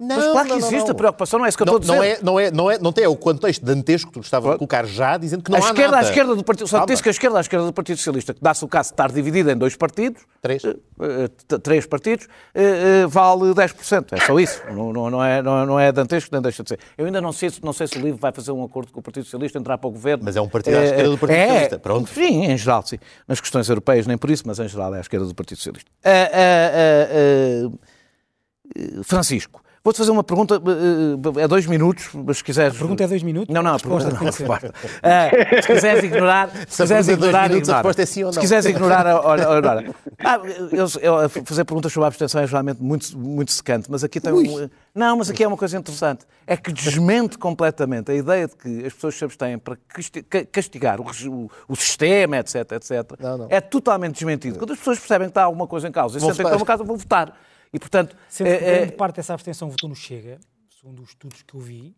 Não, 0.00 0.16
Mas 0.16 0.24
claro 0.32 0.46
que 0.48 0.52
não, 0.54 0.60
não, 0.60 0.66
existe 0.68 0.84
não. 0.86 0.92
a 0.92 0.94
preocupação, 0.94 1.38
não 1.38 1.44
é 1.44 1.48
isso 1.50 1.58
que 1.58 1.62
eu 1.62 1.66
Não, 1.66 1.76
estou 1.76 1.92
a 1.92 1.96
não, 1.98 2.02
dizer. 2.02 2.16
é, 2.16 2.24
não, 2.24 2.40
é, 2.40 2.50
não, 2.50 2.70
é, 2.70 2.78
não 2.78 2.90
tem 2.92 3.04
é 3.04 3.08
o 3.08 3.14
contexto 3.14 3.62
dantesco 3.62 4.10
que 4.10 4.18
tu 4.18 4.22
estavas 4.24 4.54
a 4.54 4.56
colocar 4.56 4.86
já, 4.86 5.18
dizendo 5.18 5.42
que 5.44 5.50
não 5.50 5.58
a 5.58 5.60
há 5.60 5.64
esquerda, 5.66 5.90
nada. 5.90 6.06
à 6.06 6.08
esquerda 6.08 6.34
do 6.34 6.42
Partido 6.42 6.66
Só 6.68 6.86
disse 6.86 7.02
que 7.02 7.10
a 7.10 7.12
esquerda, 7.12 7.36
à 7.36 7.40
esquerda 7.42 7.66
do 7.66 7.72
Partido 7.74 7.98
Socialista, 7.98 8.32
que 8.32 8.40
dá-se 8.40 8.64
o 8.64 8.68
caso 8.68 8.88
de 8.88 8.92
estar 8.94 9.12
dividida 9.12 9.52
em 9.52 9.56
dois 9.58 9.76
partidos, 9.76 10.22
Três. 10.40 10.64
eh, 10.64 11.28
t- 11.46 11.58
três 11.58 11.84
partidos, 11.84 12.28
eh, 12.54 13.04
vale 13.08 13.52
10%. 13.52 14.14
É 14.14 14.20
só 14.24 14.40
isso. 14.40 14.62
Não, 14.72 14.90
não, 14.90 15.10
não 15.10 15.22
é, 15.22 15.42
não, 15.42 15.66
não 15.66 15.78
é 15.78 15.92
dantesco, 15.92 16.30
nem 16.32 16.40
deixa 16.40 16.62
de 16.62 16.70
ser. 16.70 16.78
Eu 16.96 17.04
ainda 17.04 17.20
não 17.20 17.30
sei, 17.30 17.50
se- 17.50 17.62
não 17.62 17.74
sei 17.74 17.86
se 17.86 17.98
o 17.98 18.00
LIVRE 18.00 18.18
vai 18.18 18.32
fazer 18.32 18.52
um 18.52 18.64
acordo 18.64 18.90
com 18.92 19.00
o 19.00 19.02
Partido 19.02 19.24
Socialista, 19.24 19.58
entrar 19.58 19.76
para 19.76 19.88
o 19.88 19.90
governo. 19.90 20.24
Mas 20.24 20.34
é 20.34 20.40
um 20.40 20.48
partido 20.48 20.78
à 20.78 20.82
esquerda 20.84 21.10
do 21.10 21.18
Partido 21.18 21.36
é, 21.38 21.46
Socialista, 21.46 21.78
pronto. 21.78 22.08
Sim, 22.08 22.44
em 22.46 22.56
geral, 22.56 22.82
sim. 22.86 22.98
Nas 23.28 23.38
questões 23.38 23.68
europeias 23.68 24.06
nem 24.06 24.16
por 24.16 24.30
isso, 24.30 24.44
mas 24.46 24.58
em 24.58 24.66
geral 24.66 24.94
é 24.94 24.98
à 24.98 25.00
esquerda 25.02 25.26
do 25.26 25.34
Partido 25.34 25.58
Socialista. 25.58 25.90
Francisco, 29.02 29.60
vou-te 29.82 29.96
fazer 29.96 30.10
uma 30.10 30.22
pergunta, 30.22 30.56
eh, 30.56 31.42
é 31.42 31.48
dois 31.48 31.66
minutos, 31.66 32.10
mas 32.12 32.38
se 32.38 32.44
quiseres... 32.44 32.74
A 32.76 32.78
pergunta 32.78 33.02
é 33.04 33.06
dois 33.08 33.22
minutos? 33.22 33.54
Não, 33.54 33.62
não, 33.62 33.74
a 33.74 33.78
pergunta 33.78 34.10
não, 34.10 34.28
a 34.28 34.32
ser. 34.32 34.42
resposta. 34.46 34.74
Ah, 35.02 35.30
se 35.62 35.72
quiseres 35.72 36.04
ignorar, 36.04 36.50
se 36.50 36.54
Se 36.76 36.82
a 36.82 36.84
quiseres 36.84 37.08
é 37.08 37.12
ignorar, 37.12 37.48
minutos, 37.48 37.68
a 37.68 37.72
ignora. 37.72 37.76
resposta 37.78 38.02
é 38.02 38.06
sim 38.06 38.20
ou 38.20 38.26
não. 38.26 38.32
Se 38.34 38.40
quiseres 38.40 38.66
ignorar, 38.66 39.06
olha. 39.24 39.94
Ah, 40.22 40.38
eu, 40.70 40.86
eu- 41.22 41.28
fazer 41.44 41.64
perguntas 41.64 41.92
sobre 41.92 42.04
a 42.04 42.08
abstenção 42.08 42.40
é 42.42 42.46
geralmente 42.46 42.82
muito, 42.82 43.16
muito 43.18 43.50
secante, 43.52 43.90
mas 43.90 44.04
aqui 44.04 44.20
tem 44.20 44.32
um... 44.32 44.68
Não, 44.94 45.16
mas 45.16 45.30
aqui 45.30 45.44
é 45.44 45.48
uma 45.48 45.56
coisa 45.56 45.78
interessante. 45.78 46.26
É 46.46 46.56
que 46.56 46.72
desmente 46.72 47.38
completamente 47.38 48.10
a 48.10 48.14
ideia 48.14 48.48
de 48.48 48.56
que 48.56 48.84
as 48.86 48.92
pessoas 48.92 49.14
se 49.14 49.24
abstêm 49.24 49.56
para 49.58 49.76
casti- 49.88 50.22
ca- 50.22 50.44
castigar 50.44 51.00
o, 51.00 51.04
o- 51.28 51.50
o 51.68 51.76
sistema, 51.76 52.38
etc, 52.38 52.56
etc. 52.72 52.90
Não, 53.20 53.38
não. 53.38 53.46
É 53.48 53.60
totalmente 53.60 54.14
desmentido. 54.14 54.58
Quando 54.58 54.72
as 54.72 54.78
pessoas 54.78 54.98
percebem 54.98 55.28
que 55.28 55.30
está 55.30 55.44
alguma 55.44 55.66
coisa 55.66 55.88
em 55.88 55.92
causa 55.92 56.18
e 56.18 56.20
sentem 56.20 56.36
que 56.36 56.42
está 56.42 56.56
uma 56.56 56.66
casa, 56.66 56.82
vão 56.84 56.96
votar. 56.96 57.32
E, 57.72 57.78
portanto, 57.78 58.16
Sendo 58.28 58.46
que 58.48 58.52
é, 58.52 58.58
grande 58.58 58.92
é, 58.92 58.96
parte 58.96 59.16
dessa 59.16 59.32
abstenção 59.34 59.70
votou 59.70 59.88
no 59.88 59.94
Chega, 59.96 60.38
segundo 60.80 61.02
os 61.02 61.10
estudos 61.10 61.42
que 61.42 61.54
eu 61.54 61.60
vi, 61.60 61.94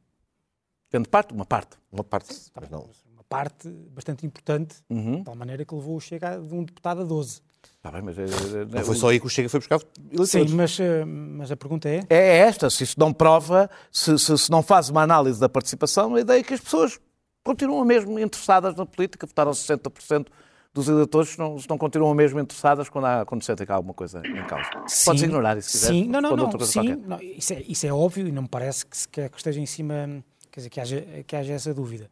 grande 0.90 1.08
parte, 1.08 1.32
uma 1.32 1.46
parte. 1.46 1.76
Uma 1.90 2.04
parte, 2.04 2.34
mas 2.54 2.68
não. 2.68 2.88
uma 3.12 3.24
parte 3.28 3.68
bastante 3.68 4.26
importante, 4.26 4.76
Uhum. 4.90 5.18
de 5.18 5.24
tal 5.24 5.34
maneira 5.34 5.64
que 5.64 5.74
levou 5.74 5.96
o 5.96 6.00
Chega 6.00 6.38
de 6.38 6.54
um 6.54 6.62
deputado 6.64 7.00
a 7.00 7.04
12. 7.04 7.40
Está 7.76 7.90
bem, 7.92 8.02
mas 8.02 8.18
é, 8.18 8.24
é- 8.24 8.64
Não 8.66 8.84
foi 8.84 8.96
só 8.96 9.08
aí 9.08 9.18
que 9.20 9.26
o 9.26 9.30
Chega 9.30 9.48
foi 9.48 9.60
buscar 9.60 9.80
eleitores. 9.98 10.30
Sim, 10.30 10.48
mas, 10.54 10.78
eh, 10.78 11.04
mas 11.04 11.50
a 11.50 11.56
pergunta 11.56 11.88
é... 11.88 12.04
é 12.10 12.38
esta. 12.38 12.68
Se 12.68 12.84
isso 12.84 12.98
não 12.98 13.12
prova, 13.12 13.70
se, 13.90 14.18
se- 14.18 14.36
se 14.36 14.50
não 14.50 14.62
faz 14.62 14.88
uma 14.90 15.02
análise 15.02 15.40
da 15.40 15.48
participação, 15.48 16.14
a 16.16 16.20
ideia 16.20 16.40
é 16.40 16.42
que 16.42 16.54
as 16.54 16.60
pessoas 16.60 17.00
continuam 17.44 17.84
mesmo 17.84 18.18
interessadas 18.18 18.74
na 18.76 18.84
política. 18.84 19.26
Votaram 19.26 19.52
60% 19.52 20.26
dos 20.74 20.88
eleitores, 20.88 21.30
se 21.30 21.38
não, 21.38 21.58
se 21.58 21.68
não 21.68 21.76
continuam 21.76 22.14
mesmo 22.14 22.40
interessadas 22.40 22.88
quando, 22.88 23.04
há, 23.06 23.24
quando 23.26 23.42
sentem 23.42 23.66
que 23.66 23.72
há 23.72 23.74
alguma 23.74 23.92
coisa 23.94 24.22
em 24.26 24.46
causa. 24.46 24.70
Podes 25.04 25.20
Sim, 25.20 25.26
ignorar 25.26 25.56
isso, 25.58 25.68
se 25.70 25.78
quiseres. 25.78 25.98
Sim, 25.98 26.08
não, 26.08 26.20
não, 26.20 26.36
não, 26.36 26.60
sim, 26.60 26.96
não, 27.06 27.20
isso, 27.20 27.52
é, 27.52 27.62
isso 27.68 27.86
é 27.86 27.92
óbvio 27.92 28.26
e 28.26 28.32
não 28.32 28.42
me 28.42 28.48
parece 28.48 28.86
que, 28.86 29.28
que 29.28 29.36
esteja 29.36 29.60
em 29.60 29.66
cima, 29.66 30.24
quer 30.50 30.60
dizer, 30.60 30.70
que 30.70 30.80
haja, 30.80 31.06
que 31.26 31.36
haja 31.36 31.52
essa 31.52 31.74
dúvida. 31.74 32.10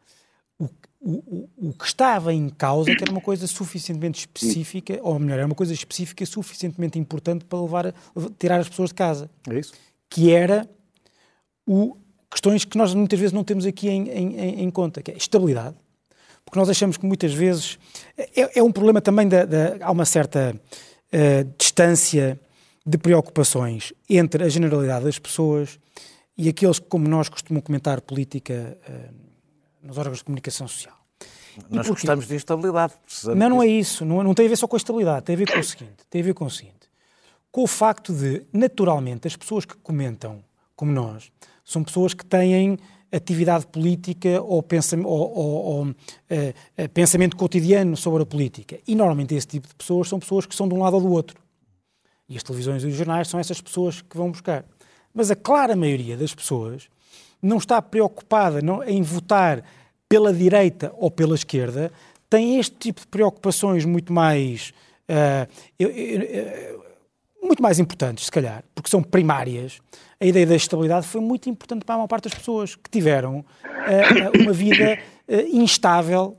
O, 0.58 0.68
o, 1.00 1.48
o, 1.68 1.72
que 1.72 1.86
estava 1.86 2.34
em 2.34 2.50
causa 2.50 2.92
é 2.92 2.94
que 2.94 3.02
era 3.02 3.10
uma 3.10 3.22
coisa 3.22 3.46
suficientemente 3.46 4.18
específica, 4.20 4.98
ou 5.02 5.18
melhor, 5.18 5.38
era 5.38 5.46
uma 5.46 5.54
coisa 5.54 5.72
específica 5.72 6.26
suficientemente 6.26 6.98
importante 6.98 7.46
para 7.46 7.58
levar, 7.62 7.94
tirar 8.38 8.60
as 8.60 8.68
pessoas 8.68 8.90
de 8.90 8.94
casa, 8.94 9.30
É 9.48 9.58
isso? 9.58 9.72
que 10.10 10.30
era 10.30 10.68
o, 11.66 11.96
questões 12.30 12.66
que 12.66 12.76
nós 12.76 12.92
muitas 12.92 13.18
vezes 13.18 13.32
não 13.32 13.42
temos 13.42 13.64
aqui 13.64 13.88
em, 13.88 14.08
em- 14.10 14.36
em- 14.38 14.60
em 14.64 14.70
conta, 14.70 15.00
que 15.02 15.10
é 15.10 15.16
estabilidade, 15.16 15.76
porque 16.50 16.58
nós 16.58 16.68
achamos 16.68 16.96
que 16.96 17.06
muitas 17.06 17.32
vezes 17.32 17.78
é, 18.18 18.58
é 18.58 18.62
um 18.62 18.72
problema 18.72 19.00
também 19.00 19.28
da, 19.28 19.44
da- 19.44 19.76
há 19.80 19.92
uma 19.92 20.04
certa 20.04 20.60
eh, 21.12 21.46
distância 21.56 22.40
de 22.84 22.98
preocupações 22.98 23.92
entre 24.08 24.42
a 24.42 24.48
generalidade 24.48 25.04
das 25.04 25.16
pessoas 25.16 25.78
e 26.36 26.48
aqueles 26.48 26.80
que, 26.80 26.86
como 26.86 27.06
nós, 27.06 27.28
costumam 27.28 27.62
comentar 27.62 28.00
política 28.00 28.76
eh, 28.88 29.10
nos 29.80 29.96
órgãos 29.96 30.18
de 30.18 30.24
comunicação 30.24 30.66
social. 30.66 30.96
Nós 31.70 31.86
porquê? 31.86 32.02
gostamos 32.02 32.26
de 32.26 32.34
instabilidade. 32.34 32.94
precisamos 33.06 33.38
Não, 33.38 33.48
não 33.48 33.62
é 33.62 33.68
isso. 33.68 34.04
Não, 34.04 34.22
não 34.24 34.34
tem 34.34 34.46
a 34.46 34.48
ver 34.48 34.56
só 34.56 34.66
com 34.66 34.74
a 34.74 34.78
estabilidade. 34.78 35.24
Tem 35.26 35.34
a 35.36 35.38
ver 35.38 35.52
com 35.52 35.58
o 35.60 35.64
seguinte. 35.64 35.92
Tem 36.10 36.20
a 36.20 36.24
ver 36.24 36.34
com 36.34 36.44
o 36.46 36.50
seguinte. 36.50 36.74
Com 37.52 37.62
o 37.62 37.66
facto 37.68 38.12
de, 38.12 38.42
naturalmente, 38.52 39.28
as 39.28 39.36
pessoas 39.36 39.64
que 39.64 39.76
comentam, 39.76 40.42
como 40.74 40.90
nós, 40.90 41.30
são 41.64 41.84
pessoas 41.84 42.12
que 42.12 42.24
têm 42.24 42.76
atividade 43.12 43.66
política 43.66 44.40
ou, 44.42 44.62
pensam, 44.62 45.02
ou, 45.04 45.30
ou- 45.36 45.64
ou, 45.86 45.94
eh, 46.28 46.54
pensamento 46.94 47.36
cotidiano 47.36 47.96
sobre 47.96 48.22
a 48.22 48.26
política. 48.26 48.78
E, 48.86 48.94
normalmente, 48.94 49.34
esse 49.34 49.46
tipo 49.46 49.66
de 49.68 49.74
pessoas 49.74 50.08
são 50.08 50.18
pessoas 50.20 50.46
que 50.46 50.54
são 50.54 50.68
de 50.68 50.74
um 50.74 50.78
lado 50.78 50.94
ou 50.94 51.00
do 51.02 51.10
outro. 51.10 51.40
E 52.28 52.36
as 52.36 52.42
televisões 52.42 52.84
e 52.84 52.86
os 52.86 52.94
jornais 52.94 53.26
são 53.28 53.40
essas 53.40 53.60
pessoas 53.60 54.00
que 54.00 54.16
vão 54.16 54.30
buscar. 54.30 54.64
Mas 55.12 55.30
a 55.30 55.36
clara 55.36 55.74
maioria 55.74 56.16
das 56.16 56.32
pessoas 56.34 56.88
não 57.42 57.56
está 57.58 57.82
preocupada 57.82 58.62
não- 58.62 58.84
em 58.84 59.02
votar 59.02 59.64
pela 60.08 60.32
direita 60.32 60.92
ou 60.96 61.10
pela 61.10 61.34
esquerda, 61.34 61.90
tem 62.28 62.58
este 62.60 62.76
tipo 62.76 63.00
de 63.00 63.06
preocupações 63.08 63.84
muito 63.84 64.12
mais. 64.12 64.72
ah, 65.08 65.48
eu- 65.76 65.90
eu- 65.90 66.22
eu- 66.22 66.84
muito 67.42 67.60
mais 67.60 67.80
importantes, 67.80 68.26
se 68.26 68.30
calhar, 68.30 68.62
porque 68.76 68.88
são 68.88 69.02
primárias. 69.02 69.80
A 70.22 70.26
ideia 70.26 70.46
da 70.46 70.54
estabilidade 70.54 71.06
foi 71.06 71.20
muito 71.20 71.48
importante 71.48 71.84
para 71.84 71.94
a 71.94 71.98
maior 71.98 72.08
parte 72.08 72.24
das 72.24 72.34
pessoas 72.34 72.74
que 72.76 72.90
tiveram 72.90 73.42
ah, 73.64 74.38
uma 74.38 74.52
vida 74.52 74.98
ah, 75.26 75.34
instável 75.50 76.36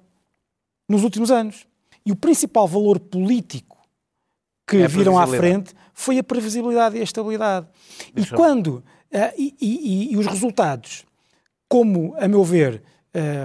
nos 0.88 1.04
últimos 1.04 1.32
anos. 1.32 1.65
E 2.06 2.12
o 2.12 2.15
principal 2.15 2.67
valor 2.67 3.00
político 3.00 3.78
que 4.67 4.78
É 4.78 4.88
viram 4.88 5.17
à 5.20 5.26
frente 5.26 5.74
foi 5.94 6.17
a 6.20 6.24
previsibilidade 6.24 6.96
e 6.98 7.02
a 7.02 7.04
estabilidade. 7.04 7.67
E 8.15 8.22
Isso. 8.22 8.36
quando 8.36 8.84
ah, 9.12 9.34
e, 9.38 9.56
e- 9.60 10.13
e 10.13 10.17
os 10.17 10.28
resultados, 10.28 11.04
como 11.67 12.13
a 12.17 12.28
meu 12.28 12.44
ver, 12.44 12.84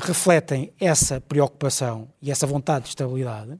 refletem 0.03 0.73
essa 0.79 1.21
preocupação 1.21 2.09
e 2.23 2.31
essa 2.31 2.47
vontade 2.47 2.85
de 2.85 2.91
estabilidade, 2.91 3.59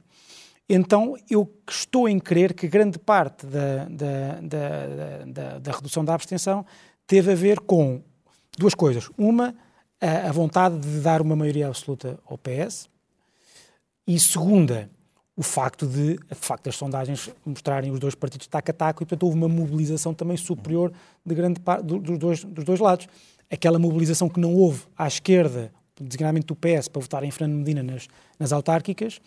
então 0.69 1.15
eu 1.29 1.49
estou 1.69 2.07
em 2.09 2.19
crer 2.19 2.53
que 2.53 2.67
grande 2.67 2.99
parte 2.99 3.45
da, 3.45 3.85
da, 3.85 4.41
da, 4.41 5.59
da- 5.59 5.71
redução 5.71 6.03
da 6.03 6.13
abstenção 6.13 6.65
teve 7.05 7.31
a 7.31 7.35
ver 7.35 7.59
com 7.61 8.01
duas 8.57 8.73
coisas. 8.75 9.09
Uma, 9.17 9.55
a, 10.01 10.29
a 10.29 10.31
vontade 10.31 10.77
de 10.79 10.99
dar 10.99 11.21
uma 11.21 11.35
maioria 11.35 11.67
absoluta 11.67 12.19
ao 12.25 12.37
PS, 12.37 12.89
e 14.05 14.19
segunda, 14.19 14.89
o 15.35 15.43
facto 15.43 15.85
de, 15.85 16.17
o 16.31 16.35
facto 16.35 16.65
das 16.65 16.75
sondagens 16.75 17.29
mostrarem 17.45 17.91
os 17.91 17.99
dois 17.99 18.15
partidos 18.15 18.47
taco 18.47 18.71
a 18.71 18.73
taco 18.73 19.03
e, 19.03 19.05
portanto, 19.05 19.23
houve 19.23 19.37
uma 19.37 19.47
mobilização 19.49 20.13
também 20.13 20.35
superior 20.37 20.91
de 21.25 21.35
grande 21.35 21.59
parte 21.59 21.83
do- 21.85 21.99
dos 21.99 22.17
dois, 22.17 22.43
dos 22.43 22.63
dois 22.65 22.79
lados. 22.79 23.07
Aquela 23.49 23.77
mobilização 23.79 24.27
que 24.29 24.39
não 24.39 24.53
houve 24.53 24.83
à 24.97 25.07
esquerda, 25.07 25.71
designadamente 25.99 26.47
do 26.47 26.55
PS, 26.55 26.87
para 26.89 27.01
votar 27.01 27.23
em 27.23 27.31
Fernando 27.31 27.57
Medina 27.57 27.83
nas, 27.83 28.07
nas 28.39 28.51
autárquicas, 28.51 29.19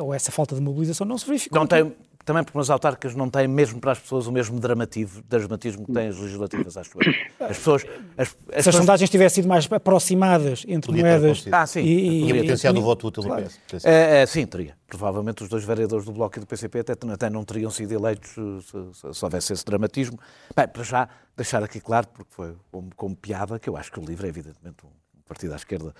ou 0.00 0.12
essa 0.14 0.30
falta 0.32 0.54
de 0.54 0.60
mobilização 0.60 1.06
não 1.06 1.16
se 1.18 1.26
verificou. 1.26 1.58
Não 1.58 1.66
tem, 1.66 1.94
também 2.24 2.44
porque 2.44 2.58
nas 2.58 2.68
autárquicas 2.68 3.14
não 3.14 3.30
têm 3.30 3.48
mesmo 3.48 3.80
para 3.80 3.92
as 3.92 3.98
pessoas 3.98 4.26
o 4.26 4.32
mesmo 4.32 4.60
dramativo, 4.60 5.22
dramatismo 5.22 5.86
que 5.86 5.92
têm 5.92 6.08
as 6.08 6.18
legislativas, 6.18 6.76
acho 6.76 6.90
eu. 6.96 7.46
As 7.46 7.56
pessoas... 7.56 7.82
As, 7.84 7.88
as 8.18 8.28
Se 8.28 8.34
as 8.50 8.54
pessoas- 8.64 8.74
sondagens 8.76 9.10
tivessem 9.10 9.42
sido 9.42 9.48
mais 9.48 9.66
aproximadas 9.72 10.64
entre 10.68 10.88
Podia 10.92 11.02
moedas... 11.02 11.44
Ah, 11.50 11.66
sim. 11.66 11.80
e- 11.80 12.20
Poderia 12.20 12.46
ter 12.46 12.58
sido 12.58 12.76
e- 12.76 12.78
o 12.78 12.82
voto 12.82 13.06
útil 13.08 13.22
do 13.22 13.28
Claro. 13.28 13.44
PS. 13.68 13.84
É, 13.84 14.22
é, 14.22 14.26
sim, 14.26 14.44
teria. 14.46 14.76
Provavelmente 14.86 15.42
os 15.42 15.48
dois 15.48 15.64
vereadores 15.64 16.04
do 16.04 16.12
Bloco 16.12 16.38
e 16.38 16.40
do 16.40 16.46
PCP 16.46 16.80
até, 16.80 16.92
até 16.92 17.30
não 17.30 17.44
teriam 17.44 17.70
sido 17.70 17.92
eleitos 17.92 18.30
eh, 18.36 18.60
se, 18.60 19.00
se- 19.00 19.14
se 19.14 19.24
houvesse 19.24 19.52
esse 19.52 19.64
dramatismo. 19.64 20.18
Bem, 20.54 20.68
para 20.68 20.82
já, 20.82 21.08
deixar 21.36 21.62
aqui 21.62 21.80
claro, 21.80 22.06
porque 22.08 22.30
foi 22.34 22.54
como, 22.70 22.90
como 22.96 23.16
piada, 23.16 23.58
que 23.58 23.68
eu 23.70 23.76
acho 23.76 23.90
que 23.90 23.98
o 23.98 24.04
LIVRE 24.04 24.26
é 24.26 24.28
evidentemente 24.28 24.76
um 24.84 24.90
partido 25.26 25.52
à 25.52 25.56
esquerda, 25.56 25.94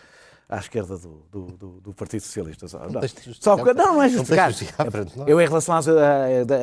à 0.51 0.59
esquerda 0.59 0.99
do, 0.99 1.23
do, 1.31 1.41
do- 1.57 1.81
do 1.81 1.95
Partido 1.95 2.23
Socialista. 2.23 2.67
Só, 2.67 2.79
não, 2.81 3.01
só 3.41 3.57
não, 3.57 3.65
não 3.75 4.03
é 4.03 4.09
Não 4.09 4.25
justificar. 4.25 4.51
nós. 4.51 5.29
Eu, 5.29 5.41
em 5.41 5.47
relação 5.47 5.75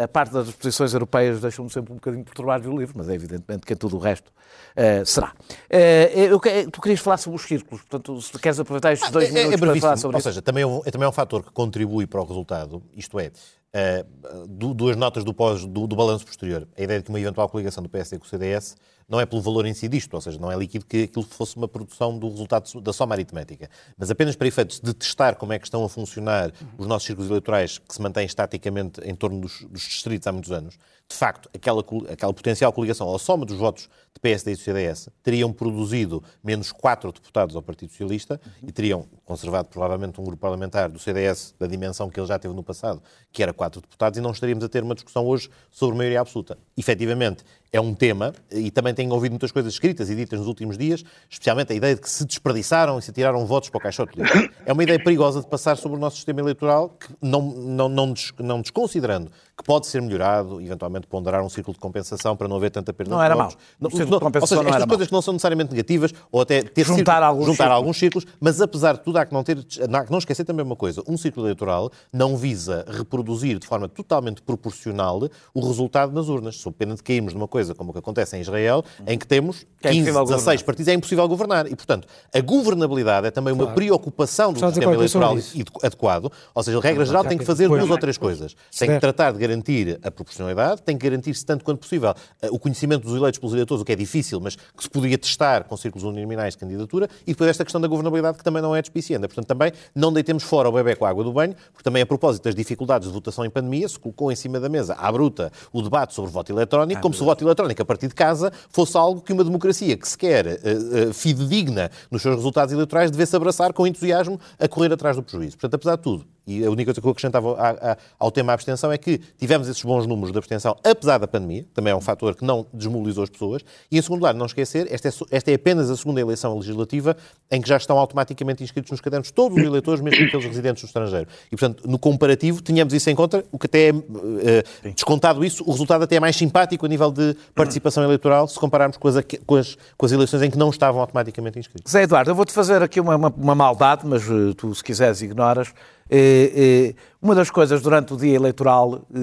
a 0.03 0.07
parte 0.07 0.33
das 0.33 0.51
posições 0.51 0.93
europeias, 0.93 1.39
deixam-me 1.41 1.71
sempre 1.71 1.93
um 1.93 1.95
bocadinho 1.95 2.23
perturbados 2.25 2.67
do 2.69 2.77
livro, 2.77 2.93
mas 2.97 3.07
é 3.09 3.13
evidentemente 3.13 3.65
que 3.65 3.73
em 3.73 3.77
tudo 3.77 3.95
o 3.95 3.99
resto 3.99 4.31
eh, 4.75 5.05
será. 5.05 5.31
Eh, 5.69 6.11
eu, 6.31 6.39
tu 6.71 6.81
querias 6.81 6.99
falar 6.99 7.17
sobre 7.17 7.37
os 7.39 7.45
círculos, 7.47 7.81
portanto, 7.83 8.21
se 8.21 8.31
queres 8.37 8.59
aproveitar 8.59 8.91
estes 8.91 9.09
dois 9.09 9.29
É- 9.29 9.31
minutos 9.31 9.53
é 9.53 9.57
para 9.65 9.79
falar 9.79 9.97
sobre 9.97 10.15
Ou 10.15 10.19
isso. 10.19 10.29
seja, 10.29 10.41
também 10.41 10.63
é, 10.63 10.67
um, 10.67 10.81
é 10.85 10.91
também 10.91 11.07
um 11.07 11.11
fator 11.11 11.43
que 11.43 11.51
contribui 11.51 12.05
para 12.05 12.21
o 12.21 12.25
resultado, 12.25 12.83
isto 12.95 13.17
é, 13.19 13.31
eh, 13.77 14.03
du- 14.49 14.73
duas 14.73 14.95
notas 14.97 15.23
do, 15.23 15.33
pós, 15.33 15.63
do, 15.65 15.85
do 15.85 15.95
balanço 15.95 16.25
posterior. 16.25 16.67
A 16.75 16.81
ideia 16.81 16.99
de 16.99 17.03
que 17.05 17.09
uma 17.09 17.19
eventual 17.19 17.47
coligação 17.47 17.83
do 17.83 17.89
PSD 17.89 18.17
com 18.17 18.25
o 18.25 18.27
CDS 18.27 18.75
não 19.07 19.21
é 19.21 19.25
pelo 19.25 19.41
valor 19.41 19.65
em 19.65 19.73
si 19.73 19.87
disto, 19.87 20.13
ou 20.15 20.19
seja, 20.19 20.37
não 20.37 20.51
é 20.51 20.57
líquido 20.57 20.85
que 20.85 21.03
aquilo 21.03 21.23
fosse 21.23 21.55
uma 21.55 21.67
produção 21.67 22.17
do 22.19 22.27
resultado 22.27 22.81
da 22.81 22.91
soma 22.91 23.15
aritmética, 23.15 23.69
mas 23.97 24.11
apenas 24.11 24.35
para 24.35 24.47
efeitos 24.47 24.81
de 24.81 24.93
testar 24.93 25.35
como 25.35 25.53
é 25.53 25.59
que 25.59 25.65
estão 25.65 25.85
a 25.85 25.87
funcionar 25.87 26.51
os 26.77 26.85
nossos 26.87 27.05
círculos 27.05 27.29
eleitorais 27.29 27.77
que 27.77 27.93
se 27.93 28.01
mantêm 28.01 28.25
estaticamente 28.25 28.99
em 29.05 29.15
torno 29.15 29.39
dos, 29.39 29.61
dos 29.61 29.83
distritos 29.83 30.27
há 30.27 30.31
muitos 30.33 30.51
anos. 30.51 30.77
De 31.09 31.15
facto, 31.15 31.49
aquela, 31.55 31.79
aquela 32.11 32.33
potencial 32.33 32.73
coligação, 32.73 33.07
ou 33.07 33.17
soma 33.17 33.45
dos 33.45 33.57
votos 33.57 33.83
de 34.13 34.19
PSD 34.19 34.51
e 34.51 34.55
do 34.55 34.61
CDS, 34.61 35.07
teriam 35.23 35.53
produzido 35.53 36.21
menos 36.43 36.73
quatro 36.73 37.09
deputados 37.13 37.55
ao 37.55 37.61
Partido 37.61 37.91
Socialista 37.91 38.41
e 38.61 38.73
teriam 38.73 39.05
conservado 39.27 39.67
provavelmente 39.67 40.19
um 40.21 40.23
grupo 40.23 40.39
parlamentar 40.39 40.89
do 40.89 40.97
CDS 40.97 41.53
da 41.59 41.67
dimensão 41.67 42.09
que 42.09 42.17
ele 42.17 42.25
já 42.25 42.39
teve 42.39 42.53
no 42.53 42.63
passado, 42.63 43.03
que 43.29 43.43
era 43.43 43.53
quatro 43.53 43.81
deputados, 43.81 44.17
e 44.17 44.21
não 44.21 44.31
estaríamos 44.31 44.63
a 44.63 44.69
ter 44.69 44.81
uma 44.81 44.95
discussão 44.95 45.25
hoje 45.25 45.49
sobre 45.69 45.97
maioria 45.97 46.21
absoluta. 46.21 46.57
Efetivamente, 46.77 47.43
é 47.71 47.81
um 47.81 47.93
tema, 47.93 48.33
e 48.51 48.71
também 48.71 48.93
tenho 48.93 49.11
ouvido 49.13 49.31
muitas 49.31 49.51
coisas 49.51 49.73
escritas 49.73 50.09
e 50.09 50.15
ditas 50.15 50.39
nos 50.39 50.47
últimos 50.47 50.77
dias, 50.77 51.03
especialmente 51.29 51.73
a 51.73 51.75
ideia 51.75 51.95
de 51.95 52.01
que 52.01 52.09
se 52.09 52.25
desperdiçaram 52.25 52.97
e 52.97 53.01
se 53.01 53.11
tiraram 53.11 53.45
votos 53.45 53.69
para 53.69 53.77
o 53.77 53.81
caixote 53.81 54.19
livre. 54.19 54.51
É 54.65 54.73
uma 54.73 54.83
ideia 54.83 54.99
perigosa 54.99 55.41
de 55.41 55.47
passar 55.47 55.77
sobre 55.77 55.97
o 55.97 55.99
nosso 55.99 56.15
sistema 56.15 56.39
eleitoral, 56.39 56.89
que 56.89 57.07
não, 57.21 57.41
não, 57.41 57.89
não, 57.89 58.13
des, 58.13 58.33
não 58.39 58.61
desconsiderando 58.61 59.31
que 59.57 59.63
pode 59.63 59.87
ser 59.87 59.99
melhorado, 60.03 60.61
eventualmente 60.61 61.07
ponderar 61.07 61.43
um 61.43 61.49
círculo 61.49 61.73
de 61.73 61.79
compensação 61.79 62.37
para 62.37 62.47
não 62.47 62.57
haver 62.57 62.69
tanta 62.69 62.93
perda 62.93 63.15
não 63.15 63.23
de 63.23 63.33
votos. 63.33 63.55
Não 63.55 63.59
era. 63.59 63.65
Não, 63.79 63.89
ou 63.89 64.47
seja, 64.47 64.69
estas 64.69 64.85
coisas 64.85 65.07
que 65.07 65.13
não 65.13 65.21
são 65.21 65.33
necessariamente 65.33 65.71
negativas, 65.71 66.13
ou 66.31 66.41
até 66.41 66.61
ter 66.61 66.85
juntar, 66.85 66.95
círculos, 66.95 67.23
alguns, 67.23 67.45
juntar 67.47 67.63
círculos. 67.63 67.77
alguns 67.77 67.97
círculos, 67.97 68.27
mas 68.39 68.61
apesar 68.61 68.93
de 68.97 69.03
tudo 69.03 69.17
há 69.17 69.25
que 69.25 69.33
não, 69.33 69.43
ter, 69.43 69.57
há 69.57 70.05
que 70.05 70.11
não 70.11 70.19
esquecer 70.19 70.45
também 70.45 70.63
uma 70.63 70.75
coisa, 70.75 71.01
um 71.07 71.17
círculo 71.17 71.47
eleitoral 71.47 71.91
não 72.13 72.37
visa 72.37 72.85
reproduzir 72.87 73.57
de 73.57 73.65
forma 73.65 73.89
totalmente 73.89 74.43
proporcional 74.43 75.27
o 75.55 75.65
resultado 75.65 76.13
nas 76.13 76.27
urnas, 76.29 76.57
sob 76.57 76.75
pena 76.77 76.93
de 76.93 77.01
cairmos 77.01 77.33
numa 77.33 77.47
coisa 77.47 77.56
como 77.75 77.89
o 77.91 77.93
que 77.93 77.99
acontece 77.99 78.37
em 78.37 78.41
Israel, 78.41 78.83
em 79.05 79.17
que 79.17 79.27
temos 79.27 79.65
15, 79.81 80.09
é 80.09 80.23
16 80.23 80.61
partidos, 80.61 80.87
é 80.87 80.93
impossível 80.93 81.27
governar. 81.27 81.67
E, 81.67 81.75
portanto, 81.75 82.07
a 82.33 82.41
governabilidade 82.41 83.27
é 83.27 83.31
também 83.31 83.53
uma 83.53 83.65
claro. 83.65 83.75
preocupação 83.75 84.53
do 84.53 84.59
sistema 84.59 84.93
eleitoral 84.93 85.37
adequado, 85.83 86.31
ou 86.53 86.63
seja, 86.63 86.77
a 86.77 86.81
regra 86.81 87.05
geral 87.05 87.23
tem 87.23 87.37
que 87.37 87.45
fazer 87.45 87.67
duas 87.67 87.89
ou 87.89 87.97
três 87.97 88.17
coisas. 88.17 88.55
Tem 88.77 88.89
que 88.89 88.99
tratar 88.99 89.31
de 89.31 89.39
garantir 89.39 89.99
a 90.03 90.11
proporcionalidade, 90.11 90.81
tem 90.81 90.97
que 90.97 91.03
garantir-se 91.03 91.45
tanto 91.45 91.63
quanto 91.63 91.79
possível 91.79 92.13
o 92.51 92.59
conhecimento 92.59 93.03
dos 93.03 93.15
eleitos 93.15 93.39
pelos 93.39 93.53
eleitores, 93.53 93.81
o 93.81 93.85
que 93.85 93.91
é 93.91 93.95
difícil, 93.95 94.39
mas 94.39 94.55
que 94.55 94.83
se 94.83 94.89
podia 94.89 95.17
testar 95.17 95.63
com 95.63 95.75
círculos 95.77 96.03
uninominais 96.03 96.53
de 96.53 96.59
candidatura, 96.59 97.09
e 97.25 97.31
depois 97.31 97.49
esta 97.49 97.63
questão 97.63 97.79
da 97.81 97.87
governabilidade, 97.87 98.37
que 98.37 98.43
também 98.43 98.61
não 98.61 98.75
é 98.75 98.81
despicienda. 98.81 99.27
Portanto, 99.27 99.47
também 99.47 99.71
não 99.93 100.11
deitemos 100.11 100.43
fora 100.43 100.69
o 100.69 100.71
bebê 100.71 100.95
com 100.95 101.05
a 101.05 101.09
água 101.09 101.23
do 101.23 101.31
banho, 101.31 101.55
porque 101.71 101.83
também 101.83 102.01
a 102.01 102.05
propósito 102.05 102.43
das 102.43 102.55
dificuldades 102.55 103.07
de 103.07 103.13
votação 103.13 103.45
em 103.45 103.49
pandemia, 103.49 103.87
se 103.87 103.99
colocou 103.99 104.31
em 104.31 104.35
cima 104.35 104.59
da 104.59 104.69
mesa, 104.69 104.95
à 104.95 105.11
bruta, 105.11 105.51
o 105.71 105.81
debate 105.81 106.13
sobre 106.13 106.29
o 106.29 106.33
voto 106.33 106.51
eletrónico, 106.51 106.99
ah, 106.99 107.01
como 107.01 107.13
se 107.13 107.21
o 107.21 107.25
voto 107.25 107.43
eletrónico 107.47 107.81
a 107.81 107.85
partir 107.85 108.07
de 108.07 108.15
casa 108.15 108.51
fosse 108.69 108.97
algo 108.97 109.21
que 109.21 109.33
uma 109.33 109.43
democracia 109.43 109.97
que 109.97 110.07
se 110.07 110.17
quer 110.17 110.45
uh, 110.45 111.09
uh, 111.09 111.13
fidedigna 111.13 111.89
nos 112.11 112.21
seus 112.21 112.35
resultados 112.35 112.73
eleitorais 112.73 113.11
devesse 113.11 113.35
abraçar 113.35 113.73
com 113.73 113.87
entusiasmo 113.87 114.39
a 114.59 114.67
correr 114.67 114.91
atrás 114.91 115.15
do 115.15 115.23
prejuízo. 115.23 115.57
Portanto, 115.57 115.75
apesar 115.75 115.95
de 115.95 116.03
tudo, 116.03 116.25
e 116.47 116.65
a 116.65 116.71
única 116.71 116.85
coisa 116.85 117.01
que 117.01 117.05
eu 117.05 117.11
acrescentava 117.11 117.97
ao 118.17 118.31
tema 118.31 118.53
abstenção 118.53 118.91
é 118.91 118.97
que 118.97 119.19
tivemos 119.37 119.67
esses 119.67 119.83
bons 119.83 120.07
números 120.07 120.31
de 120.31 120.37
abstenção, 120.37 120.77
apesar 120.83 121.17
da 121.17 121.27
pandemia, 121.27 121.65
também 121.73 121.91
é 121.91 121.95
um 121.95 122.01
fator 122.01 122.33
que 122.35 122.45
não 122.45 122.65
desmobilizou 122.73 123.23
as 123.23 123.29
pessoas. 123.29 123.63
E, 123.91 123.97
em 123.97 124.01
segundo 124.01 124.19
lugar, 124.19 124.33
não 124.33 124.45
esquecer, 124.45 124.87
esta 124.89 125.09
é, 125.09 125.11
esta 125.31 125.51
é 125.51 125.55
apenas 125.55 125.89
a 125.89 125.97
segunda 125.97 126.21
eleição 126.21 126.57
legislativa 126.57 127.17
em 127.51 127.61
que 127.61 127.67
já 127.67 127.75
estão 127.75 127.97
automaticamente 127.97 128.63
inscritos 128.63 128.91
nos 128.91 129.01
cadernos 129.01 129.29
todos 129.29 129.57
os 129.57 129.63
eleitores, 129.63 130.01
mesmo 130.01 130.25
aqueles 130.25 130.45
residentes 130.45 130.83
no 130.83 130.87
estrangeiro. 130.87 131.27
E, 131.47 131.57
portanto, 131.57 131.87
no 131.87 131.99
comparativo, 131.99 132.61
tínhamos 132.61 132.93
isso 132.93 133.09
em 133.09 133.15
conta, 133.15 133.43
o 133.51 133.59
que 133.59 133.65
até 133.65 133.89
é, 133.89 133.91
uh, 133.91 134.91
descontado 134.93 135.43
isso, 135.43 135.63
o 135.65 135.71
resultado 135.71 136.03
até 136.03 136.15
é 136.15 136.19
mais 136.19 136.35
simpático 136.35 136.85
a 136.85 136.89
nível 136.89 137.11
de 137.11 137.35
participação 137.53 138.03
eleitoral, 138.03 138.47
se 138.47 138.57
compararmos 138.57 138.95
com 138.95 139.07
as, 139.09 139.15
com 139.45 139.55
as, 139.55 139.77
com 139.97 140.05
as 140.05 140.11
eleições 140.11 140.43
em 140.43 140.49
que 140.49 140.57
não 140.57 140.69
estavam 140.69 141.01
automaticamente 141.01 141.59
inscritos. 141.59 141.91
Zé 141.91 142.03
Eduardo, 142.03 142.31
eu 142.31 142.35
vou-te 142.35 142.53
fazer 142.53 142.81
aqui 142.81 142.99
uma, 142.99 143.15
uma, 143.15 143.33
uma 143.35 143.55
maldade, 143.55 144.05
mas 144.05 144.29
uh, 144.29 144.53
tu, 144.53 144.73
se 144.73 144.83
quiseres, 144.83 145.21
ignoras. 145.21 145.73
É, 146.09 146.93
é, 146.93 146.93
uma 147.21 147.35
das 147.35 147.49
coisas 147.49 147.81
durante 147.81 148.13
o 148.13 148.17
dia 148.17 148.35
eleitoral, 148.35 149.01
é, 149.13 149.19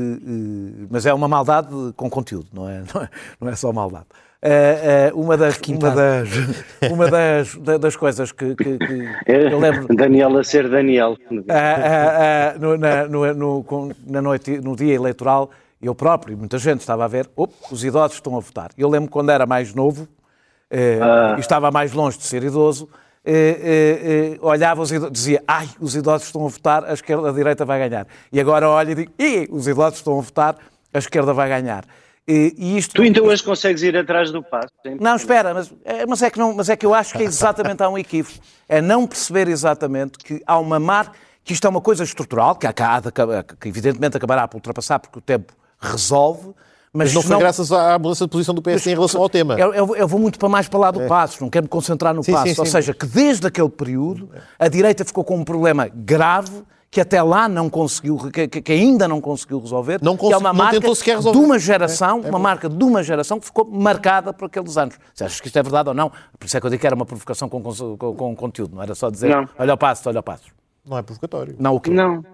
mas 0.91 1.07
é 1.07 1.15
uma 1.15 1.27
maldade 1.27 1.69
com 1.97 2.11
conteúdo, 2.11 2.49
não 2.53 2.69
é, 2.69 2.83
não 2.93 3.03
é, 3.03 3.09
não 3.41 3.49
é 3.49 3.57
só 3.57 3.73
maldade. 3.73 4.07
uma 5.15 5.37
das, 5.37 5.59
uma 5.67 5.91
das, 5.91 6.29
uma 6.93 7.09
das, 7.09 7.57
das 7.81 7.97
coisas 7.97 8.33
que, 8.33 8.55
que, 8.55 8.79
que 8.79 9.09
eu 9.27 9.59
lembro. 9.59 9.95
Daniel 9.97 10.37
a 10.37 10.45
ser 10.45 10.69
Daniel. 10.69 11.17
no, 12.61 12.77
na, 12.77 13.09
no, 13.09 13.35
no, 13.35 13.93
na 14.07 14.21
noite, 14.21 14.61
no 14.61 14.77
dia 14.77 14.95
eleitoral, 14.95 15.51
eu 15.81 15.95
próprio, 15.95 16.37
muita 16.37 16.59
gente 16.59 16.81
estava 16.81 17.05
a 17.05 17.09
ver, 17.09 17.29
os 17.71 17.85
idosos 17.85 18.17
estão 18.17 18.37
a 18.37 18.41
votar. 18.41 18.71
Eu 18.77 18.89
lembro 18.89 19.11
quando 19.11 19.31
era 19.31 19.47
mais 19.47 19.75
novo, 19.75 20.07
ah. 20.71 21.37
e 21.37 21.41
estava 21.41 21.71
mais 21.71 21.93
longe 21.93 22.19
de 22.19 22.25
ser 22.25 22.43
idoso, 22.43 22.89
eh, 23.27 23.33
eh, 23.33 24.35
eh, 24.35 24.39
olhava 24.43 24.83
os 24.83 24.93
idosos, 24.93 25.13
dizia, 25.13 25.43
ai, 25.49 25.67
os 25.81 25.97
idosos 25.97 26.27
estão 26.27 26.45
a 26.45 26.49
votar, 26.49 26.85
a 26.85 26.93
esquerda, 26.93 27.31
a 27.31 27.33
direita 27.33 27.65
vai 27.65 27.89
ganhar. 27.89 28.07
E 28.31 28.39
agora 28.39 28.69
olha 28.69 28.93
e 28.93 28.95
digo, 28.95 29.13
e 29.19 29.49
os 29.51 29.67
idosos 29.67 30.01
estão 30.01 30.19
a 30.19 30.23
votar, 30.23 30.57
a 30.93 30.99
esquerda 30.99 31.33
vai 31.33 31.49
ganhar. 31.49 31.85
E, 32.29 32.55
e 32.57 32.77
isto... 32.77 32.95
Tu 32.95 33.05
então 33.05 33.25
hoje 33.25 33.43
consegues 33.43 33.83
ir 33.83 33.97
atrás 33.97 34.31
do 34.31 34.43
passo? 34.43 34.69
Não, 35.01 35.17
espera, 35.17 35.55
mas, 35.55 35.73
mas, 36.07 36.23
é 36.23 36.31
que 36.31 36.39
não, 36.39 36.55
mas 36.55 36.69
é 36.69 36.77
que 36.77 36.85
eu 36.85 36.93
acho 36.93 37.15
que 37.15 37.23
é 37.23 37.27
exatamente 37.27 37.83
há 37.83 37.89
um 37.89 37.97
equívoco. 37.97 38.39
É 38.69 38.83
não 38.83 39.07
perceber 39.07 39.49
exatamente 39.49 40.19
que 40.19 40.43
há 40.47 40.59
uma 40.59 40.79
marca, 40.79 41.13
que 41.43 41.53
isto 41.53 41.67
é 41.67 41.71
uma 41.71 41.81
coisa 41.81 42.05
estrutural, 42.05 42.57
que, 42.57 42.67
há, 42.67 42.73
que 43.61 43.69
evidentemente 43.69 44.17
acabará 44.17 44.47
por 44.49 44.57
ultrapassar 44.57 44.99
porque 44.99 45.19
o 45.19 45.23
tempo 45.23 45.53
resolve, 45.79 46.55
mas, 46.95 47.09
mas 47.09 47.15
não 47.15 47.23
foi 47.23 47.33
não... 47.33 47.39
graças 47.41 47.73
à 47.73 47.99
mudança 47.99 48.25
de 48.25 48.31
posição 48.31 48.55
do 48.55 48.63
PS 48.63 48.87
em 48.87 48.95
relação 48.95 49.21
ao 49.21 49.29
tema. 49.29 49.59
Eu, 49.59 49.75
eu, 49.75 49.97
eu, 49.97 50.07
vou 50.07 50.21
muito 50.21 50.39
para 50.39 50.49
mais 50.49 50.69
para 50.69 50.79
lá 50.79 50.91
do 50.93 51.03
é. 51.03 51.07
Passos, 51.09 51.41
não 51.41 51.51
quero 51.51 51.65
me 51.65 51.69
concentrar 51.69 52.15
no 52.15 52.23
sim, 52.23 52.31
Passos. 52.31 52.51
Sim, 52.51 52.55
sim. 52.55 52.61
Ou 52.61 52.67
seja, 52.67 52.95
que 52.95 53.05
desde 53.05 53.49
aquele 53.49 53.69
período 53.69 54.31
a 54.57 54.69
direita 54.69 55.05
ficou 55.05 55.25
com 55.25 55.37
um 55.37 55.45
problema 55.45 55.89
grave 55.93 56.63
que 56.95 57.01
até 57.01 57.21
lá 57.21 57.49
não 57.49 57.69
conseguiu, 57.69 58.17
que, 58.31 58.47
que 58.47 58.73
ainda 58.73 59.09
não 59.09 59.21
conseguiu 59.21 59.59
resolver, 59.59 59.99
não 60.01 60.17
que 60.17 60.33
é 60.33 60.37
uma 60.37 60.53
marca 60.53 60.79
de 60.79 61.37
uma 61.37 61.59
geração, 61.59 62.21
é, 62.23 62.29
é 62.29 62.31
uma 62.31 62.39
marca 62.39 62.69
de 62.69 62.85
uma 62.85 63.03
geração 63.03 63.41
que 63.41 63.47
ficou 63.47 63.65
marcada 63.65 64.33
por 64.33 64.45
aqueles 64.45 64.77
anos. 64.77 64.97
Se 65.13 65.25
achas 65.25 65.41
que 65.41 65.49
isto 65.49 65.59
é 65.59 65.63
verdade 65.65 65.89
ou 65.89 65.95
não? 65.95 66.13
Por 66.39 66.47
isso 66.47 66.57
é 66.57 66.61
que 66.61 66.67
eu 66.67 66.71
digo 66.71 66.81
que 66.81 66.87
era 66.87 66.95
uma 66.95 67.05
provocação 67.05 67.49
com, 67.49 67.61
com, 67.61 68.15
com 68.15 68.37
conteúdo, 68.37 68.77
não 68.77 68.83
era 68.85 68.95
só 68.95 69.11
dizer 69.11 69.31
não. 69.31 69.49
olha 69.59 69.75
o 69.75 69.77
passo, 69.77 70.09
olha 70.09 70.21
o 70.21 70.23
passo. 70.23 70.45
Não 70.87 70.97
é 70.97 71.03
provocatório. 71.03 71.57
Não, 71.59 71.75
o 71.75 71.81
quê? 71.81 71.91
Não. 71.91 72.25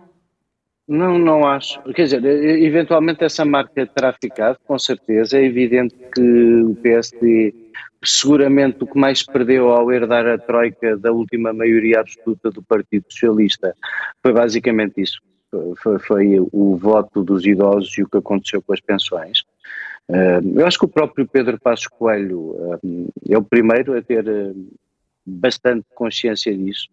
Não, 0.90 1.20
não 1.20 1.46
acho. 1.46 1.80
Quer 1.94 2.02
dizer, 2.02 2.24
eventualmente 2.24 3.22
essa 3.22 3.44
marca 3.44 3.86
terá 3.86 4.12
ficado, 4.12 4.58
com 4.66 4.76
certeza. 4.76 5.38
É 5.38 5.44
evidente 5.44 5.94
que 6.12 6.20
o 6.64 6.74
PSD, 6.82 7.54
seguramente, 8.02 8.82
o 8.82 8.88
que 8.88 8.98
mais 8.98 9.22
perdeu 9.22 9.68
ao 9.68 9.92
herdar 9.92 10.26
a 10.26 10.36
troika 10.36 10.96
da 10.96 11.12
última 11.12 11.52
maioria 11.52 12.00
absoluta 12.00 12.50
do 12.50 12.60
Partido 12.60 13.04
Socialista 13.08 13.72
foi 14.20 14.32
basicamente 14.32 15.00
isso. 15.00 15.20
Foi, 15.76 16.00
foi 16.00 16.40
o 16.40 16.76
voto 16.76 17.22
dos 17.22 17.46
idosos 17.46 17.96
e 17.96 18.02
o 18.02 18.08
que 18.08 18.18
aconteceu 18.18 18.60
com 18.60 18.72
as 18.72 18.80
pensões. 18.80 19.44
Eu 20.56 20.66
acho 20.66 20.76
que 20.76 20.86
o 20.86 20.88
próprio 20.88 21.24
Pedro 21.24 21.56
Passos 21.60 21.86
Coelho 21.86 22.56
é 23.28 23.38
o 23.38 23.44
primeiro 23.44 23.96
a 23.96 24.02
ter 24.02 24.24
bastante 25.24 25.86
consciência 25.94 26.52
disso 26.52 26.88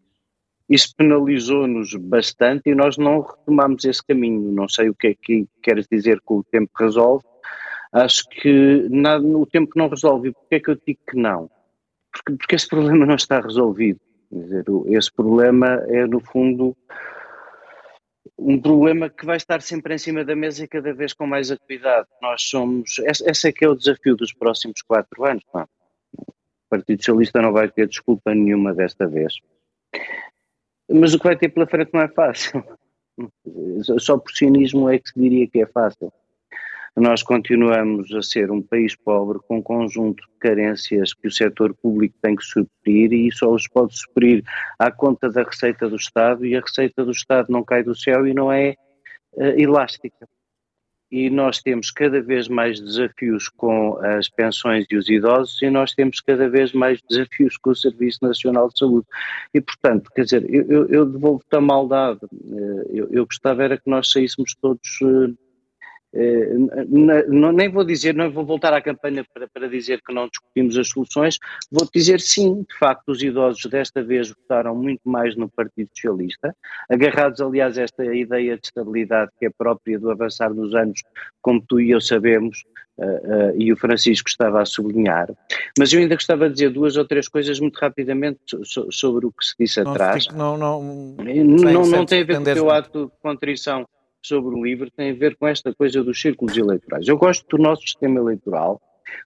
isso 0.69 0.93
penalizou-nos 0.95 1.95
bastante 1.95 2.69
e 2.69 2.75
nós 2.75 2.97
não 2.97 3.21
retomamos 3.21 3.85
esse 3.85 4.05
caminho. 4.05 4.51
Não 4.51 4.67
sei 4.67 4.89
o 4.89 4.95
que 4.95 5.07
é 5.07 5.15
que 5.15 5.47
queres 5.63 5.87
dizer 5.89 6.19
que 6.19 6.33
o 6.33 6.43
tempo 6.43 6.71
resolve. 6.77 7.23
Acho 7.93 8.27
que 8.29 8.85
nada, 8.89 9.25
o 9.25 9.45
tempo 9.45 9.71
não 9.75 9.87
resolve. 9.87 10.29
E 10.29 10.33
porquê 10.33 10.55
é 10.55 10.59
que 10.59 10.69
eu 10.69 10.75
digo 10.75 10.99
que 11.09 11.17
não? 11.17 11.49
Porque, 12.11 12.33
porque 12.37 12.55
esse 12.55 12.67
problema 12.69 13.05
não 13.05 13.15
está 13.15 13.39
resolvido. 13.39 13.99
Quer 14.29 14.39
dizer, 14.41 14.65
esse 14.87 15.11
problema 15.11 15.67
é, 15.87 16.05
no 16.05 16.19
fundo, 16.19 16.75
um 18.37 18.61
problema 18.61 19.09
que 19.09 19.25
vai 19.25 19.37
estar 19.37 19.61
sempre 19.61 19.95
em 19.95 19.97
cima 19.97 20.25
da 20.25 20.35
mesa 20.35 20.65
e 20.65 20.67
cada 20.67 20.93
vez 20.93 21.13
com 21.13 21.25
mais 21.25 21.49
acuidade. 21.49 22.07
Nós 22.21 22.41
somos. 22.41 22.99
Esse 22.99 23.47
é 23.47 23.51
que 23.53 23.63
é 23.63 23.69
o 23.69 23.75
desafio 23.75 24.17
dos 24.17 24.33
próximos 24.33 24.81
quatro 24.81 25.23
anos. 25.23 25.43
O 25.53 26.25
Partido 26.69 26.99
Socialista 26.99 27.41
não 27.41 27.53
vai 27.53 27.69
ter 27.69 27.87
desculpa 27.87 28.35
nenhuma 28.35 28.73
desta 28.73 29.07
vez. 29.07 29.39
Mas 30.89 31.13
o 31.13 31.19
que 31.19 31.25
vai 31.25 31.37
ter 31.37 31.49
pela 31.49 31.67
frente 31.67 31.91
não 31.93 32.01
é 32.01 32.07
fácil. 32.07 32.63
Só 33.99 34.17
por 34.17 34.31
cinismo 34.31 34.89
é 34.89 34.99
que 34.99 35.09
se 35.09 35.19
diria 35.19 35.47
que 35.47 35.61
é 35.61 35.65
fácil. 35.65 36.11
Nós 36.95 37.21
continuamos 37.21 38.11
a 38.13 38.23
ser 38.23 38.49
um 38.49 38.61
país 38.61 38.95
pobre 38.95 39.37
com 39.47 39.57
um 39.57 39.61
conjunto 39.61 40.23
de 40.23 40.39
carências 40.39 41.13
que 41.13 41.27
o 41.27 41.31
setor 41.31 41.75
público 41.75 42.15
tem 42.21 42.35
que 42.35 42.43
suprir 42.43 43.13
e 43.13 43.31
só 43.31 43.51
os 43.51 43.67
pode 43.67 43.95
suprir 43.95 44.43
à 44.79 44.89
conta 44.89 45.29
da 45.29 45.43
receita 45.43 45.87
do 45.87 45.95
Estado 45.95 46.43
e 46.43 46.55
a 46.55 46.59
receita 46.59 47.05
do 47.05 47.11
Estado 47.11 47.51
não 47.51 47.63
cai 47.63 47.83
do 47.83 47.95
céu 47.95 48.25
e 48.25 48.33
não 48.33 48.51
é 48.51 48.73
uh, 49.33 49.43
elástica 49.59 50.27
e 51.11 51.29
nós 51.29 51.61
temos 51.61 51.89
cada 51.89 52.21
vez 52.21 52.47
mais 52.47 52.79
desafios 52.79 53.47
com 53.47 53.97
as 54.03 54.27
pensões 54.27 54.85
e 54.89 54.97
os 54.97 55.09
idosos 55.09 55.61
e 55.61 55.69
nós 55.69 55.93
temos 55.93 56.19
cada 56.19 56.49
vez 56.49 56.73
mais 56.73 57.01
desafios 57.09 57.57
com 57.57 57.69
o 57.69 57.75
Serviço 57.75 58.19
Nacional 58.21 58.67
de 58.67 58.77
Saúde. 58.77 59.07
E, 59.53 59.61
portanto, 59.61 60.11
quer 60.13 60.23
dizer, 60.23 60.45
eu, 60.53 60.87
eu 60.89 61.05
devolvo-te 61.05 61.55
a 61.55 61.61
maldade. 61.61 62.19
Eh, 62.23 62.91
eu, 62.93 63.07
eu 63.11 63.25
gostava 63.25 63.63
era 63.63 63.77
que 63.77 63.89
nós 63.89 64.09
saíssemos 64.09 64.53
todos 64.61 64.99
eh, 65.01 65.33
não, 67.27 67.51
nem 67.51 67.69
vou 67.69 67.83
dizer, 67.83 68.15
não 68.15 68.31
vou 68.31 68.45
voltar 68.45 68.73
à 68.73 68.81
campanha 68.81 69.25
para, 69.33 69.47
para 69.47 69.69
dizer 69.69 70.01
que 70.01 70.13
não 70.13 70.27
discutimos 70.27 70.77
as 70.77 70.87
soluções, 70.87 71.37
vou 71.71 71.87
dizer 71.93 72.19
sim, 72.19 72.65
de 72.67 72.77
facto, 72.77 73.09
os 73.09 73.21
idosos 73.21 73.63
desta 73.69 74.03
vez 74.03 74.29
votaram 74.29 74.75
muito 74.75 75.01
mais 75.05 75.35
no 75.35 75.49
Partido 75.49 75.89
Socialista, 75.93 76.55
agarrados, 76.89 77.41
aliás, 77.41 77.77
a 77.77 77.83
esta 77.83 78.03
ideia 78.05 78.55
de 78.57 78.65
estabilidade 78.65 79.31
que 79.39 79.45
é 79.45 79.49
própria 79.49 79.99
do 79.99 80.09
avançar 80.09 80.53
dos 80.53 80.73
anos, 80.73 81.03
como 81.41 81.61
tu 81.61 81.79
e 81.79 81.91
eu 81.91 82.01
sabemos, 82.01 82.63
uh, 82.97 83.03
uh, 83.03 83.53
e 83.55 83.71
o 83.71 83.77
Francisco 83.77 84.29
estava 84.29 84.61
a 84.61 84.65
sublinhar. 84.65 85.27
Mas 85.77 85.93
eu 85.93 85.99
ainda 85.99 86.15
gostava 86.15 86.47
de 86.47 86.55
dizer 86.55 86.69
duas 86.71 86.97
ou 86.97 87.05
três 87.05 87.27
coisas 87.27 87.59
muito 87.59 87.77
rapidamente 87.77 88.39
so, 88.63 88.87
sobre 88.91 89.25
o 89.25 89.31
que 89.31 89.45
se 89.45 89.55
disse 89.59 89.83
não, 89.83 89.91
atrás. 89.91 90.27
Não, 90.29 90.57
não, 90.57 90.81
não, 90.81 91.85
não 91.85 92.05
tem 92.05 92.21
a 92.21 92.25
ver 92.25 92.35
com 92.37 92.41
o 92.41 92.45
teu 92.45 92.71
ato 92.71 93.05
de 93.05 93.11
contrição 93.21 93.85
sobre 94.27 94.55
o 94.55 94.63
livro 94.63 94.91
tem 94.91 95.11
a 95.11 95.15
ver 95.15 95.35
com 95.35 95.47
esta 95.47 95.73
coisa 95.73 96.03
dos 96.03 96.19
círculos 96.19 96.57
eleitorais. 96.57 97.07
Eu 97.07 97.17
gosto 97.17 97.45
do 97.47 97.61
nosso 97.61 97.81
sistema 97.83 98.19
eleitoral 98.19 98.81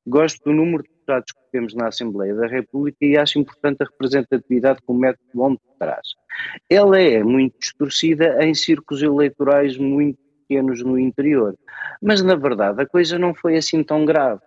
Gosto 0.05 0.43
do 0.43 0.53
número 0.53 0.83
de 0.83 0.89
deputados 0.89 1.31
que 1.31 1.51
temos 1.51 1.73
na 1.73 1.87
Assembleia 1.87 2.35
da 2.35 2.47
República 2.47 2.97
e 3.01 3.17
acho 3.17 3.39
importante 3.39 3.81
a 3.81 3.85
representatividade 3.85 4.79
que 4.79 4.91
o 4.91 4.93
método 4.93 5.41
onde 5.41 5.59
traz. 5.79 6.07
Ela 6.69 6.99
é 6.99 7.23
muito 7.23 7.57
distorcida 7.59 8.43
em 8.43 8.53
círculos 8.53 9.01
eleitorais 9.01 9.77
muito 9.77 10.19
pequenos 10.41 10.83
no 10.83 10.97
interior. 10.97 11.55
Mas, 12.01 12.21
na 12.21 12.35
verdade, 12.35 12.81
a 12.81 12.85
coisa 12.85 13.17
não 13.17 13.33
foi 13.33 13.57
assim 13.57 13.83
tão 13.83 14.05
grave. 14.05 14.41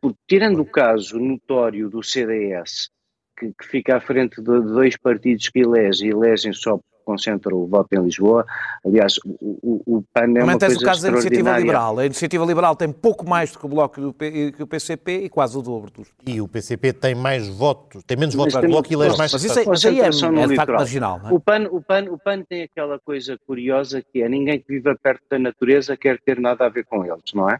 Porque, 0.00 0.18
tirando 0.28 0.60
o 0.60 0.66
caso 0.66 1.18
notório 1.18 1.88
do 1.88 2.02
CDS, 2.02 2.90
que, 3.38 3.52
que 3.52 3.66
fica 3.66 3.96
à 3.96 4.00
frente 4.00 4.36
de 4.36 4.60
dois 4.60 4.96
partidos 4.96 5.48
que 5.48 5.60
elegem, 5.60 6.10
elegem 6.10 6.52
só 6.52 6.78
concentra 7.06 7.54
o 7.54 7.66
voto 7.66 7.88
em 7.92 8.02
Lisboa. 8.02 8.44
Aliás, 8.84 9.14
o, 9.24 9.82
o, 9.86 9.98
o 9.98 10.04
PAN 10.12 10.34
é 10.36 10.42
uma 10.42 10.58
coisa 10.58 10.76
o 10.76 10.82
caso 10.82 11.02
da 11.02 11.08
Iniciativa 11.08 11.58
Liberal. 11.58 11.98
A 12.00 12.06
Iniciativa 12.06 12.44
Liberal 12.44 12.74
tem 12.74 12.90
pouco 12.90 13.26
mais 13.26 13.52
do 13.52 13.60
que 13.60 13.66
o 13.66 13.68
Bloco 13.68 14.00
do 14.00 14.12
P, 14.12 14.52
que 14.52 14.62
o 14.62 14.66
PCP 14.66 15.24
e 15.24 15.28
quase 15.28 15.56
o 15.56 15.62
dobro 15.62 15.90
dos... 15.90 16.08
E 16.26 16.40
o 16.40 16.48
PCP 16.48 16.92
tem 16.92 17.14
mais 17.14 17.46
votos, 17.48 18.02
tem 18.02 18.16
menos 18.16 18.34
votos 18.34 18.54
do 18.54 18.66
Bloco 18.66 18.90
e 18.90 18.94
elege 18.94 19.16
mais... 19.16 19.32
Mas 19.32 19.44
isso, 19.44 19.58
é, 19.58 19.62
aí 19.88 20.00
é, 20.00 20.06
é 20.06 20.46
de 20.48 20.56
facto 20.56 20.72
marginal. 20.72 21.20
É? 21.24 21.32
O, 21.32 21.38
PAN, 21.38 21.68
o, 21.70 21.80
PAN, 21.80 22.04
o 22.10 22.18
PAN 22.18 22.42
tem 22.42 22.64
aquela 22.64 22.98
coisa 22.98 23.38
curiosa 23.46 24.02
que 24.12 24.22
é 24.22 24.28
ninguém 24.28 24.58
que 24.58 24.66
viva 24.68 24.96
perto 25.00 25.22
da 25.30 25.38
natureza 25.38 25.96
quer 25.96 26.18
ter 26.20 26.40
nada 26.40 26.66
a 26.66 26.68
ver 26.68 26.84
com 26.84 27.04
eles, 27.04 27.32
não 27.34 27.48
é? 27.48 27.58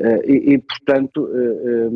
Eh, 0.00 0.20
e, 0.26 0.54
e 0.54 0.58
portanto, 0.58 1.28
eh, 1.34 1.88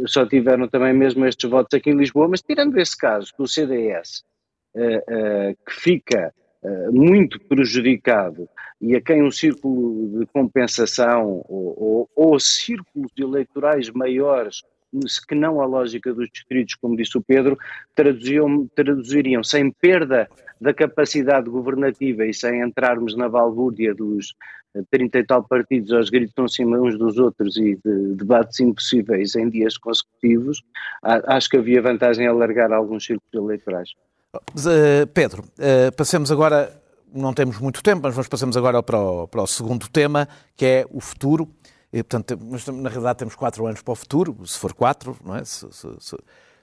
eh, 0.00 0.06
só 0.06 0.26
tiveram 0.26 0.68
também 0.68 0.92
mesmo 0.92 1.26
estes 1.26 1.48
votos 1.50 1.74
aqui 1.74 1.90
em 1.90 1.96
Lisboa, 1.96 2.28
mas 2.28 2.42
tirando 2.42 2.76
esse 2.78 2.96
caso 2.96 3.32
do 3.38 3.46
CDS, 3.46 4.24
que 4.74 5.72
fica 5.72 6.32
eh, 6.62 6.90
muito 6.90 7.40
prejudicado 7.40 8.46
e 8.82 8.94
a 8.94 9.00
quem 9.00 9.22
um 9.22 9.30
círculo 9.30 10.20
de 10.20 10.26
compensação 10.26 11.42
ou, 11.48 11.74
ou, 11.78 12.10
ou 12.14 12.38
círculos 12.38 13.10
eleitorais 13.18 13.88
maiores 13.90 14.62
que 15.26 15.34
não 15.34 15.62
a 15.62 15.66
lógica 15.66 16.12
dos 16.12 16.28
distritos, 16.28 16.74
como 16.74 16.96
disse 16.96 17.16
o 17.16 17.22
Pedro, 17.22 17.56
traduziam, 17.94 18.68
traduziriam 18.74 19.42
sem 19.42 19.70
perda 19.70 20.28
da 20.60 20.74
capacidade 20.74 21.48
governativa 21.48 22.26
e 22.26 22.34
sem 22.34 22.60
entrarmos 22.60 23.16
na 23.16 23.28
balbúrdia 23.28 23.94
dos 23.94 24.34
30 24.90 25.18
e 25.18 25.24
tal 25.24 25.42
partidos 25.42 25.92
aos 25.92 26.10
gritos 26.10 26.34
em 26.36 26.48
cima 26.48 26.78
uns 26.78 26.98
dos 26.98 27.16
outros 27.18 27.56
e 27.56 27.76
de 27.76 28.14
debates 28.16 28.60
impossíveis 28.60 29.34
em 29.34 29.48
dias 29.48 29.78
consecutivos, 29.78 30.62
acho 31.02 31.48
que 31.48 31.56
havia 31.56 31.80
vantagem 31.80 32.26
em 32.26 32.28
alargar 32.28 32.70
alguns 32.70 33.06
círculos 33.06 33.32
eleitorais. 33.32 33.94
Uh, 34.34 35.06
Pedro, 35.12 35.42
uh, 35.42 35.92
passemos 35.96 36.30
agora, 36.30 36.80
não 37.12 37.34
temos 37.34 37.58
muito 37.58 37.82
tempo, 37.82 38.02
mas 38.04 38.14
vamos 38.14 38.28
passemos 38.28 38.56
agora 38.56 38.82
para 38.82 38.98
o, 38.98 39.26
para 39.26 39.42
o 39.42 39.46
segundo 39.46 39.88
tema, 39.88 40.28
que 40.56 40.64
é 40.64 40.86
o 40.90 41.00
futuro. 41.00 41.48
E, 41.92 42.04
portanto, 42.04 42.38
mas, 42.48 42.64
na 42.66 42.88
realidade 42.88 43.18
temos 43.18 43.34
quatro 43.34 43.66
anos 43.66 43.82
para 43.82 43.90
o 43.90 43.96
futuro, 43.96 44.36
se 44.46 44.56
for 44.56 44.72
quatro, 44.72 45.16
não 45.24 45.34
é? 45.34 45.44
Se, 45.44 45.66
se, 45.72 45.88
se, 45.98 46.16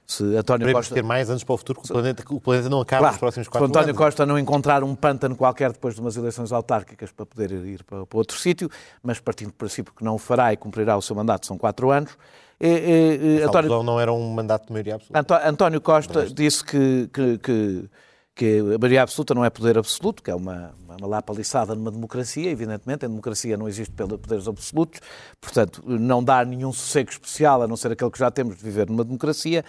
se 0.06 0.24
António 0.24 0.64
Podemos 0.64 0.72
Costa... 0.72 0.94
ter 0.94 1.02
mais 1.02 1.28
anos 1.28 1.44
para 1.44 1.54
o 1.54 1.58
futuro, 1.58 1.82
que 1.82 1.90
o 1.90 1.92
planeta, 1.92 2.24
o 2.30 2.40
planeta 2.40 2.68
não 2.70 2.80
acaba 2.80 3.00
claro, 3.00 3.12
nos 3.12 3.20
próximos 3.20 3.48
quatro 3.48 3.64
anos. 3.66 3.74
Se 3.74 3.78
António 3.78 3.90
anos. 3.90 3.98
Costa 3.98 4.24
não 4.24 4.38
encontrar 4.38 4.82
um 4.82 4.94
pântano 4.94 5.36
qualquer 5.36 5.70
depois 5.70 5.94
de 5.94 6.00
umas 6.00 6.16
eleições 6.16 6.50
autárquicas 6.50 7.12
para 7.12 7.26
poder 7.26 7.52
ir 7.52 7.84
para, 7.84 8.06
para 8.06 8.18
outro 8.18 8.38
sítio, 8.38 8.70
mas 9.02 9.20
partindo 9.20 9.48
do 9.48 9.54
princípio 9.54 9.92
que 9.92 10.02
não 10.02 10.14
o 10.14 10.18
fará 10.18 10.50
e 10.54 10.56
cumprirá 10.56 10.96
o 10.96 11.02
seu 11.02 11.14
mandato, 11.14 11.44
são 11.44 11.58
quatro 11.58 11.90
anos, 11.90 12.16
e, 12.60 13.38
e, 13.38 13.42
António, 13.42 13.82
não 13.82 14.00
era 14.00 14.12
um 14.12 14.30
mandato 14.30 14.66
de 14.66 14.72
maioria 14.72 14.96
absoluta. 14.96 15.48
António 15.48 15.80
Costa 15.80 16.26
disse 16.28 16.64
que, 16.64 17.08
que, 17.12 17.38
que, 17.38 17.90
que, 18.34 18.58
a 18.74 18.78
maioria 18.78 19.02
absoluta 19.02 19.32
não 19.32 19.44
é 19.44 19.50
poder 19.50 19.78
absoluto, 19.78 20.22
que 20.22 20.30
é 20.30 20.34
uma, 20.34 20.74
uma 20.86 21.06
lapaliçada 21.06 21.74
numa 21.74 21.90
democracia, 21.90 22.50
evidentemente. 22.50 23.06
Em 23.06 23.08
democracia 23.08 23.56
não 23.56 23.68
existe 23.68 23.92
poderes 23.94 24.48
absolutos, 24.48 25.00
portanto, 25.40 25.82
não 25.86 26.22
dá 26.22 26.44
nenhum 26.44 26.72
sossego 26.72 27.10
especial, 27.10 27.62
a 27.62 27.68
não 27.68 27.76
ser 27.76 27.92
aquele 27.92 28.10
que 28.10 28.18
já 28.18 28.30
temos 28.30 28.56
de 28.56 28.64
viver 28.64 28.88
numa 28.88 29.04
democracia. 29.04 29.64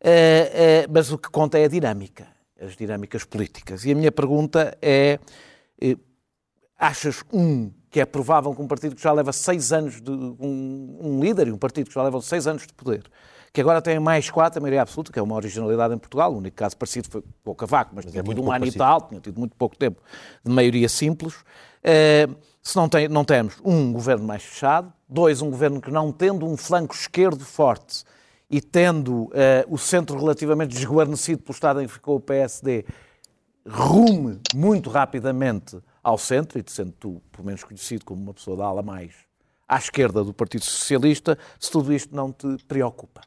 Uh, 0.00 0.90
mas 0.92 1.12
o 1.12 1.16
que 1.16 1.30
conta 1.30 1.58
é 1.58 1.64
a 1.64 1.68
dinâmica, 1.68 2.26
as 2.60 2.76
dinâmicas 2.76 3.24
políticas. 3.24 3.84
E 3.84 3.92
a 3.92 3.94
minha 3.94 4.10
pergunta 4.10 4.76
é: 4.82 5.20
achas, 6.78 7.22
um, 7.32 7.70
que 7.94 8.00
é 8.00 8.04
provável 8.04 8.52
que 8.52 8.60
um 8.60 8.66
partido 8.66 8.96
que 8.96 9.00
já 9.00 9.12
leva 9.12 9.32
seis 9.32 9.72
anos 9.72 10.00
de 10.00 10.10
um, 10.10 10.98
um 11.00 11.20
líder 11.20 11.46
e 11.46 11.52
um 11.52 11.56
partido 11.56 11.86
que 11.86 11.94
já 11.94 12.02
leva 12.02 12.20
seis 12.20 12.44
anos 12.44 12.66
de 12.66 12.72
poder, 12.72 13.04
que 13.52 13.60
agora 13.60 13.80
tem 13.80 14.00
mais 14.00 14.28
quatro, 14.28 14.58
a 14.58 14.60
maioria 14.60 14.82
absoluta, 14.82 15.12
que 15.12 15.18
é 15.20 15.22
uma 15.22 15.36
originalidade 15.36 15.94
em 15.94 15.98
Portugal, 15.98 16.34
o 16.34 16.38
único 16.38 16.56
caso 16.56 16.76
parecido 16.76 17.08
foi 17.08 17.22
o 17.44 17.54
Cavaco, 17.54 17.92
mas, 17.94 18.04
mas 18.04 18.10
tinha 18.12 18.20
é 18.20 18.24
tido 18.24 18.42
um 18.42 18.50
ano 18.50 18.66
e 18.66 18.72
tal, 18.72 19.02
tinha 19.02 19.20
tido 19.20 19.38
muito 19.38 19.54
pouco 19.54 19.76
tempo 19.76 20.02
de 20.44 20.52
maioria 20.52 20.88
simples. 20.88 21.34
Uh, 21.34 22.34
se 22.60 22.74
não, 22.74 22.88
tem, 22.88 23.06
não 23.06 23.24
temos, 23.24 23.60
um, 23.64 23.92
governo 23.92 24.26
mais 24.26 24.42
fechado, 24.42 24.92
dois, 25.08 25.40
um 25.40 25.48
governo 25.48 25.80
que 25.80 25.92
não 25.92 26.10
tendo 26.10 26.44
um 26.48 26.56
flanco 26.56 26.96
esquerdo 26.96 27.44
forte 27.44 28.02
e 28.50 28.60
tendo 28.60 29.26
uh, 29.26 29.30
o 29.68 29.78
centro 29.78 30.18
relativamente 30.18 30.74
desguarnecido 30.74 31.44
pelo 31.44 31.54
estado 31.54 31.80
em 31.80 31.86
que 31.86 31.92
ficou 31.92 32.16
o 32.16 32.20
PSD, 32.20 32.86
rume 33.64 34.40
muito 34.52 34.90
rapidamente 34.90 35.78
ao 36.04 36.18
centro, 36.18 36.58
e 36.58 36.64
sendo 36.70 36.92
tu, 36.92 37.22
pelo 37.32 37.46
menos, 37.46 37.64
conhecido 37.64 38.04
como 38.04 38.22
uma 38.22 38.34
pessoa 38.34 38.56
da 38.56 38.66
ala 38.66 38.82
mais 38.82 39.12
à 39.66 39.78
esquerda 39.78 40.22
do 40.22 40.34
Partido 40.34 40.64
Socialista, 40.64 41.38
se 41.58 41.70
tudo 41.70 41.92
isto 41.92 42.14
não 42.14 42.30
te 42.30 42.46
preocupa. 42.68 43.22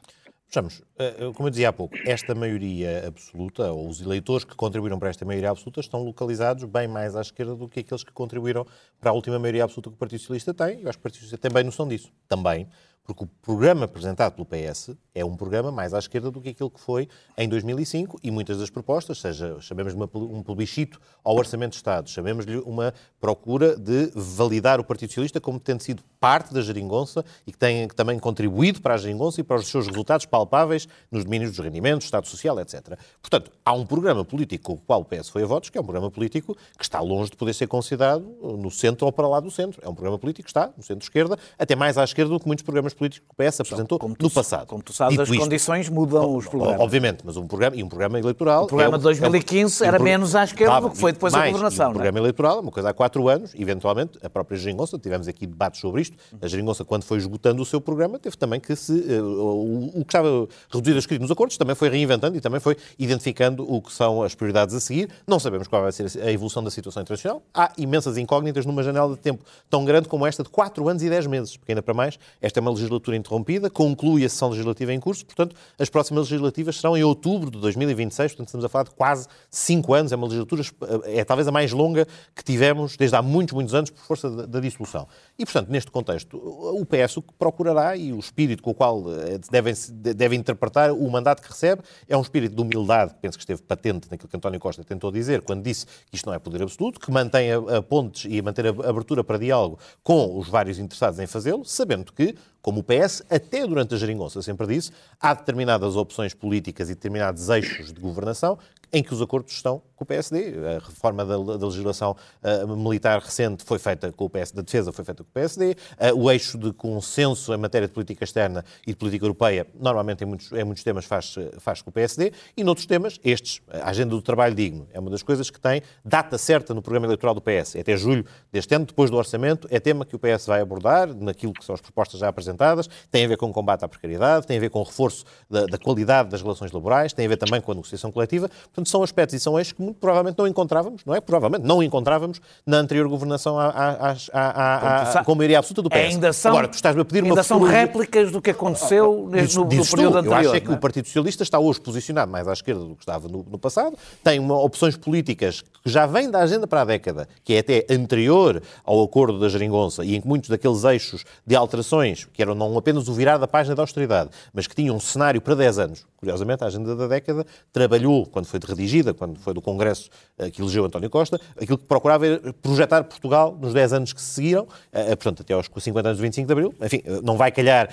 Vejamos, 0.50 0.80
eh, 0.98 1.30
como 1.34 1.48
eu 1.48 1.50
dizia 1.50 1.68
há 1.68 1.72
pouco, 1.72 1.94
esta 2.06 2.34
maioria 2.34 3.06
absoluta, 3.06 3.70
ou 3.70 3.86
os 3.86 4.00
eleitores 4.00 4.44
que 4.44 4.54
contribuíram 4.54 4.98
para 4.98 5.10
esta 5.10 5.22
maioria 5.22 5.50
absoluta, 5.50 5.80
estão 5.80 6.02
localizados 6.02 6.64
bem 6.64 6.88
mais 6.88 7.14
à 7.14 7.20
esquerda 7.20 7.54
do 7.54 7.68
que 7.68 7.80
aqueles 7.80 8.02
que 8.02 8.12
contribuíram 8.12 8.66
para 8.98 9.10
a 9.10 9.12
última 9.12 9.38
maioria 9.38 9.64
absoluta 9.64 9.90
que 9.90 9.96
o 9.96 9.98
Partido 9.98 10.20
Socialista 10.20 10.54
tem. 10.54 10.80
Eu 10.80 10.88
acho 10.88 10.96
que 10.96 11.00
o 11.00 11.02
Partido 11.02 11.20
Socialista 11.20 11.48
tem 11.48 11.52
bem 11.52 11.64
noção 11.64 11.86
disso. 11.86 12.10
Também, 12.26 12.66
porque 13.08 13.24
o 13.24 13.26
programa 13.26 13.86
apresentado 13.86 14.34
pelo 14.34 14.44
PS 14.44 14.90
é 15.14 15.24
um 15.24 15.34
programa 15.34 15.72
mais 15.72 15.94
à 15.94 15.98
esquerda 15.98 16.30
do 16.30 16.42
que 16.42 16.50
aquilo 16.50 16.70
que 16.70 16.78
foi 16.78 17.08
em 17.38 17.48
2005 17.48 18.20
e 18.22 18.30
muitas 18.30 18.58
das 18.58 18.68
propostas, 18.68 19.18
seja 19.18 19.58
chamemos-lhe 19.62 19.98
um 20.14 20.42
plebiscito 20.42 21.00
ao 21.24 21.34
Orçamento 21.34 21.70
de 21.70 21.76
Estado, 21.76 22.10
chamemos-lhe 22.10 22.58
uma 22.58 22.92
procura 23.18 23.74
de 23.76 24.12
validar 24.14 24.78
o 24.78 24.84
Partido 24.84 25.08
Socialista 25.08 25.40
como 25.40 25.58
tendo 25.58 25.82
sido 25.82 26.02
parte 26.20 26.52
da 26.52 26.60
geringonça 26.60 27.24
e 27.46 27.52
que 27.52 27.56
tem 27.56 27.88
que 27.88 27.94
também 27.94 28.18
contribuído 28.18 28.82
para 28.82 28.92
a 28.92 28.98
geringonça 28.98 29.40
e 29.40 29.44
para 29.44 29.56
os 29.56 29.68
seus 29.68 29.86
resultados 29.86 30.26
palpáveis 30.26 30.86
nos 31.10 31.24
domínios 31.24 31.52
dos 31.52 31.64
rendimentos, 31.64 32.04
Estado 32.04 32.26
Social, 32.26 32.60
etc. 32.60 32.98
Portanto, 33.22 33.50
há 33.64 33.72
um 33.72 33.86
programa 33.86 34.22
político 34.22 34.64
com 34.64 34.72
o 34.74 34.76
qual 34.76 35.00
o 35.00 35.04
PS 35.06 35.30
foi 35.30 35.44
a 35.44 35.46
votos, 35.46 35.70
que 35.70 35.78
é 35.78 35.80
um 35.80 35.84
programa 35.84 36.10
político 36.10 36.54
que 36.76 36.84
está 36.84 37.00
longe 37.00 37.30
de 37.30 37.38
poder 37.38 37.54
ser 37.54 37.68
considerado 37.68 38.20
no 38.42 38.70
centro 38.70 39.06
ou 39.06 39.12
para 39.12 39.26
lá 39.26 39.40
do 39.40 39.50
centro. 39.50 39.80
É 39.82 39.88
um 39.88 39.94
programa 39.94 40.18
político 40.18 40.44
que 40.44 40.50
está 40.50 40.70
no 40.76 40.82
centro-esquerda, 40.82 41.38
até 41.58 41.74
mais 41.74 41.96
à 41.96 42.04
esquerda 42.04 42.34
do 42.34 42.38
que 42.38 42.46
muitos 42.46 42.62
programas 42.62 42.92
políticos 42.98 43.28
que 43.28 43.42
o 43.42 43.50
PS 43.50 43.60
apresentou 43.60 43.98
tu, 43.98 44.08
no 44.20 44.30
passado. 44.30 44.66
Como 44.66 44.82
tu 44.82 44.92
sabes, 44.92 45.12
Dito 45.12 45.22
as 45.22 45.28
isto, 45.28 45.40
condições 45.40 45.88
mudam 45.88 46.36
os 46.36 46.46
programas. 46.46 46.80
Obviamente, 46.80 47.20
mas 47.24 47.36
um 47.36 47.46
programa, 47.46 47.76
e 47.76 47.82
um 47.82 47.88
programa 47.88 48.18
eleitoral... 48.18 48.64
O 48.64 48.66
programa 48.66 48.96
é, 48.96 48.98
de 48.98 49.04
2015 49.04 49.84
é, 49.84 49.86
era 49.86 49.98
menos 49.98 50.34
à 50.34 50.44
esquerda 50.44 50.80
do 50.80 50.90
que 50.90 50.98
foi 50.98 51.12
depois 51.12 51.32
mais, 51.32 51.48
a 51.48 51.50
governação. 51.50 51.90
Um 51.90 51.92
programa 51.94 52.18
eleitoral, 52.18 52.60
uma 52.60 52.72
coisa 52.72 52.90
há 52.90 52.92
quatro 52.92 53.28
anos, 53.28 53.54
eventualmente, 53.54 54.18
a 54.22 54.28
própria 54.28 54.58
Geringonça, 54.58 54.98
tivemos 54.98 55.28
aqui 55.28 55.46
debates 55.46 55.80
sobre 55.80 56.02
isto, 56.02 56.16
a 56.40 56.46
Geringonça, 56.46 56.84
quando 56.84 57.04
foi 57.04 57.18
esgotando 57.18 57.62
o 57.62 57.64
seu 57.64 57.80
programa, 57.80 58.18
teve 58.18 58.36
também 58.36 58.60
que 58.60 58.74
se... 58.74 58.92
Uh, 58.92 59.22
o, 59.22 60.00
o, 60.00 60.04
que 60.04 60.08
estava 60.08 60.48
reduzido 60.70 60.96
a 60.96 60.98
escrito 60.98 61.22
nos 61.22 61.30
acordos 61.30 61.56
também 61.56 61.74
foi 61.74 61.88
reinventando 61.88 62.36
e 62.36 62.40
também 62.40 62.60
foi 62.60 62.76
identificando 62.98 63.70
o 63.72 63.80
que 63.80 63.92
são 63.92 64.22
as 64.22 64.34
prioridades 64.34 64.74
a 64.74 64.80
seguir. 64.80 65.08
Não 65.26 65.38
sabemos 65.38 65.68
qual 65.68 65.82
vai 65.82 65.92
ser 65.92 66.06
a 66.20 66.30
evolução 66.30 66.62
da 66.62 66.70
situação 66.70 67.02
internacional. 67.02 67.42
Há 67.54 67.72
imensas 67.78 68.16
incógnitas 68.16 68.66
numa 68.66 68.82
janela 68.82 69.14
de 69.14 69.20
tempo 69.20 69.44
tão 69.70 69.84
grande 69.84 70.08
como 70.08 70.26
esta 70.26 70.42
de 70.42 70.48
quatro 70.48 70.88
anos 70.88 71.02
e 71.02 71.08
dez 71.08 71.26
meses, 71.26 71.56
porque 71.56 71.72
ainda 71.72 71.82
para 71.82 71.94
mais, 71.94 72.18
esta 72.40 72.58
é 72.58 72.60
uma 72.60 72.70
legislatura 72.78 73.16
interrompida, 73.16 73.68
conclui 73.68 74.24
a 74.24 74.28
sessão 74.28 74.50
legislativa 74.50 74.92
em 74.92 75.00
curso, 75.00 75.24
portanto, 75.26 75.54
as 75.78 75.88
próximas 75.88 76.30
legislativas 76.30 76.76
serão 76.76 76.96
em 76.96 77.04
outubro 77.04 77.50
de 77.50 77.58
2026, 77.58 78.32
portanto, 78.32 78.48
estamos 78.48 78.64
a 78.64 78.68
falar 78.68 78.84
de 78.84 78.90
quase 78.92 79.26
cinco 79.50 79.92
anos, 79.94 80.12
é 80.12 80.16
uma 80.16 80.26
legislatura, 80.26 80.62
é 81.04 81.24
talvez 81.24 81.46
a 81.46 81.52
mais 81.52 81.72
longa 81.72 82.06
que 82.34 82.42
tivemos 82.42 82.96
desde 82.96 83.16
há 83.16 83.22
muitos, 83.22 83.54
muitos 83.54 83.74
anos 83.74 83.90
por 83.90 84.00
força 84.02 84.30
da, 84.30 84.46
da 84.46 84.60
dissolução. 84.60 85.06
E, 85.38 85.44
portanto, 85.44 85.68
neste 85.68 85.90
contexto, 85.90 86.36
o 86.36 86.84
PS 86.86 87.18
o 87.18 87.22
que 87.22 87.32
procurará 87.34 87.96
e 87.96 88.12
o 88.12 88.18
espírito 88.18 88.62
com 88.62 88.70
o 88.70 88.74
qual 88.74 89.04
eh, 89.12 89.38
devem, 89.50 89.74
deve 89.92 90.36
interpretar 90.36 90.92
o 90.92 91.10
mandato 91.10 91.42
que 91.42 91.48
recebe 91.48 91.82
é 92.08 92.16
um 92.16 92.20
espírito 92.20 92.54
de 92.54 92.62
humildade, 92.62 93.14
penso 93.20 93.36
que 93.36 93.42
esteve 93.42 93.62
patente 93.62 94.08
naquilo 94.10 94.28
que 94.28 94.36
António 94.36 94.60
Costa 94.60 94.84
tentou 94.84 95.10
dizer 95.10 95.42
quando 95.42 95.62
disse 95.62 95.86
que 95.86 96.16
isto 96.16 96.26
não 96.26 96.34
é 96.34 96.38
poder 96.38 96.62
absoluto, 96.62 97.00
que 97.00 97.10
mantém 97.10 97.50
a, 97.52 97.78
a 97.78 97.82
pontes 97.82 98.26
e 98.30 98.40
manter 98.40 98.66
a 98.66 98.70
abertura 98.70 99.22
para 99.24 99.38
diálogo 99.38 99.78
com 100.02 100.38
os 100.38 100.48
vários 100.48 100.78
interessados 100.78 101.18
em 101.18 101.26
fazê-lo, 101.26 101.64
sabendo 101.64 102.12
que 102.12 102.34
como 102.68 102.80
o 102.80 102.82
PS, 102.82 103.22
até 103.30 103.66
durante 103.66 103.94
a 103.94 103.96
geringonça 103.96 104.42
sempre 104.42 104.66
disse, 104.66 104.92
há 105.18 105.32
determinadas 105.32 105.96
opções 105.96 106.34
políticas 106.34 106.90
e 106.90 106.94
determinados 106.94 107.48
eixos 107.48 107.90
de 107.90 107.98
governação 107.98 108.58
em 108.92 109.02
que 109.02 109.12
os 109.12 109.20
acordos 109.20 109.52
estão 109.52 109.82
com 109.94 110.04
o 110.04 110.06
PSD. 110.06 110.54
A 110.76 110.86
reforma 110.86 111.24
da, 111.24 111.36
da 111.36 111.66
legislação 111.66 112.16
uh, 112.42 112.76
militar 112.76 113.20
recente 113.20 113.64
foi 113.64 113.78
feita 113.78 114.12
com 114.12 114.24
o 114.24 114.30
PSD, 114.30 114.56
da 114.56 114.62
defesa 114.62 114.92
foi 114.92 115.04
feita 115.04 115.24
com 115.24 115.28
o 115.28 115.32
PSD. 115.32 115.70
Uh, 115.70 115.74
eh, 115.98 116.12
o 116.12 116.30
eixo 116.30 116.56
de 116.56 116.72
consenso 116.72 117.52
em 117.52 117.56
matéria 117.56 117.88
de 117.88 117.92
política 117.92 118.24
externa 118.24 118.64
e 118.86 118.92
de 118.92 118.96
política 118.96 119.24
europeia, 119.24 119.66
normalmente 119.78 120.22
em 120.22 120.26
muitos, 120.26 120.52
em 120.52 120.64
muitos 120.64 120.82
temas 120.82 121.04
faz, 121.04 121.34
faz 121.58 121.82
com 121.82 121.90
o 121.90 121.92
PSD. 121.92 122.32
E 122.56 122.64
noutros 122.64 122.86
temas, 122.86 123.20
estes, 123.24 123.60
a 123.68 123.90
agenda 123.90 124.10
do 124.10 124.22
trabalho 124.22 124.54
digno, 124.54 124.86
é 124.92 125.00
uma 125.00 125.10
das 125.10 125.22
coisas 125.22 125.50
que 125.50 125.60
tem 125.60 125.82
data 126.04 126.38
certa 126.38 126.72
no 126.72 126.80
programa 126.80 127.06
eleitoral 127.06 127.34
do 127.34 127.40
PS. 127.40 127.76
É 127.76 127.80
até 127.80 127.96
julho 127.96 128.24
deste 128.52 128.74
ano, 128.74 128.86
depois 128.86 129.10
do 129.10 129.16
orçamento, 129.16 129.66
é 129.70 129.80
tema 129.80 130.04
que 130.04 130.14
o 130.14 130.18
PS 130.18 130.46
vai 130.46 130.60
abordar, 130.60 131.12
naquilo 131.14 131.52
que 131.52 131.64
são 131.64 131.74
as 131.74 131.80
propostas 131.80 132.20
já 132.20 132.28
apresentadas 132.28 132.57
apresentadas, 132.58 132.88
tem 133.10 133.24
a 133.24 133.28
ver 133.28 133.36
com 133.36 133.46
o 133.46 133.52
combate 133.52 133.84
à 133.84 133.88
precariedade, 133.88 134.46
tem 134.46 134.56
a 134.56 134.60
ver 134.60 134.70
com 134.70 134.80
o 134.80 134.82
reforço 134.82 135.24
da, 135.48 135.66
da, 135.66 135.78
qualidade 135.78 136.28
das 136.28 136.42
relações 136.42 136.72
laborais, 136.72 137.12
tem 137.12 137.24
a 137.26 137.28
ver 137.28 137.36
também 137.36 137.60
com 137.60 137.72
a 137.72 137.74
negociação 137.74 138.10
coletiva. 138.10 138.48
Portanto, 138.48 138.88
são 138.88 139.02
aspectos 139.02 139.34
e 139.34 139.40
são 139.40 139.58
eixos 139.58 139.72
que 139.72 139.82
muito 139.82 139.98
provavelmente 139.98 140.36
não 140.38 140.46
encontrávamos, 140.46 141.04
não 141.04 141.14
é? 141.14 141.20
Provavelmente 141.20 141.66
não 141.66 141.82
encontrávamos 141.82 142.40
na 142.66 142.78
anterior 142.78 143.08
governação 143.08 143.58
à, 143.58 143.68
à, 143.68 144.16
à, 144.32 145.18
à, 145.20 145.24
com 145.24 145.32
a 145.32 145.34
maioria 145.34 145.58
absoluta 145.58 145.82
do 145.82 145.90
PS. 145.90 146.14
Ainda 146.14 146.32
são, 146.32 146.50
Agora, 146.50 146.68
tu 146.68 146.74
estás-me 146.74 147.00
a 147.00 147.04
pedir 147.04 147.22
ainda 147.22 147.34
uma 147.34 147.42
são 147.42 147.60
réplicas 147.60 148.30
do 148.32 148.42
que 148.42 148.50
aconteceu 148.50 149.28
no, 149.30 149.64
no, 149.64 149.68
período 149.68 150.12
tu, 150.12 150.18
anterior. 150.18 150.42
Eu 150.42 150.50
acho 150.50 150.56
é 150.56 150.60
que 150.60 150.70
o 150.70 150.74
é? 150.74 150.76
Partido 150.76 151.06
Socialista 151.06 151.42
está 151.42 151.58
hoje 151.58 151.80
posicionado 151.80 152.30
mais 152.30 152.48
à 152.48 152.52
esquerda 152.52 152.84
do 152.84 152.94
que 152.94 153.02
estava 153.02 153.28
no, 153.28 153.44
no 153.48 153.58
passado, 153.58 153.96
tem 154.22 154.38
uma, 154.38 154.58
opções 154.58 154.96
políticas 154.96 155.62
que 155.62 155.90
já 155.90 156.06
vêm 156.06 156.30
da 156.30 156.40
agenda 156.40 156.66
para 156.66 156.82
a 156.82 156.84
década, 156.84 157.28
que 157.44 157.54
é 157.54 157.58
até 157.58 157.86
anterior 157.90 158.62
ao 158.84 159.02
acordo 159.02 159.38
da 159.38 159.48
Geringonça 159.48 160.04
e 160.04 160.16
em 160.16 160.20
que 160.20 160.26
muitos 160.26 160.48
daqueles 160.48 160.84
eixos 160.84 161.24
de 161.46 161.56
alterações, 161.56 162.26
que 162.38 162.42
eram 162.42 162.54
não 162.54 162.78
apenas 162.78 163.08
o 163.08 163.12
virar 163.12 163.36
da 163.36 163.48
página 163.48 163.74
da 163.74 163.82
austeridade, 163.82 164.30
mas 164.54 164.68
que 164.68 164.74
tinham 164.76 164.94
um 164.94 165.00
cenário 165.00 165.40
para 165.40 165.56
10 165.56 165.78
anos. 165.80 166.06
Curiosamente, 166.18 166.64
a 166.64 166.66
agenda 166.66 166.96
da 166.96 167.06
década 167.06 167.46
trabalhou, 167.72 168.26
quando 168.26 168.46
foi 168.46 168.58
redigida, 168.66 169.14
quando 169.14 169.38
foi 169.38 169.54
do 169.54 169.62
Congresso 169.62 170.10
eh, 170.36 170.50
que 170.50 170.60
elegeu 170.60 170.84
António 170.84 171.08
Costa, 171.08 171.40
aquilo 171.56 171.78
que 171.78 171.84
procurava 171.84 172.26
era 172.26 172.52
projetar 172.54 173.04
Portugal 173.04 173.56
nos 173.60 173.72
10 173.72 173.92
anos 173.92 174.12
que 174.12 174.20
se 174.20 174.30
seguiram, 174.30 174.66
eh, 174.92 175.14
portanto, 175.14 175.42
até 175.42 175.54
aos 175.54 175.66
50 175.66 176.08
anos 176.08 176.18
de 176.18 176.22
25 176.22 176.46
de 176.46 176.52
Abril. 176.52 176.74
Enfim, 176.82 177.02
eh, 177.04 177.20
não 177.22 177.36
vai 177.36 177.52
calhar, 177.52 177.88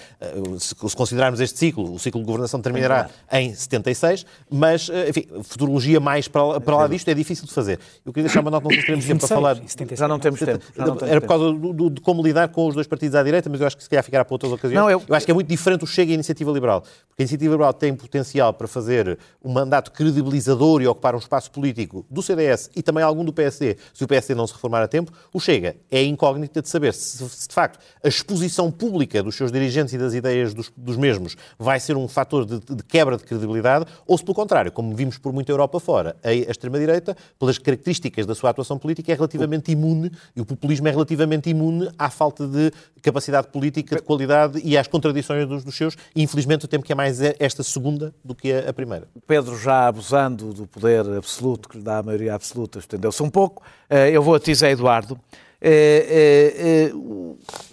se 0.58 0.74
considerarmos 0.96 1.40
este 1.40 1.60
ciclo, 1.60 1.94
o 1.94 2.00
ciclo 2.00 2.20
de 2.20 2.26
governação 2.26 2.60
terminará 2.60 3.12
em 3.32 3.54
76, 3.54 4.26
mas, 4.50 4.90
enfim, 5.08 5.28
futurologia 5.44 6.00
mais 6.00 6.28
para, 6.28 6.60
para 6.60 6.78
lá 6.78 6.88
disto 6.88 7.08
é 7.10 7.14
difícil 7.14 7.46
de 7.46 7.54
fazer. 7.54 7.80
Eu 8.04 8.12
queria 8.12 8.28
deixar 8.28 8.42
uma 8.42 8.50
nota, 8.50 8.64
não 8.64 8.72
sei 8.72 8.80
se 8.80 8.86
teremos 8.86 9.06
tempo 9.06 9.20
para 9.20 9.36
falar. 9.36 9.58
Já 9.96 10.08
não 10.08 10.18
temos 10.18 10.40
tempo. 10.40 10.66
Era 11.08 11.22
por 11.22 11.28
causa 11.28 11.46
do, 11.54 11.74
do, 11.74 11.90
de 11.92 12.02
como 12.02 12.24
lidar 12.24 12.48
com 12.50 12.68
os 12.68 12.74
dois 12.74 12.88
partidos 12.88 13.16
à 13.16 13.22
direita, 13.22 13.50
mas 13.50 13.62
eu 13.62 13.68
acho 13.68 13.78
que 13.78 13.84
se 13.84 13.90
calhar 13.90 14.04
ficará 14.04 14.26
para 14.26 14.34
outras 14.34 14.52
ocasiões. 14.52 14.82
Não, 14.82 14.90
eu... 14.90 15.04
eu 15.08 15.16
acho 15.16 15.26
que 15.26 15.32
é 15.32 15.36
muito 15.36 15.48
diferente 15.48 15.84
o 15.84 15.88
Chega 15.88 16.10
e 16.10 16.14
a 16.14 16.16
Iniciativa 16.16 16.52
Liberal. 16.52 16.82
Porque 16.82 17.22
a 17.22 17.24
Iniciativa 17.24 17.52
Liberal 17.52 17.74
tem 17.74 17.96
potencial 18.16 18.54
para 18.54 18.68
fazer 18.68 19.18
um 19.44 19.52
mandato 19.52 19.92
credibilizador 19.92 20.82
e 20.82 20.88
ocupar 20.88 21.16
um 21.16 21.18
espaço 21.18 21.52
político 21.52 22.06
do 22.10 22.22
CDS 22.22 22.70
e 22.76 22.82
também 22.82 23.04
algum 23.04 23.26
do 23.26 23.34
PSD, 23.34 23.78
se 23.94 24.04
o 24.04 24.08
PSD 24.08 24.34
não 24.34 24.48
se 24.48 24.54
reformar 24.54 24.82
a 24.82 24.88
tempo. 24.88 25.12
O 25.34 25.40
Chega 25.40 25.76
é 25.92 26.02
incógnita 26.04 26.62
de 26.62 26.70
saber 26.70 26.94
se, 26.94 27.28
se 27.30 27.48
de 27.48 27.54
facto, 27.54 27.80
a 28.04 28.08
exposição 28.08 28.72
pública 28.72 29.22
dos 29.22 29.36
seus 29.36 29.52
dirigentes 29.52 29.94
e 29.94 29.98
das 29.98 30.14
ideias 30.14 30.54
dos, 30.54 30.72
dos 30.76 30.96
mesmos 30.96 31.36
vai 31.60 31.80
ser 31.80 31.98
um 31.98 32.08
fator 32.08 32.46
de, 32.46 32.60
de, 32.60 32.84
quebra 32.84 33.18
de 33.18 33.24
credibilidade 33.24 33.86
ou 34.08 34.18
se, 34.18 34.24
pelo 34.24 34.36
contrário, 34.36 34.72
como 34.72 34.96
vimos 34.96 35.18
por 35.18 35.34
muita 35.34 35.52
Europa 35.52 35.80
fora, 35.80 36.16
a, 36.24 36.30
a 36.30 36.34
extrema-direita, 36.34 37.18
pelas 37.38 37.58
características 37.58 38.26
da 38.26 38.34
sua 38.34 38.52
atuação 38.52 38.78
política, 38.78 39.12
é 39.12 39.16
relativamente 39.16 39.72
imune 39.72 40.12
e 40.36 40.42
o 40.42 40.46
populismo 40.46 40.88
é 40.88 40.92
relativamente 40.92 41.50
imune 41.50 41.90
à 41.98 42.10
falta 42.10 42.48
de 42.48 42.72
capacidade 43.02 43.48
política, 43.48 43.98
de 43.98 44.02
qualidade 44.02 44.60
e 44.64 44.78
às 44.78 44.88
contradições 44.88 45.48
dos, 45.48 45.64
dos 45.64 45.76
seus. 45.76 45.96
E, 46.16 46.24
infelizmente, 46.24 46.66
o 46.66 46.68
tempo 46.68 46.86
que 46.86 46.92
é 46.92 46.96
mais 46.96 47.20
esta 47.40 47.64
segunda 47.64 48.05
do 48.24 48.36
que 48.36 48.52
a, 48.52 48.70
a 48.70 48.74
primeira. 48.74 49.08
Pedro, 49.26 49.58
já 49.58 49.88
abusando 49.88 50.54
do 50.54 50.68
poder 50.68 51.06
absoluto 51.18 51.70
que 51.70 51.78
lhe 51.78 51.84
dá 51.84 52.00
a 52.00 52.04
maioria 52.04 52.34
absoluta, 52.34 52.80
estendeu-se 52.80 53.22
um 53.22 53.30
pouco. 53.30 53.64
Eh, 53.90 54.12
eu 54.12 54.22
vou 54.22 54.36
a 54.36 54.40
ti, 54.40 54.54
Zé 54.54 54.72
Eduardo. 54.72 55.20
Eh, 55.62 56.92
eh, 56.92 56.92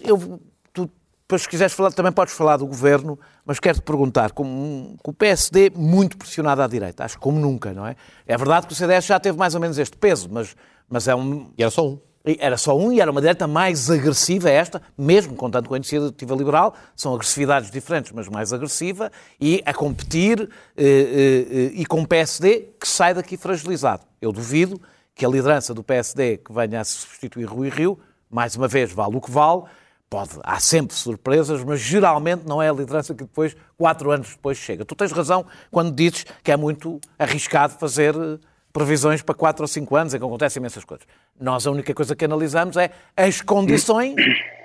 eu, 0.01 0.39
tu, 0.71 0.89
depois, 1.21 1.43
se 1.43 1.49
quiseres 1.49 1.73
falar, 1.73 1.91
também 1.91 2.11
podes 2.11 2.33
falar 2.33 2.57
do 2.57 2.65
governo, 2.65 3.19
mas 3.45 3.59
quero-te 3.59 3.83
perguntar, 3.83 4.31
com, 4.31 4.95
com, 5.01 5.11
o 5.11 5.13
PSD 5.13 5.71
muito 5.75 6.17
pressionado 6.17 6.61
à 6.61 6.67
direita, 6.67 7.03
acho 7.03 7.15
que 7.15 7.21
como 7.21 7.39
nunca, 7.39 7.73
não 7.73 7.85
é? 7.85 7.95
É 8.25 8.37
verdade 8.37 8.67
que 8.67 8.73
o 8.73 8.75
CDS 8.75 9.05
já 9.05 9.19
teve 9.19 9.37
mais 9.37 9.53
ou 9.55 9.61
menos 9.61 9.77
este 9.77 9.97
peso, 9.97 10.29
mas, 10.31 10.55
mas 10.89 11.07
é 11.07 11.15
um. 11.15 11.51
E 11.57 11.61
era 11.61 11.71
só 11.71 11.87
um. 11.87 11.99
Era 12.25 12.57
só 12.57 12.77
um 12.77 12.91
e 12.91 13.01
era 13.01 13.11
uma 13.11 13.19
direita 13.19 13.45
mais 13.45 13.91
agressiva 13.91 14.49
esta, 14.49 14.81
mesmo 14.97 15.35
contando 15.35 15.67
com 15.67 15.73
a 15.73 15.77
iniciativa 15.77 16.33
liberal, 16.33 16.73
são 16.95 17.13
agressividades 17.13 17.69
diferentes, 17.69 18.13
mas 18.13 18.29
mais 18.29 18.53
agressiva, 18.53 19.11
e 19.41 19.61
a 19.65 19.73
competir 19.73 20.49
eh, 20.77 20.83
eh, 20.85 21.71
e 21.73 21.85
com 21.85 22.01
o 22.01 22.07
PSD 22.07 22.69
que 22.79 22.87
sai 22.87 23.13
daqui 23.13 23.35
fragilizado. 23.35 24.03
Eu 24.21 24.31
duvido 24.31 24.79
que 25.13 25.25
a 25.25 25.29
liderança 25.29 25.73
do 25.73 25.83
PSD 25.83 26.37
que 26.37 26.53
venha 26.53 26.79
a 26.79 26.83
substituir 26.85 27.43
Rui 27.43 27.69
Rio, 27.69 27.99
mais 28.29 28.55
uma 28.55 28.69
vez, 28.69 28.93
vale 28.93 29.17
o 29.17 29.21
que 29.21 29.29
vale, 29.29 29.63
pode, 30.09 30.31
há 30.43 30.59
sempre 30.59 30.95
surpresas, 30.95 31.63
mas 31.63 31.81
geralmente 31.81 32.43
não 32.45 32.61
é 32.61 32.69
a 32.69 32.73
liderança 32.73 33.13
que 33.13 33.23
depois, 33.23 33.55
quatro 33.77 34.11
anos 34.11 34.29
depois, 34.29 34.57
chega. 34.57 34.85
Tu 34.85 34.95
tens 34.95 35.11
razão 35.11 35.45
quando 35.69 35.91
dizes 35.91 36.25
que 36.41 36.51
é 36.51 36.57
muito 36.57 37.01
arriscado 37.19 37.73
fazer 37.73 38.15
eh, 38.15 38.37
previsões 38.73 39.21
para 39.21 39.35
4 39.35 39.63
ou 39.63 39.67
5 39.67 39.95
anos 39.95 40.13
em 40.15 40.17
que 40.17 40.25
acontecem 40.25 40.59
imensas 40.59 40.83
coisas. 40.83 41.05
Nós 41.39 41.67
a 41.67 41.71
única 41.71 41.93
coisa 41.93 42.15
que 42.15 42.25
analisamos 42.25 42.75
é 42.75 42.89
as 43.15 43.39
condições 43.39 44.15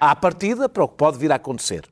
à 0.00 0.16
partida 0.16 0.66
para 0.66 0.82
o 0.82 0.88
que 0.88 0.96
pode 0.96 1.18
vir 1.18 1.30
a 1.30 1.34
acontecer 1.34 1.84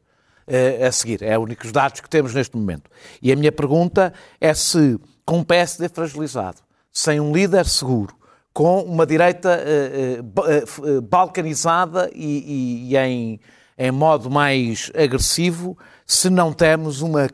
uh, 0.49 0.87
a 0.87 0.91
seguir. 0.91 1.23
É 1.23 1.37
os 1.37 1.45
únicos 1.45 1.71
dados 1.71 2.01
que 2.01 2.09
temos 2.09 2.33
neste 2.33 2.57
momento. 2.57 2.91
E 3.21 3.31
a 3.31 3.37
minha 3.37 3.53
pergunta 3.53 4.15
é 4.41 4.55
se, 4.55 4.99
com 5.27 5.41
o 5.41 5.45
PSD 5.45 5.91
fragilizado, 5.91 6.59
sem 6.91 7.21
um 7.21 7.33
líder 7.33 7.67
seguro, 7.67 8.17
com 8.55 8.81
uma 8.81 9.05
direita 9.05 9.61
uh, 9.61 10.91
uh, 10.97 11.03
balcanizada 11.03 12.11
e, 12.15 12.89
e, 12.89 12.93
e 12.93 12.97
em, 12.97 13.41
em 13.77 13.91
modo 13.91 14.31
mais 14.31 14.91
agressivo, 14.97 15.77
se 16.07 16.31
não 16.31 16.51
temos 16.51 17.03
uma 17.03 17.29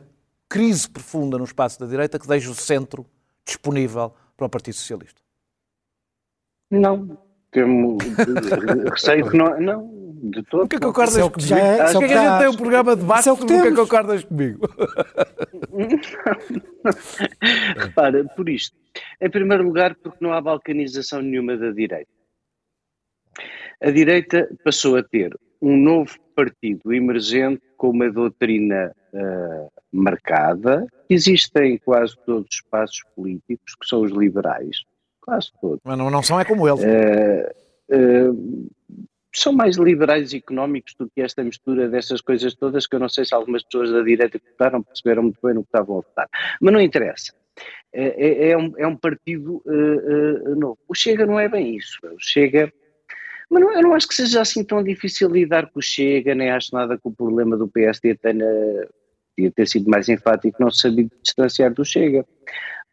crise 0.49 0.89
profunda 0.89 1.37
no 1.37 1.45
espaço 1.45 1.79
da 1.79 1.85
direita 1.85 2.19
que 2.19 2.27
deixe 2.27 2.49
o 2.49 2.53
centro 2.53 3.05
disponível 3.45 4.13
para 4.35 4.47
o 4.47 4.49
Partido 4.49 4.75
Socialista? 4.75 5.21
Não. 6.71 7.17
Temo, 7.51 7.97
receio 8.89 9.29
que 9.29 9.37
não. 9.37 9.59
Não, 9.59 10.03
de 10.31 10.41
todo. 10.43 10.61
Nunca 10.61 10.79
concordas 10.79 11.17
é 11.17 11.29
comigo? 11.29 11.53
É, 11.53 11.81
Acho 11.81 11.99
que, 11.99 12.07
que 12.07 12.13
a 12.13 12.23
gente 12.23 12.39
tem 12.39 12.47
um 12.47 12.55
programa 12.55 12.95
de 12.95 13.01
debate 13.01 13.29
é 13.29 13.35
que 13.35 13.45
nunca 13.45 13.75
concordas 13.75 14.23
comigo. 14.23 14.67
Repara, 17.77 18.23
por 18.35 18.49
isto. 18.49 18.75
Em 19.21 19.29
primeiro 19.29 19.63
lugar, 19.63 19.95
porque 19.95 20.17
não 20.21 20.33
há 20.33 20.41
balcanização 20.41 21.21
nenhuma 21.21 21.57
da 21.57 21.71
direita. 21.71 22.09
A 23.81 23.91
direita 23.91 24.49
passou 24.63 24.95
a 24.95 25.03
ter 25.03 25.37
um 25.61 25.75
novo 25.75 26.15
partido 26.35 26.93
emergente 26.93 27.61
com 27.77 27.89
uma 27.89 28.09
doutrina 28.09 28.95
uh, 29.13 29.71
marcada. 29.93 30.85
Existem 31.09 31.77
quase 31.77 32.15
todos 32.25 32.47
os 32.49 32.55
espaços 32.55 33.03
políticos, 33.15 33.75
que 33.79 33.87
são 33.87 34.01
os 34.01 34.11
liberais, 34.11 34.83
quase 35.21 35.51
todos. 35.61 35.79
Mas 35.83 35.97
não, 35.97 36.09
não 36.09 36.23
são 36.23 36.39
é 36.39 36.45
como 36.45 36.67
eles. 36.67 36.83
Uh, 36.83 38.31
uh, 38.31 38.69
são 39.35 39.53
mais 39.53 39.77
liberais 39.77 40.33
económicos 40.33 40.95
do 40.97 41.09
que 41.09 41.21
esta 41.21 41.43
mistura 41.43 41.87
dessas 41.89 42.21
coisas 42.21 42.53
todas, 42.55 42.85
que 42.85 42.95
eu 42.95 42.99
não 42.99 43.09
sei 43.09 43.25
se 43.25 43.33
algumas 43.33 43.63
pessoas 43.63 43.91
da 43.91 44.01
direita 44.01 44.39
que 44.39 44.49
votaram 44.51 44.83
perceberam 44.83 45.23
muito 45.23 45.39
bem 45.43 45.55
no 45.55 45.61
que 45.61 45.69
estavam 45.69 45.97
a 45.97 46.01
votar. 46.01 46.29
Mas 46.61 46.73
não 46.73 46.81
interessa. 46.81 47.33
É, 47.91 48.47
é, 48.47 48.49
é 48.51 48.57
um, 48.57 48.73
é 48.77 48.87
um 48.87 48.95
partido 48.95 49.63
novo. 50.55 50.77
O 50.87 50.93
Chega 50.93 51.25
não 51.25 51.39
é 51.39 51.49
bem 51.49 51.75
isso. 51.75 51.97
O 52.03 52.19
Chega 52.19 52.71
mas 53.53 53.61
não, 53.61 53.71
eu 53.71 53.81
não 53.83 53.93
acho 53.93 54.07
que 54.07 54.15
seja 54.15 54.41
assim 54.41 54.63
tão 54.63 54.83
difícil 54.83 55.29
lidar 55.29 55.69
com 55.69 55.77
o 55.77 55.81
Chega, 55.81 56.33
nem 56.33 56.49
acho 56.49 56.73
nada 56.73 56.97
que 56.97 57.07
o 57.07 57.11
problema 57.11 57.55
do 57.55 57.67
PSD 57.67 58.15
tenha, 58.15 58.45
tenha 59.35 59.51
ter 59.51 59.67
sido 59.67 59.89
mais 59.89 60.09
enfático, 60.09 60.61
não 60.61 60.71
sabia 60.71 61.07
distanciar 61.21 61.73
do 61.73 61.83
Chega. 61.83 62.25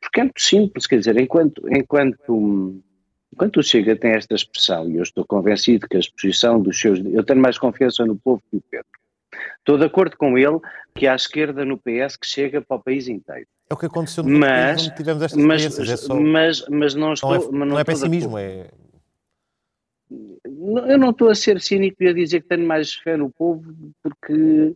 Porque 0.01 0.21
é 0.21 0.25
muito 0.25 0.41
simples, 0.41 0.87
quer 0.87 0.99
dizer, 0.99 1.19
enquanto, 1.19 1.63
enquanto, 1.69 2.83
enquanto 3.33 3.59
o 3.59 3.63
Chega 3.63 3.97
tem 3.97 4.13
esta 4.13 4.35
expressão, 4.35 4.91
e 4.91 4.97
eu 4.97 5.03
estou 5.03 5.25
convencido 5.25 5.89
que 5.89 5.97
a 5.97 6.01
exposição 6.01 6.61
dos 6.61 6.81
seus. 6.81 6.99
Eu 7.05 7.25
tenho 7.25 7.41
mais 7.41 7.59
confiança 7.59 8.05
no 8.05 8.17
povo 8.17 8.43
que 8.51 8.57
o 8.57 8.63
Pedro. 8.71 8.87
Estou 9.59 9.79
de 9.79 9.85
acordo 9.85 10.17
com 10.17 10.37
ele 10.37 10.59
que 10.95 11.07
há 11.07 11.15
esquerda 11.15 11.65
no 11.65 11.79
PS 11.79 12.17
que 12.17 12.27
chega 12.27 12.61
para 12.61 12.77
o 12.77 12.83
país 12.83 13.09
inteiro. 13.09 13.47
É 13.69 13.75
o 13.75 13.77
que 13.77 13.87
aconteceu 13.87 14.25
no 14.25 14.39
mas, 14.39 14.83
país 14.83 14.97
tivemos 14.97 15.23
estas 15.23 15.45
mas. 15.45 15.79
É 15.79 15.97
só... 15.97 16.19
mas, 16.19 16.65
mas 16.69 16.95
não 16.95 17.13
estou. 17.13 17.31
Não 17.31 17.37
é, 17.39 17.51
não 17.53 17.67
não 17.67 17.79
é 17.79 17.85
pessimismo, 17.85 18.39
é 18.39 18.69
eu 20.89 20.99
não 20.99 21.11
estou 21.11 21.31
a 21.31 21.35
ser 21.35 21.61
cínico 21.61 22.03
e 22.03 22.09
a 22.09 22.13
dizer 22.13 22.43
que 22.43 22.49
tenho 22.49 22.67
mais 22.67 22.95
fé 22.95 23.17
no 23.17 23.31
povo 23.31 23.73
porque 24.03 24.75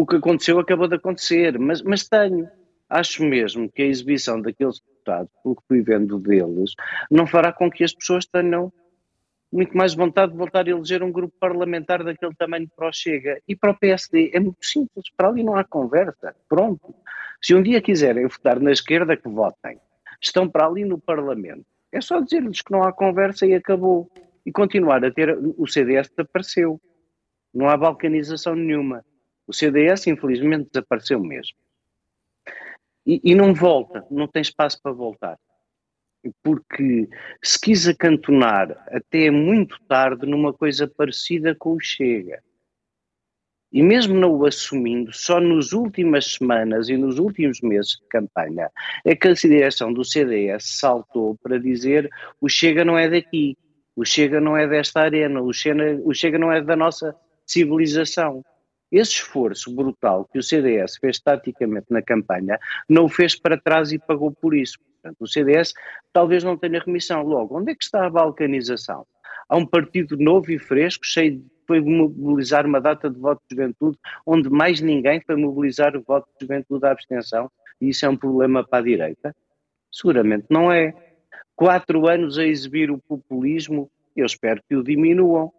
o 0.00 0.06
que 0.06 0.16
aconteceu 0.16 0.58
acabou 0.58 0.88
de 0.88 0.96
acontecer, 0.96 1.58
mas, 1.58 1.82
mas 1.82 2.08
tenho. 2.08 2.48
Acho 2.88 3.24
mesmo 3.24 3.70
que 3.70 3.82
a 3.82 3.86
exibição 3.86 4.40
daqueles 4.40 4.78
deputados, 4.78 5.30
pelo 5.42 5.56
que 5.56 5.62
fui 5.66 5.82
vendo 5.82 6.18
deles, 6.18 6.74
não 7.10 7.26
fará 7.26 7.52
com 7.52 7.70
que 7.70 7.82
as 7.82 7.92
pessoas 7.92 8.26
tenham 8.26 8.72
muito 9.52 9.76
mais 9.76 9.94
vontade 9.94 10.32
de 10.32 10.38
voltar 10.38 10.66
a 10.66 10.70
eleger 10.70 11.02
um 11.02 11.10
grupo 11.10 11.34
parlamentar 11.40 12.04
daquele 12.04 12.34
tamanho 12.34 12.68
para 12.76 12.88
o 12.88 12.92
Chega. 12.92 13.40
E 13.48 13.56
para 13.56 13.70
o 13.70 13.78
PSD 13.78 14.30
é 14.34 14.38
muito 14.40 14.64
simples, 14.64 15.10
para 15.16 15.28
ali 15.28 15.42
não 15.42 15.56
há 15.56 15.64
conversa. 15.64 16.34
Pronto. 16.48 16.94
Se 17.42 17.54
um 17.54 17.62
dia 17.62 17.80
quiserem 17.80 18.26
votar 18.26 18.60
na 18.60 18.70
esquerda, 18.70 19.16
que 19.16 19.28
votem. 19.28 19.78
Estão 20.20 20.48
para 20.48 20.66
ali 20.66 20.84
no 20.84 21.00
Parlamento. 21.00 21.64
É 21.92 22.00
só 22.00 22.20
dizer-lhes 22.20 22.62
que 22.62 22.72
não 22.72 22.82
há 22.82 22.92
conversa 22.92 23.46
e 23.46 23.54
acabou 23.54 24.10
e 24.44 24.52
continuar 24.52 25.04
a 25.04 25.10
ter. 25.10 25.36
O 25.56 25.66
CDS 25.66 26.08
desapareceu. 26.08 26.80
Não 27.54 27.68
há 27.68 27.76
balcanização 27.76 28.54
nenhuma. 28.54 29.04
O 29.46 29.52
CDS, 29.52 30.06
infelizmente, 30.08 30.68
desapareceu 30.72 31.20
mesmo. 31.20 31.56
E, 33.06 33.20
e 33.22 33.34
não 33.34 33.54
volta, 33.54 34.04
não 34.10 34.26
tem 34.26 34.42
espaço 34.42 34.80
para 34.82 34.92
voltar. 34.92 35.38
Porque 36.42 37.08
se 37.40 37.60
quis 37.60 37.86
acantonar 37.86 38.84
até 38.88 39.30
muito 39.30 39.80
tarde 39.86 40.26
numa 40.26 40.52
coisa 40.52 40.88
parecida 40.88 41.54
com 41.54 41.74
o 41.74 41.80
Chega. 41.80 42.42
e 43.72 43.80
mesmo 43.82 44.14
não 44.14 44.32
o 44.32 44.46
assumindo, 44.46 45.12
só 45.12 45.40
nas 45.40 45.72
últimas 45.72 46.32
semanas 46.34 46.88
e 46.88 46.96
nos 46.96 47.18
últimos 47.20 47.60
meses 47.60 47.92
de 47.92 48.08
campanha 48.08 48.70
é 49.04 49.14
que 49.14 49.28
a 49.28 49.34
direção 49.34 49.92
do 49.92 50.04
CDS 50.04 50.78
saltou 50.78 51.36
para 51.40 51.60
dizer 51.60 52.10
o 52.40 52.48
Chega 52.48 52.84
não 52.84 52.98
é 52.98 53.08
daqui, 53.08 53.56
o 53.94 54.04
Chega 54.04 54.40
não 54.40 54.56
é 54.56 54.66
desta 54.66 55.02
arena, 55.02 55.40
o 55.40 55.52
Chega, 55.52 56.00
o 56.04 56.12
Chega 56.12 56.38
não 56.38 56.50
é 56.50 56.60
da 56.60 56.74
nossa 56.74 57.14
civilização. 57.46 58.44
Esse 58.90 59.12
esforço 59.12 59.74
brutal 59.74 60.28
que 60.32 60.38
o 60.38 60.42
CDS 60.42 60.96
fez 60.98 61.18
taticamente 61.18 61.86
na 61.90 62.02
campanha 62.02 62.58
não 62.88 63.04
o 63.04 63.08
fez 63.08 63.38
para 63.38 63.58
trás 63.58 63.92
e 63.92 63.98
pagou 63.98 64.32
por 64.32 64.54
isso. 64.54 64.78
Portanto, 64.78 65.20
o 65.20 65.26
CDS 65.26 65.72
talvez 66.12 66.44
não 66.44 66.56
tenha 66.56 66.80
remissão. 66.80 67.22
Logo, 67.22 67.58
onde 67.58 67.72
é 67.72 67.74
que 67.74 67.84
está 67.84 68.06
a 68.06 68.10
balcanização? 68.10 69.06
Há 69.48 69.56
um 69.56 69.66
partido 69.66 70.16
novo 70.16 70.50
e 70.50 70.58
fresco, 70.58 71.04
cheio 71.04 71.38
de 71.38 71.56
foi 71.66 71.80
mobilizar 71.80 72.64
uma 72.64 72.80
data 72.80 73.10
de 73.10 73.18
voto 73.18 73.42
de 73.50 73.56
juventude, 73.56 73.98
onde 74.24 74.48
mais 74.48 74.80
ninguém 74.80 75.20
foi 75.20 75.36
mobilizar 75.36 75.96
o 75.96 76.02
voto 76.02 76.28
de 76.38 76.46
juventude 76.46 76.80
da 76.80 76.92
abstenção, 76.92 77.50
e 77.80 77.88
isso 77.88 78.06
é 78.06 78.08
um 78.08 78.16
problema 78.16 78.64
para 78.64 78.78
a 78.78 78.82
direita? 78.82 79.34
Seguramente 79.92 80.46
não 80.48 80.70
é. 80.70 80.94
Quatro 81.54 82.06
anos 82.06 82.38
a 82.38 82.44
exibir 82.44 82.90
o 82.90 82.98
populismo, 82.98 83.90
eu 84.14 84.26
espero 84.26 84.62
que 84.68 84.76
o 84.76 84.82
diminuam. 84.82 85.52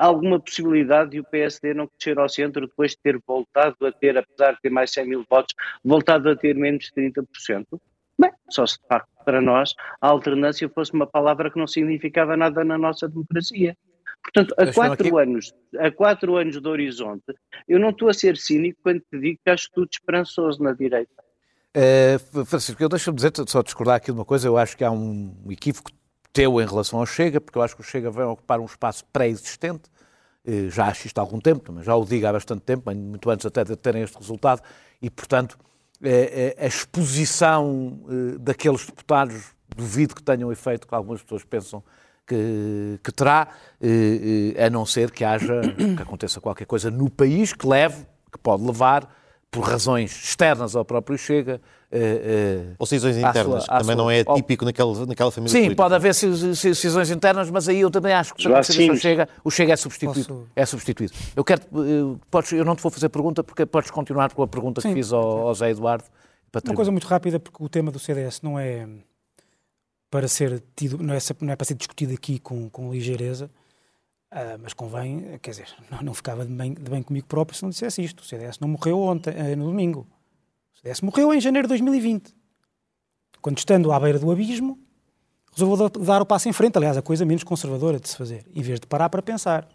Alguma 0.00 0.40
possibilidade 0.40 1.10
de 1.10 1.20
o 1.20 1.24
PSD 1.24 1.74
não 1.74 1.86
crescer 1.86 2.18
ao 2.18 2.26
centro 2.26 2.66
depois 2.66 2.92
de 2.92 2.98
ter 3.02 3.20
voltado 3.26 3.86
a 3.86 3.92
ter, 3.92 4.16
apesar 4.16 4.52
de 4.52 4.60
ter 4.62 4.70
mais 4.70 4.90
100 4.92 5.06
mil 5.06 5.26
votos, 5.28 5.54
voltado 5.84 6.30
a 6.30 6.34
ter 6.34 6.56
menos 6.56 6.84
de 6.84 7.10
30%? 7.10 7.78
Bem, 8.18 8.30
só 8.48 8.66
se 8.66 8.78
de 8.80 8.86
facto 8.88 9.10
para 9.26 9.42
nós 9.42 9.74
a 10.00 10.08
alternância 10.08 10.70
fosse 10.70 10.94
uma 10.94 11.06
palavra 11.06 11.50
que 11.50 11.58
não 11.58 11.66
significava 11.66 12.34
nada 12.34 12.64
na 12.64 12.78
nossa 12.78 13.06
democracia. 13.06 13.76
Portanto, 14.22 14.54
a 14.56 14.72
quatro, 14.72 15.18
anos, 15.18 15.52
a 15.78 15.90
quatro 15.90 16.36
anos 16.36 16.58
de 16.58 16.66
horizonte, 16.66 17.34
eu 17.68 17.78
não 17.78 17.90
estou 17.90 18.08
a 18.08 18.14
ser 18.14 18.38
cínico 18.38 18.80
quando 18.82 19.00
te 19.00 19.20
digo 19.20 19.38
que 19.44 19.50
acho 19.50 19.68
tudo 19.70 19.88
esperançoso 19.92 20.62
na 20.62 20.72
direita. 20.72 21.12
Uh, 21.76 22.44
Francisco, 22.46 22.82
eu 22.82 22.88
deixo-me 22.88 23.16
dizer, 23.16 23.32
só 23.46 23.62
discordar 23.62 23.96
aqui 23.96 24.06
de 24.06 24.12
uma 24.12 24.24
coisa, 24.24 24.48
eu 24.48 24.56
acho 24.56 24.76
que 24.78 24.82
há 24.82 24.90
um 24.90 25.34
equívoco 25.50 25.90
teu 26.32 26.60
em 26.60 26.66
relação 26.66 26.98
ao 26.98 27.06
Chega, 27.06 27.40
porque 27.40 27.58
eu 27.58 27.62
acho 27.62 27.74
que 27.74 27.82
o 27.82 27.84
Chega 27.84 28.10
vai 28.10 28.24
ocupar 28.24 28.60
um 28.60 28.64
espaço 28.64 29.04
pré-existente, 29.12 29.90
uh, 30.46 30.70
já 30.70 30.86
acho 30.86 31.06
isto 31.06 31.18
há 31.18 31.20
algum 31.20 31.40
tempo, 31.40 31.72
mas 31.72 31.84
já 31.84 31.94
o 31.94 32.04
digo 32.04 32.26
há 32.26 32.32
bastante 32.32 32.62
tempo, 32.62 32.94
muito 32.94 33.30
antes 33.30 33.46
até 33.46 33.64
de 33.64 33.76
terem 33.76 34.02
este 34.02 34.16
resultado, 34.18 34.62
e 35.00 35.10
portanto 35.10 35.52
uh, 36.00 36.62
a 36.62 36.66
exposição 36.66 38.00
daqueles 38.38 38.86
deputados, 38.86 39.54
duvido 39.76 40.14
que 40.14 40.22
tenham 40.22 40.50
efeito 40.50 40.86
que 40.86 40.94
algumas 40.94 41.22
pessoas 41.22 41.44
pensam 41.44 41.82
que, 42.30 43.00
que 43.02 43.10
terá, 43.10 43.48
eh, 43.80 44.54
eh, 44.56 44.64
a 44.64 44.70
não 44.70 44.86
ser 44.86 45.10
que 45.10 45.24
haja, 45.24 45.60
que 45.96 46.00
aconteça 46.00 46.40
qualquer 46.40 46.64
coisa 46.64 46.88
no 46.88 47.10
país 47.10 47.52
que 47.52 47.66
leve, 47.66 48.06
que 48.30 48.38
pode 48.38 48.62
levar, 48.62 49.12
por 49.50 49.64
razões 49.64 50.12
externas 50.12 50.76
ao 50.76 50.84
próprio 50.84 51.18
Chega. 51.18 51.60
Uh, 51.90 51.96
uh, 51.96 52.74
Ou 52.78 52.86
cisões 52.86 53.16
internas, 53.16 53.64
sua, 53.64 53.78
também 53.78 53.84
sua... 53.84 53.94
não 53.96 54.08
é 54.08 54.22
típico 54.22 54.64
naquela, 54.64 55.06
naquela 55.06 55.30
família 55.32 55.50
Sim, 55.50 55.58
política. 55.58 55.82
pode 55.82 55.94
haver 55.96 56.14
cisões 56.14 57.10
internas, 57.10 57.50
mas 57.50 57.68
aí 57.68 57.80
eu 57.80 57.90
também 57.90 58.12
acho 58.12 58.32
que 58.32 58.44
para 58.48 58.60
o 58.60 58.96
Chega, 58.96 59.28
o 59.42 59.50
Chega 59.50 59.72
é 59.72 59.76
substituído. 59.76 60.28
Posso... 60.28 60.48
É 60.54 60.64
substituído. 60.64 61.12
Eu, 61.34 61.42
quero, 61.42 61.62
podes, 62.30 62.52
eu 62.52 62.64
não 62.64 62.76
te 62.76 62.82
vou 62.82 62.92
fazer 62.92 63.08
pergunta, 63.08 63.42
porque 63.42 63.66
podes 63.66 63.90
continuar 63.90 64.32
com 64.32 64.40
a 64.40 64.46
pergunta 64.46 64.80
Sim. 64.80 64.90
que 64.90 64.94
fiz 64.94 65.12
ao, 65.12 65.48
ao 65.48 65.54
Zé 65.54 65.70
Eduardo. 65.70 66.04
Uma 66.64 66.74
coisa 66.74 66.92
muito 66.92 67.08
rápida, 67.08 67.40
porque 67.40 67.62
o 67.62 67.68
tema 67.68 67.90
do 67.90 67.98
CDS 67.98 68.40
não 68.40 68.56
é 68.56 68.86
para 70.08 70.28
ser 70.28 70.62
tido, 70.76 70.98
não 70.98 71.14
é, 71.14 71.18
não 71.40 71.52
é 71.52 71.56
para 71.56 71.64
ser 71.64 71.74
discutido 71.74 72.12
aqui 72.12 72.38
com, 72.38 72.68
com 72.68 72.92
ligeireza, 72.92 73.50
uh, 74.32 74.58
mas 74.62 74.72
convém, 74.72 75.38
quer 75.42 75.50
dizer, 75.50 75.68
não, 75.90 76.02
não 76.02 76.14
ficava 76.14 76.44
de 76.44 76.52
bem, 76.52 76.74
de 76.74 76.90
bem, 76.90 77.02
comigo 77.02 77.26
próprio 77.26 77.56
se 77.56 77.62
não 77.62 77.70
dissesse 77.70 78.02
isto. 78.02 78.20
O 78.20 78.24
CDS 78.24 78.58
não 78.58 78.68
morreu 78.68 79.00
ontem, 79.00 79.30
uh, 79.30 79.56
no 79.56 79.66
domingo. 79.66 80.06
O 80.74 80.78
CDS 80.78 81.00
morreu 81.00 81.32
em 81.32 81.40
janeiro 81.40 81.66
de 81.66 81.70
2020. 81.70 82.34
Quando 83.40 83.58
estando 83.58 83.90
à 83.92 83.98
beira 83.98 84.18
do 84.18 84.30
abismo, 84.30 84.78
resolveu 85.52 85.88
dar 85.88 86.22
o 86.22 86.26
passo 86.26 86.48
em 86.48 86.52
frente, 86.52 86.76
aliás, 86.76 86.96
a 86.96 87.02
coisa 87.02 87.24
menos 87.24 87.42
conservadora 87.42 87.98
de 87.98 88.08
se 88.08 88.16
fazer, 88.16 88.44
em 88.54 88.62
vez 88.62 88.78
de 88.78 88.86
parar 88.86 89.08
para 89.08 89.22
pensar. 89.22 89.68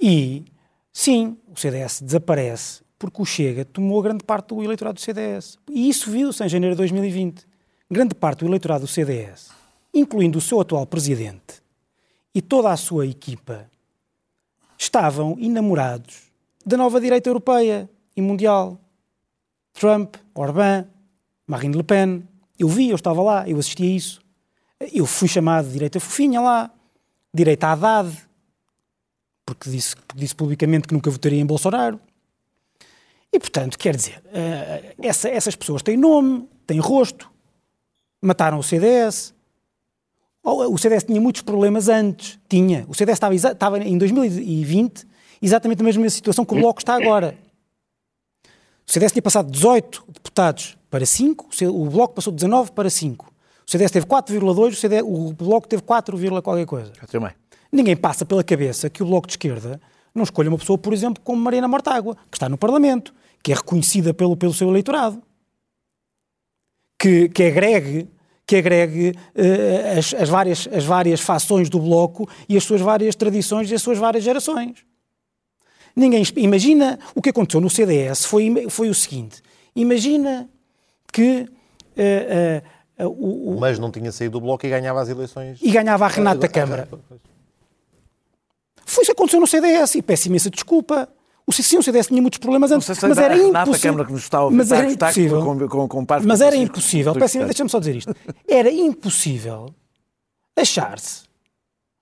E, 0.00 0.44
sim, 0.92 1.36
o 1.48 1.58
CDS 1.58 2.00
desaparece 2.00 2.84
porque 2.98 3.20
o 3.20 3.24
Chega 3.24 3.64
tomou 3.64 4.00
grande 4.02 4.24
parte 4.24 4.48
do 4.48 4.62
eleitorado 4.62 4.94
do 4.94 5.00
CDS. 5.00 5.58
E 5.68 5.88
isso 5.88 6.10
viu-se 6.10 6.42
em 6.44 6.48
janeiro 6.48 6.74
de 6.74 6.78
2020 6.78 7.46
grande 7.90 8.14
parte 8.14 8.40
do 8.40 8.46
eleitorado 8.46 8.84
do 8.84 8.88
CDS, 8.88 9.50
incluindo 9.94 10.38
o 10.38 10.40
seu 10.40 10.60
atual 10.60 10.86
presidente 10.86 11.62
e 12.36 12.42
toda 12.42 12.70
a 12.70 12.76
sua 12.76 13.06
equipa, 13.06 13.66
estavam 14.76 15.38
enamorados 15.40 16.30
da 16.66 16.76
nova 16.76 17.00
direita 17.00 17.30
europeia 17.30 17.88
e 18.14 18.20
mundial. 18.20 18.78
Trump, 19.72 20.16
Orbán, 20.34 20.86
Marine 21.46 21.74
Le 21.74 21.82
Pen. 21.82 22.28
Eu 22.58 22.68
vi, 22.68 22.90
eu 22.90 22.96
estava 22.96 23.22
lá, 23.22 23.48
eu 23.48 23.58
assisti 23.58 23.84
a 23.84 23.86
isso. 23.86 24.20
Eu 24.92 25.06
fui 25.06 25.28
chamado 25.28 25.68
de 25.68 25.72
direita 25.72 25.98
fofinha 25.98 26.38
lá, 26.38 26.70
direita 27.32 27.68
Haddad, 27.68 28.14
porque 29.46 29.70
disse, 29.70 29.96
disse 30.14 30.34
publicamente 30.34 30.86
que 30.86 30.92
nunca 30.92 31.10
votaria 31.10 31.40
em 31.40 31.46
Bolsonaro. 31.46 31.98
E, 33.32 33.40
portanto, 33.40 33.78
quer 33.78 33.96
dizer, 33.96 34.22
uh, 34.26 34.94
essa, 35.02 35.30
essas 35.30 35.56
pessoas 35.56 35.82
têm 35.82 35.96
nome, 35.96 36.46
têm 36.66 36.80
rosto, 36.80 37.30
mataram 38.20 38.58
o 38.58 38.62
CDS. 38.62 39.34
O 40.48 40.78
CDS 40.78 41.04
tinha 41.04 41.20
muitos 41.20 41.42
problemas 41.42 41.88
antes. 41.88 42.38
Tinha. 42.48 42.84
O 42.88 42.94
CDS 42.94 43.16
estava, 43.16 43.34
estava 43.34 43.78
em 43.78 43.98
2020 43.98 45.06
exatamente 45.42 45.78
na 45.78 45.84
mesma 45.84 46.08
situação 46.08 46.44
que 46.44 46.54
o 46.54 46.58
Bloco 46.58 46.80
está 46.80 46.94
agora. 46.94 47.36
O 48.86 48.92
CDS 48.92 49.12
tinha 49.12 49.22
passado 49.22 49.50
18 49.50 50.04
deputados 50.08 50.78
para 50.88 51.04
5, 51.04 51.48
o 51.64 51.90
Bloco 51.90 52.14
passou 52.14 52.32
de 52.32 52.36
19 52.36 52.70
para 52.72 52.88
5. 52.88 53.26
O 53.66 53.70
CDS 53.70 53.90
teve 53.90 54.06
4,2, 54.06 55.02
o, 55.02 55.28
o 55.28 55.32
Bloco 55.32 55.66
teve 55.66 55.82
4, 55.82 56.16
qualquer 56.42 56.64
coisa. 56.64 56.92
Ninguém 57.72 57.96
passa 57.96 58.24
pela 58.24 58.44
cabeça 58.44 58.88
que 58.88 59.02
o 59.02 59.06
Bloco 59.06 59.26
de 59.26 59.32
Esquerda 59.32 59.80
não 60.14 60.22
escolha 60.22 60.48
uma 60.48 60.56
pessoa, 60.56 60.78
por 60.78 60.92
exemplo, 60.92 61.20
como 61.24 61.42
Mariana 61.42 61.66
Mortágua, 61.66 62.16
que 62.30 62.36
está 62.36 62.48
no 62.48 62.56
Parlamento, 62.56 63.12
que 63.42 63.50
é 63.50 63.56
reconhecida 63.56 64.14
pelo, 64.14 64.36
pelo 64.36 64.54
seu 64.54 64.68
eleitorado 64.68 65.20
que, 66.98 67.28
que 67.28 67.44
agregue 67.44 68.08
que 68.46 68.56
agregue 68.56 69.10
uh, 69.10 69.98
as, 69.98 70.14
as, 70.14 70.28
várias, 70.28 70.68
as 70.72 70.84
várias 70.84 71.20
fações 71.20 71.68
do 71.68 71.80
Bloco 71.80 72.28
e 72.48 72.56
as 72.56 72.64
suas 72.64 72.80
várias 72.80 73.16
tradições 73.16 73.70
e 73.70 73.74
as 73.74 73.82
suas 73.82 73.98
várias 73.98 74.22
gerações. 74.22 74.84
Ninguém 75.94 76.22
imagina 76.36 76.98
o 77.14 77.22
que 77.22 77.30
aconteceu 77.30 77.60
no 77.60 77.70
CDS 77.70 78.24
foi, 78.26 78.68
foi 78.68 78.88
o 78.88 78.94
seguinte: 78.94 79.42
imagina 79.74 80.48
que 81.12 81.48
uh, 81.96 83.04
uh, 83.04 83.08
o, 83.08 83.56
o, 83.56 83.60
Mas 83.60 83.78
não 83.78 83.90
tinha 83.90 84.12
saído 84.12 84.32
do 84.32 84.40
Bloco 84.40 84.64
e 84.64 84.70
ganhava 84.70 85.00
as 85.00 85.08
eleições. 85.08 85.58
E 85.60 85.70
ganhava 85.70 86.04
a 86.04 86.08
Renata 86.08 86.48
Câmara. 86.48 86.88
Foi 88.84 89.02
isso 89.02 89.12
que 89.12 89.16
aconteceu 89.16 89.40
no 89.40 89.46
CDS 89.46 89.96
e 89.96 90.02
peço 90.02 90.28
imensa 90.28 90.50
desculpa. 90.50 91.08
O 91.46 91.52
sim, 91.52 91.78
o 91.78 91.82
CDS 91.82 92.08
tinha 92.08 92.20
muitos 92.20 92.38
problemas 92.38 92.72
antes, 92.72 92.88
mas 93.02 93.18
era 93.18 93.36
impossível. 93.36 94.04
Que 94.04 94.12
nos 94.12 94.22
está 94.22 94.38
a 94.38 94.44
ouvir, 94.44 94.56
mas 94.56 94.72
era 94.72 94.90
impossível. 94.90 95.44
Com, 95.44 95.68
com, 95.68 95.88
com 95.88 96.06
mas 96.24 96.40
era 96.40 96.56
impossível. 96.56 97.14
Deixa-me 97.14 97.70
só 97.70 97.78
dizer 97.78 97.96
isto. 97.96 98.14
Era 98.48 98.70
impossível 98.70 99.72
achar-se 100.56 101.26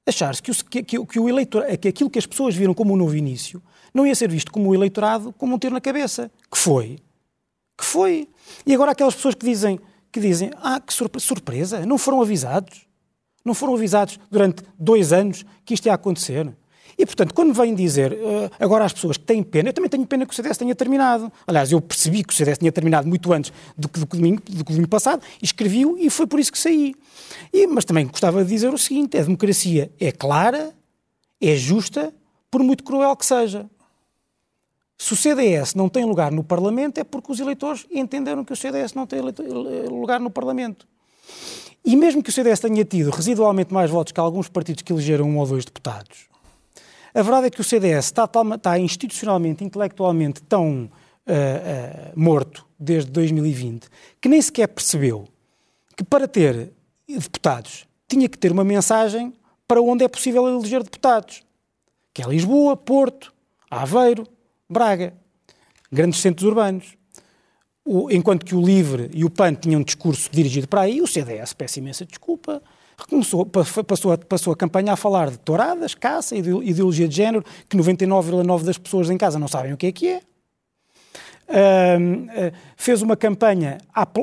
achar-se 0.06 0.42
que, 0.42 0.52
que, 0.64 0.82
que, 0.82 1.06
que, 1.06 1.18
o 1.18 1.28
eleitor, 1.28 1.64
que 1.78 1.88
aquilo 1.88 2.10
que 2.10 2.18
as 2.18 2.26
pessoas 2.26 2.54
viram 2.54 2.74
como 2.74 2.92
um 2.92 2.96
novo 2.96 3.16
início 3.16 3.62
não 3.92 4.06
ia 4.06 4.14
ser 4.14 4.28
visto 4.28 4.52
como 4.52 4.70
o 4.70 4.74
eleitorado 4.74 5.32
como 5.38 5.54
um 5.54 5.58
tiro 5.58 5.72
na 5.72 5.80
cabeça. 5.80 6.30
Que 6.50 6.58
foi. 6.58 6.98
Que 7.76 7.84
foi. 7.84 8.28
E 8.66 8.74
agora 8.74 8.92
aquelas 8.92 9.14
pessoas 9.14 9.34
que 9.34 9.46
dizem, 9.46 9.78
que 10.12 10.20
dizem 10.20 10.50
ah, 10.56 10.80
que 10.80 10.92
surpresa, 10.92 11.86
não 11.86 11.96
foram 11.96 12.20
avisados. 12.20 12.86
Não 13.44 13.54
foram 13.54 13.74
avisados 13.74 14.18
durante 14.30 14.62
dois 14.78 15.12
anos 15.12 15.44
que 15.64 15.74
isto 15.74 15.86
ia 15.86 15.94
acontecer. 15.94 16.50
E, 16.98 17.04
portanto, 17.04 17.34
quando 17.34 17.52
vêm 17.52 17.74
dizer 17.74 18.12
uh, 18.12 18.50
agora 18.58 18.84
as 18.84 18.92
pessoas 18.92 19.16
que 19.16 19.24
têm 19.24 19.42
pena, 19.42 19.70
eu 19.70 19.72
também 19.72 19.90
tenho 19.90 20.06
pena 20.06 20.24
que 20.26 20.32
o 20.32 20.36
CDS 20.36 20.58
tenha 20.58 20.74
terminado. 20.74 21.32
Aliás, 21.46 21.72
eu 21.72 21.80
percebi 21.80 22.22
que 22.22 22.32
o 22.32 22.36
CDS 22.36 22.58
tinha 22.58 22.72
terminado 22.72 23.08
muito 23.08 23.32
antes 23.32 23.52
do 23.76 23.88
que 23.88 24.00
do, 24.00 24.06
domingo, 24.06 24.42
do 24.48 24.64
domingo 24.64 24.88
passado, 24.88 25.22
escrevi-o 25.42 25.98
e 25.98 26.08
foi 26.10 26.26
por 26.26 26.38
isso 26.38 26.52
que 26.52 26.58
saí. 26.58 26.94
E, 27.52 27.66
mas 27.66 27.84
também 27.84 28.06
gostava 28.06 28.44
de 28.44 28.50
dizer 28.50 28.72
o 28.72 28.78
seguinte: 28.78 29.18
a 29.18 29.22
democracia 29.22 29.90
é 29.98 30.12
clara, 30.12 30.72
é 31.40 31.56
justa, 31.56 32.12
por 32.50 32.62
muito 32.62 32.84
cruel 32.84 33.16
que 33.16 33.26
seja. 33.26 33.68
Se 34.96 35.12
o 35.12 35.16
CDS 35.16 35.74
não 35.74 35.88
tem 35.88 36.04
lugar 36.04 36.30
no 36.30 36.44
Parlamento 36.44 36.98
é 36.98 37.04
porque 37.04 37.32
os 37.32 37.40
eleitores 37.40 37.84
entenderam 37.90 38.44
que 38.44 38.52
o 38.52 38.56
CDS 38.56 38.94
não 38.94 39.06
tem 39.06 39.20
lugar 39.90 40.20
no 40.20 40.30
Parlamento. 40.30 40.86
E 41.84 41.96
mesmo 41.96 42.22
que 42.22 42.30
o 42.30 42.32
CDS 42.32 42.60
tenha 42.60 42.84
tido 42.84 43.10
residualmente 43.10 43.74
mais 43.74 43.90
votos 43.90 44.12
que 44.12 44.20
alguns 44.20 44.48
partidos 44.48 44.82
que 44.82 44.92
elegeram 44.92 45.26
um 45.26 45.36
ou 45.36 45.46
dois 45.46 45.64
deputados, 45.64 46.28
a 47.14 47.22
verdade 47.22 47.46
é 47.46 47.50
que 47.50 47.60
o 47.60 47.64
CDS 47.64 48.06
está, 48.06 48.28
está 48.54 48.78
institucionalmente, 48.78 49.62
intelectualmente 49.62 50.42
tão 50.42 50.84
uh, 50.84 50.86
uh, 50.86 52.12
morto 52.20 52.66
desde 52.78 53.10
2020 53.10 53.88
que 54.20 54.28
nem 54.28 54.42
sequer 54.42 54.66
percebeu 54.66 55.26
que 55.96 56.02
para 56.02 56.26
ter 56.26 56.72
deputados 57.08 57.86
tinha 58.08 58.28
que 58.28 58.36
ter 58.36 58.52
uma 58.52 58.64
mensagem 58.64 59.32
para 59.66 59.80
onde 59.80 60.04
é 60.04 60.08
possível 60.08 60.46
eleger 60.46 60.82
deputados, 60.82 61.42
que 62.12 62.22
é 62.22 62.26
Lisboa, 62.26 62.76
Porto, 62.76 63.32
Aveiro, 63.70 64.26
Braga, 64.68 65.14
grandes 65.90 66.20
centros 66.20 66.46
urbanos. 66.46 66.96
O, 67.84 68.10
enquanto 68.10 68.46
que 68.46 68.54
o 68.54 68.64
LIVRE 68.64 69.10
e 69.12 69.24
o 69.24 69.30
PAN 69.30 69.54
tinham 69.54 69.80
um 69.80 69.84
discurso 69.84 70.30
dirigido 70.32 70.66
para 70.68 70.82
aí, 70.82 71.02
o 71.02 71.06
CDS 71.06 71.52
peço 71.52 71.78
imensa 71.78 72.06
desculpa, 72.06 72.62
Começou, 73.08 73.44
passou, 73.46 74.12
a, 74.12 74.18
passou 74.18 74.52
a 74.52 74.56
campanha 74.56 74.92
a 74.92 74.96
falar 74.96 75.30
de 75.30 75.38
touradas, 75.38 75.94
caça, 75.94 76.36
ideologia 76.36 77.08
de 77.08 77.16
género, 77.16 77.44
que 77.68 77.76
99,9% 77.76 78.64
das 78.64 78.78
pessoas 78.78 79.10
em 79.10 79.18
casa 79.18 79.38
não 79.38 79.48
sabem 79.48 79.72
o 79.72 79.76
que 79.76 79.86
é 79.86 79.92
que 79.92 80.08
é. 80.08 80.20
Uh, 81.46 82.24
uh, 82.24 82.52
fez 82.74 83.02
uma 83.02 83.14
campanha 83.16 83.76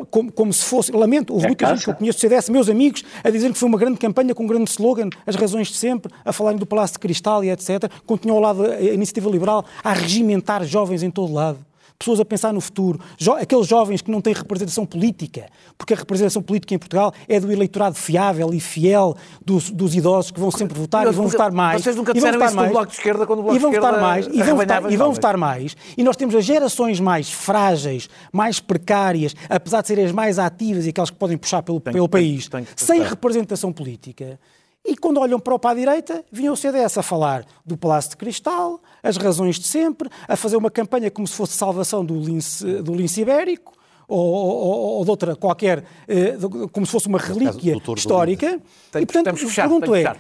como, 0.10 0.32
como, 0.32 0.52
se 0.52 0.66
fosse, 0.66 0.92
lamento, 0.92 1.32
houve 1.32 1.46
é 1.46 1.50
muita 1.50 1.68
gente 1.68 1.84
que 1.84 1.90
eu 1.92 1.94
conheço 1.94 2.18
do 2.18 2.22
CDS, 2.22 2.50
meus 2.50 2.68
amigos, 2.68 3.06
a 3.24 3.30
dizer 3.30 3.54
que 3.54 3.60
foi 3.60 3.70
uma 3.70 3.78
grande 3.78 4.00
campanha 4.00 4.34
com 4.34 4.44
um 4.44 4.48
grande 4.48 4.72
slogan, 4.72 5.08
as 5.28 5.36
razões 5.36 5.68
de 5.68 5.76
sempre, 5.76 6.12
a 6.26 6.34
falarem 6.34 6.58
do 6.58 6.66
Palácio 6.66 6.96
de 6.96 7.00
Cristal 7.00 7.44
e 7.44 7.52
etc. 7.52 7.92
Continuou 8.08 8.38
ao 8.38 8.44
lado 8.44 8.66
a 8.66 8.82
iniciativa 8.82 9.30
liberal 9.30 9.64
a 9.84 9.94
regimentar 9.94 10.64
jovens 10.64 11.04
em 11.04 11.12
todo 11.12 11.32
lado 11.32 11.60
pessoas 12.02 12.20
a 12.20 12.26
pensar 12.26 12.52
no 12.52 12.60
futuro, 12.60 13.00
jo 13.18 13.34
aqueles 13.34 13.68
jovens 13.68 14.02
que 14.02 14.12
não 14.12 14.22
têm 14.22 14.34
representação 14.34 14.86
política, 14.86 15.48
porque 15.78 15.94
a 15.94 15.98
representação 15.98 16.42
política 16.42 16.74
em 16.74 16.80
Portugal 16.80 17.14
é 17.28 17.40
do 17.40 17.52
eleitorado 17.52 17.96
fiável 17.96 18.54
e 18.54 18.60
fiel 18.60 19.16
dos, 19.46 19.70
dos 19.70 19.96
idosos 19.96 20.32
que 20.32 20.40
vão 20.40 20.52
sempre 20.52 20.78
votar 20.78 21.08
e 21.08 21.12
vão 21.12 21.28
votar 21.28 21.52
mais. 21.52 21.82
Vocês 21.82 21.96
nunca 21.96 22.14
disseram 22.14 22.44
isso 22.44 22.56
mais, 22.56 22.70
do 22.70 22.74
Bloco 22.74 22.88
de 22.88 22.94
Esquerda 22.94 23.26
quando 23.26 23.40
o 23.40 23.44
Bloco 23.44 23.56
e 23.56 23.60
vão 23.60 23.70
de 23.70 23.78
Esquerda 23.78 23.98
votar 23.98 24.10
mais, 24.10 24.28
e 24.28 24.44
vão 24.44 24.58
votar, 24.58 24.92
e 24.92 24.98
vão 24.98 25.14
votar 25.14 25.38
mais. 25.38 25.78
E 25.98 26.04
nós 26.04 26.16
temos 26.16 26.36
as 26.36 26.44
gerações 26.44 27.00
mais 27.00 27.32
frágeis, 27.32 28.10
mais 28.34 28.60
precárias, 28.60 29.36
apesar 29.50 29.82
de 29.82 29.88
serem 29.88 30.06
as 30.06 30.12
mais 30.12 30.40
ativas 30.40 30.86
e 30.86 30.90
aquelas 30.90 31.10
que 31.10 31.18
podem 31.18 31.38
puxar 31.38 31.62
pelo, 31.62 31.80
pelo 31.80 32.10
país, 32.10 32.50
sem 32.76 33.02
representação 33.04 33.72
política. 33.72 34.40
E 34.84 34.96
quando 34.98 35.20
olham 35.20 35.40
para, 35.40 35.58
para 35.60 35.72
a 35.72 35.74
direita, 35.76 36.26
vinha 36.32 36.52
o 36.52 36.58
CDS 36.58 36.98
a 36.98 37.04
falar 37.04 37.46
do 37.64 37.78
Palácio 37.78 38.12
de 38.12 38.18
Cristal, 38.18 38.82
as 39.04 39.16
razões 39.16 39.60
de 39.60 39.68
sempre, 39.68 40.10
a 40.28 40.36
fazer 40.36 40.58
uma 40.58 40.72
campanha 40.72 41.12
como 41.12 41.28
se 41.28 41.36
fosse 41.36 41.54
salvação 41.54 42.04
do 42.04 42.16
lince, 42.16 42.66
do 42.82 42.96
lince 42.96 43.22
ibérico, 43.22 43.74
ou, 44.08 44.20
ou, 44.20 44.80
ou, 44.98 45.04
de 45.06 45.10
outra 45.10 45.36
qualquer, 45.36 45.86
eh, 46.08 46.36
como 46.72 46.86
se 46.86 46.92
fosse 46.92 47.08
uma 47.08 47.20
relíquia 47.20 47.78
histórica. 47.96 48.60
Tem, 48.92 49.04
e, 49.04 49.06
portanto, 49.06 49.38
fechar, 49.38 49.70
pergunto 49.70 49.96
é, 49.96 50.16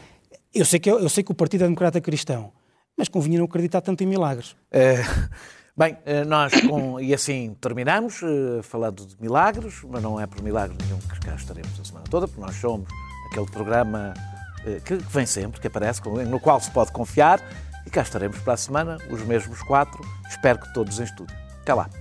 eu 0.53 0.63
sei, 0.63 0.79
que, 0.79 0.89
eu 0.89 1.09
sei 1.09 1.23
que 1.23 1.31
o 1.31 1.35
Partido 1.35 1.63
é 1.63 1.65
Democrata 1.65 1.99
Cristão, 1.99 2.53
mas 2.95 3.09
convinha 3.09 3.39
não 3.39 3.45
acreditar 3.45 3.81
tanto 3.81 4.01
em 4.03 4.07
milagres. 4.07 4.55
É, 4.71 5.03
bem, 5.75 5.97
eh, 6.05 6.23
nós, 6.23 6.53
com, 6.61 7.01
e 7.01 7.13
assim 7.13 7.53
terminamos, 7.59 8.21
falando 8.63 9.05
de 9.05 9.19
milagres, 9.19 9.81
mas 9.89 10.01
não 10.01 10.19
é 10.19 10.27
por 10.27 10.41
milagre 10.41 10.77
nenhum 10.85 10.99
que 10.99 11.19
cá 11.19 11.35
estaremos 11.35 11.77
a 11.79 11.83
semana 11.83 12.05
toda, 12.09 12.27
porque 12.27 12.41
nós 12.41 12.55
somos 12.55 12.87
aquele 13.29 13.47
programa 13.47 14.13
que 14.85 14.95
vem 14.95 15.25
sempre, 15.25 15.59
que 15.59 15.67
aparece, 15.67 16.01
no 16.27 16.39
qual 16.39 16.59
se 16.59 16.71
pode 16.71 16.91
confiar. 16.91 17.41
E 17.85 17.89
cá 17.89 18.01
estaremos 18.01 18.39
para 18.39 18.53
a 18.53 18.57
semana, 18.57 18.97
os 19.09 19.21
mesmos 19.23 19.61
quatro. 19.63 19.99
Espero 20.29 20.59
que 20.59 20.73
todos 20.73 20.99
em 20.99 21.03
estúdio. 21.03 21.35
Até 21.61 21.73
lá. 21.73 22.00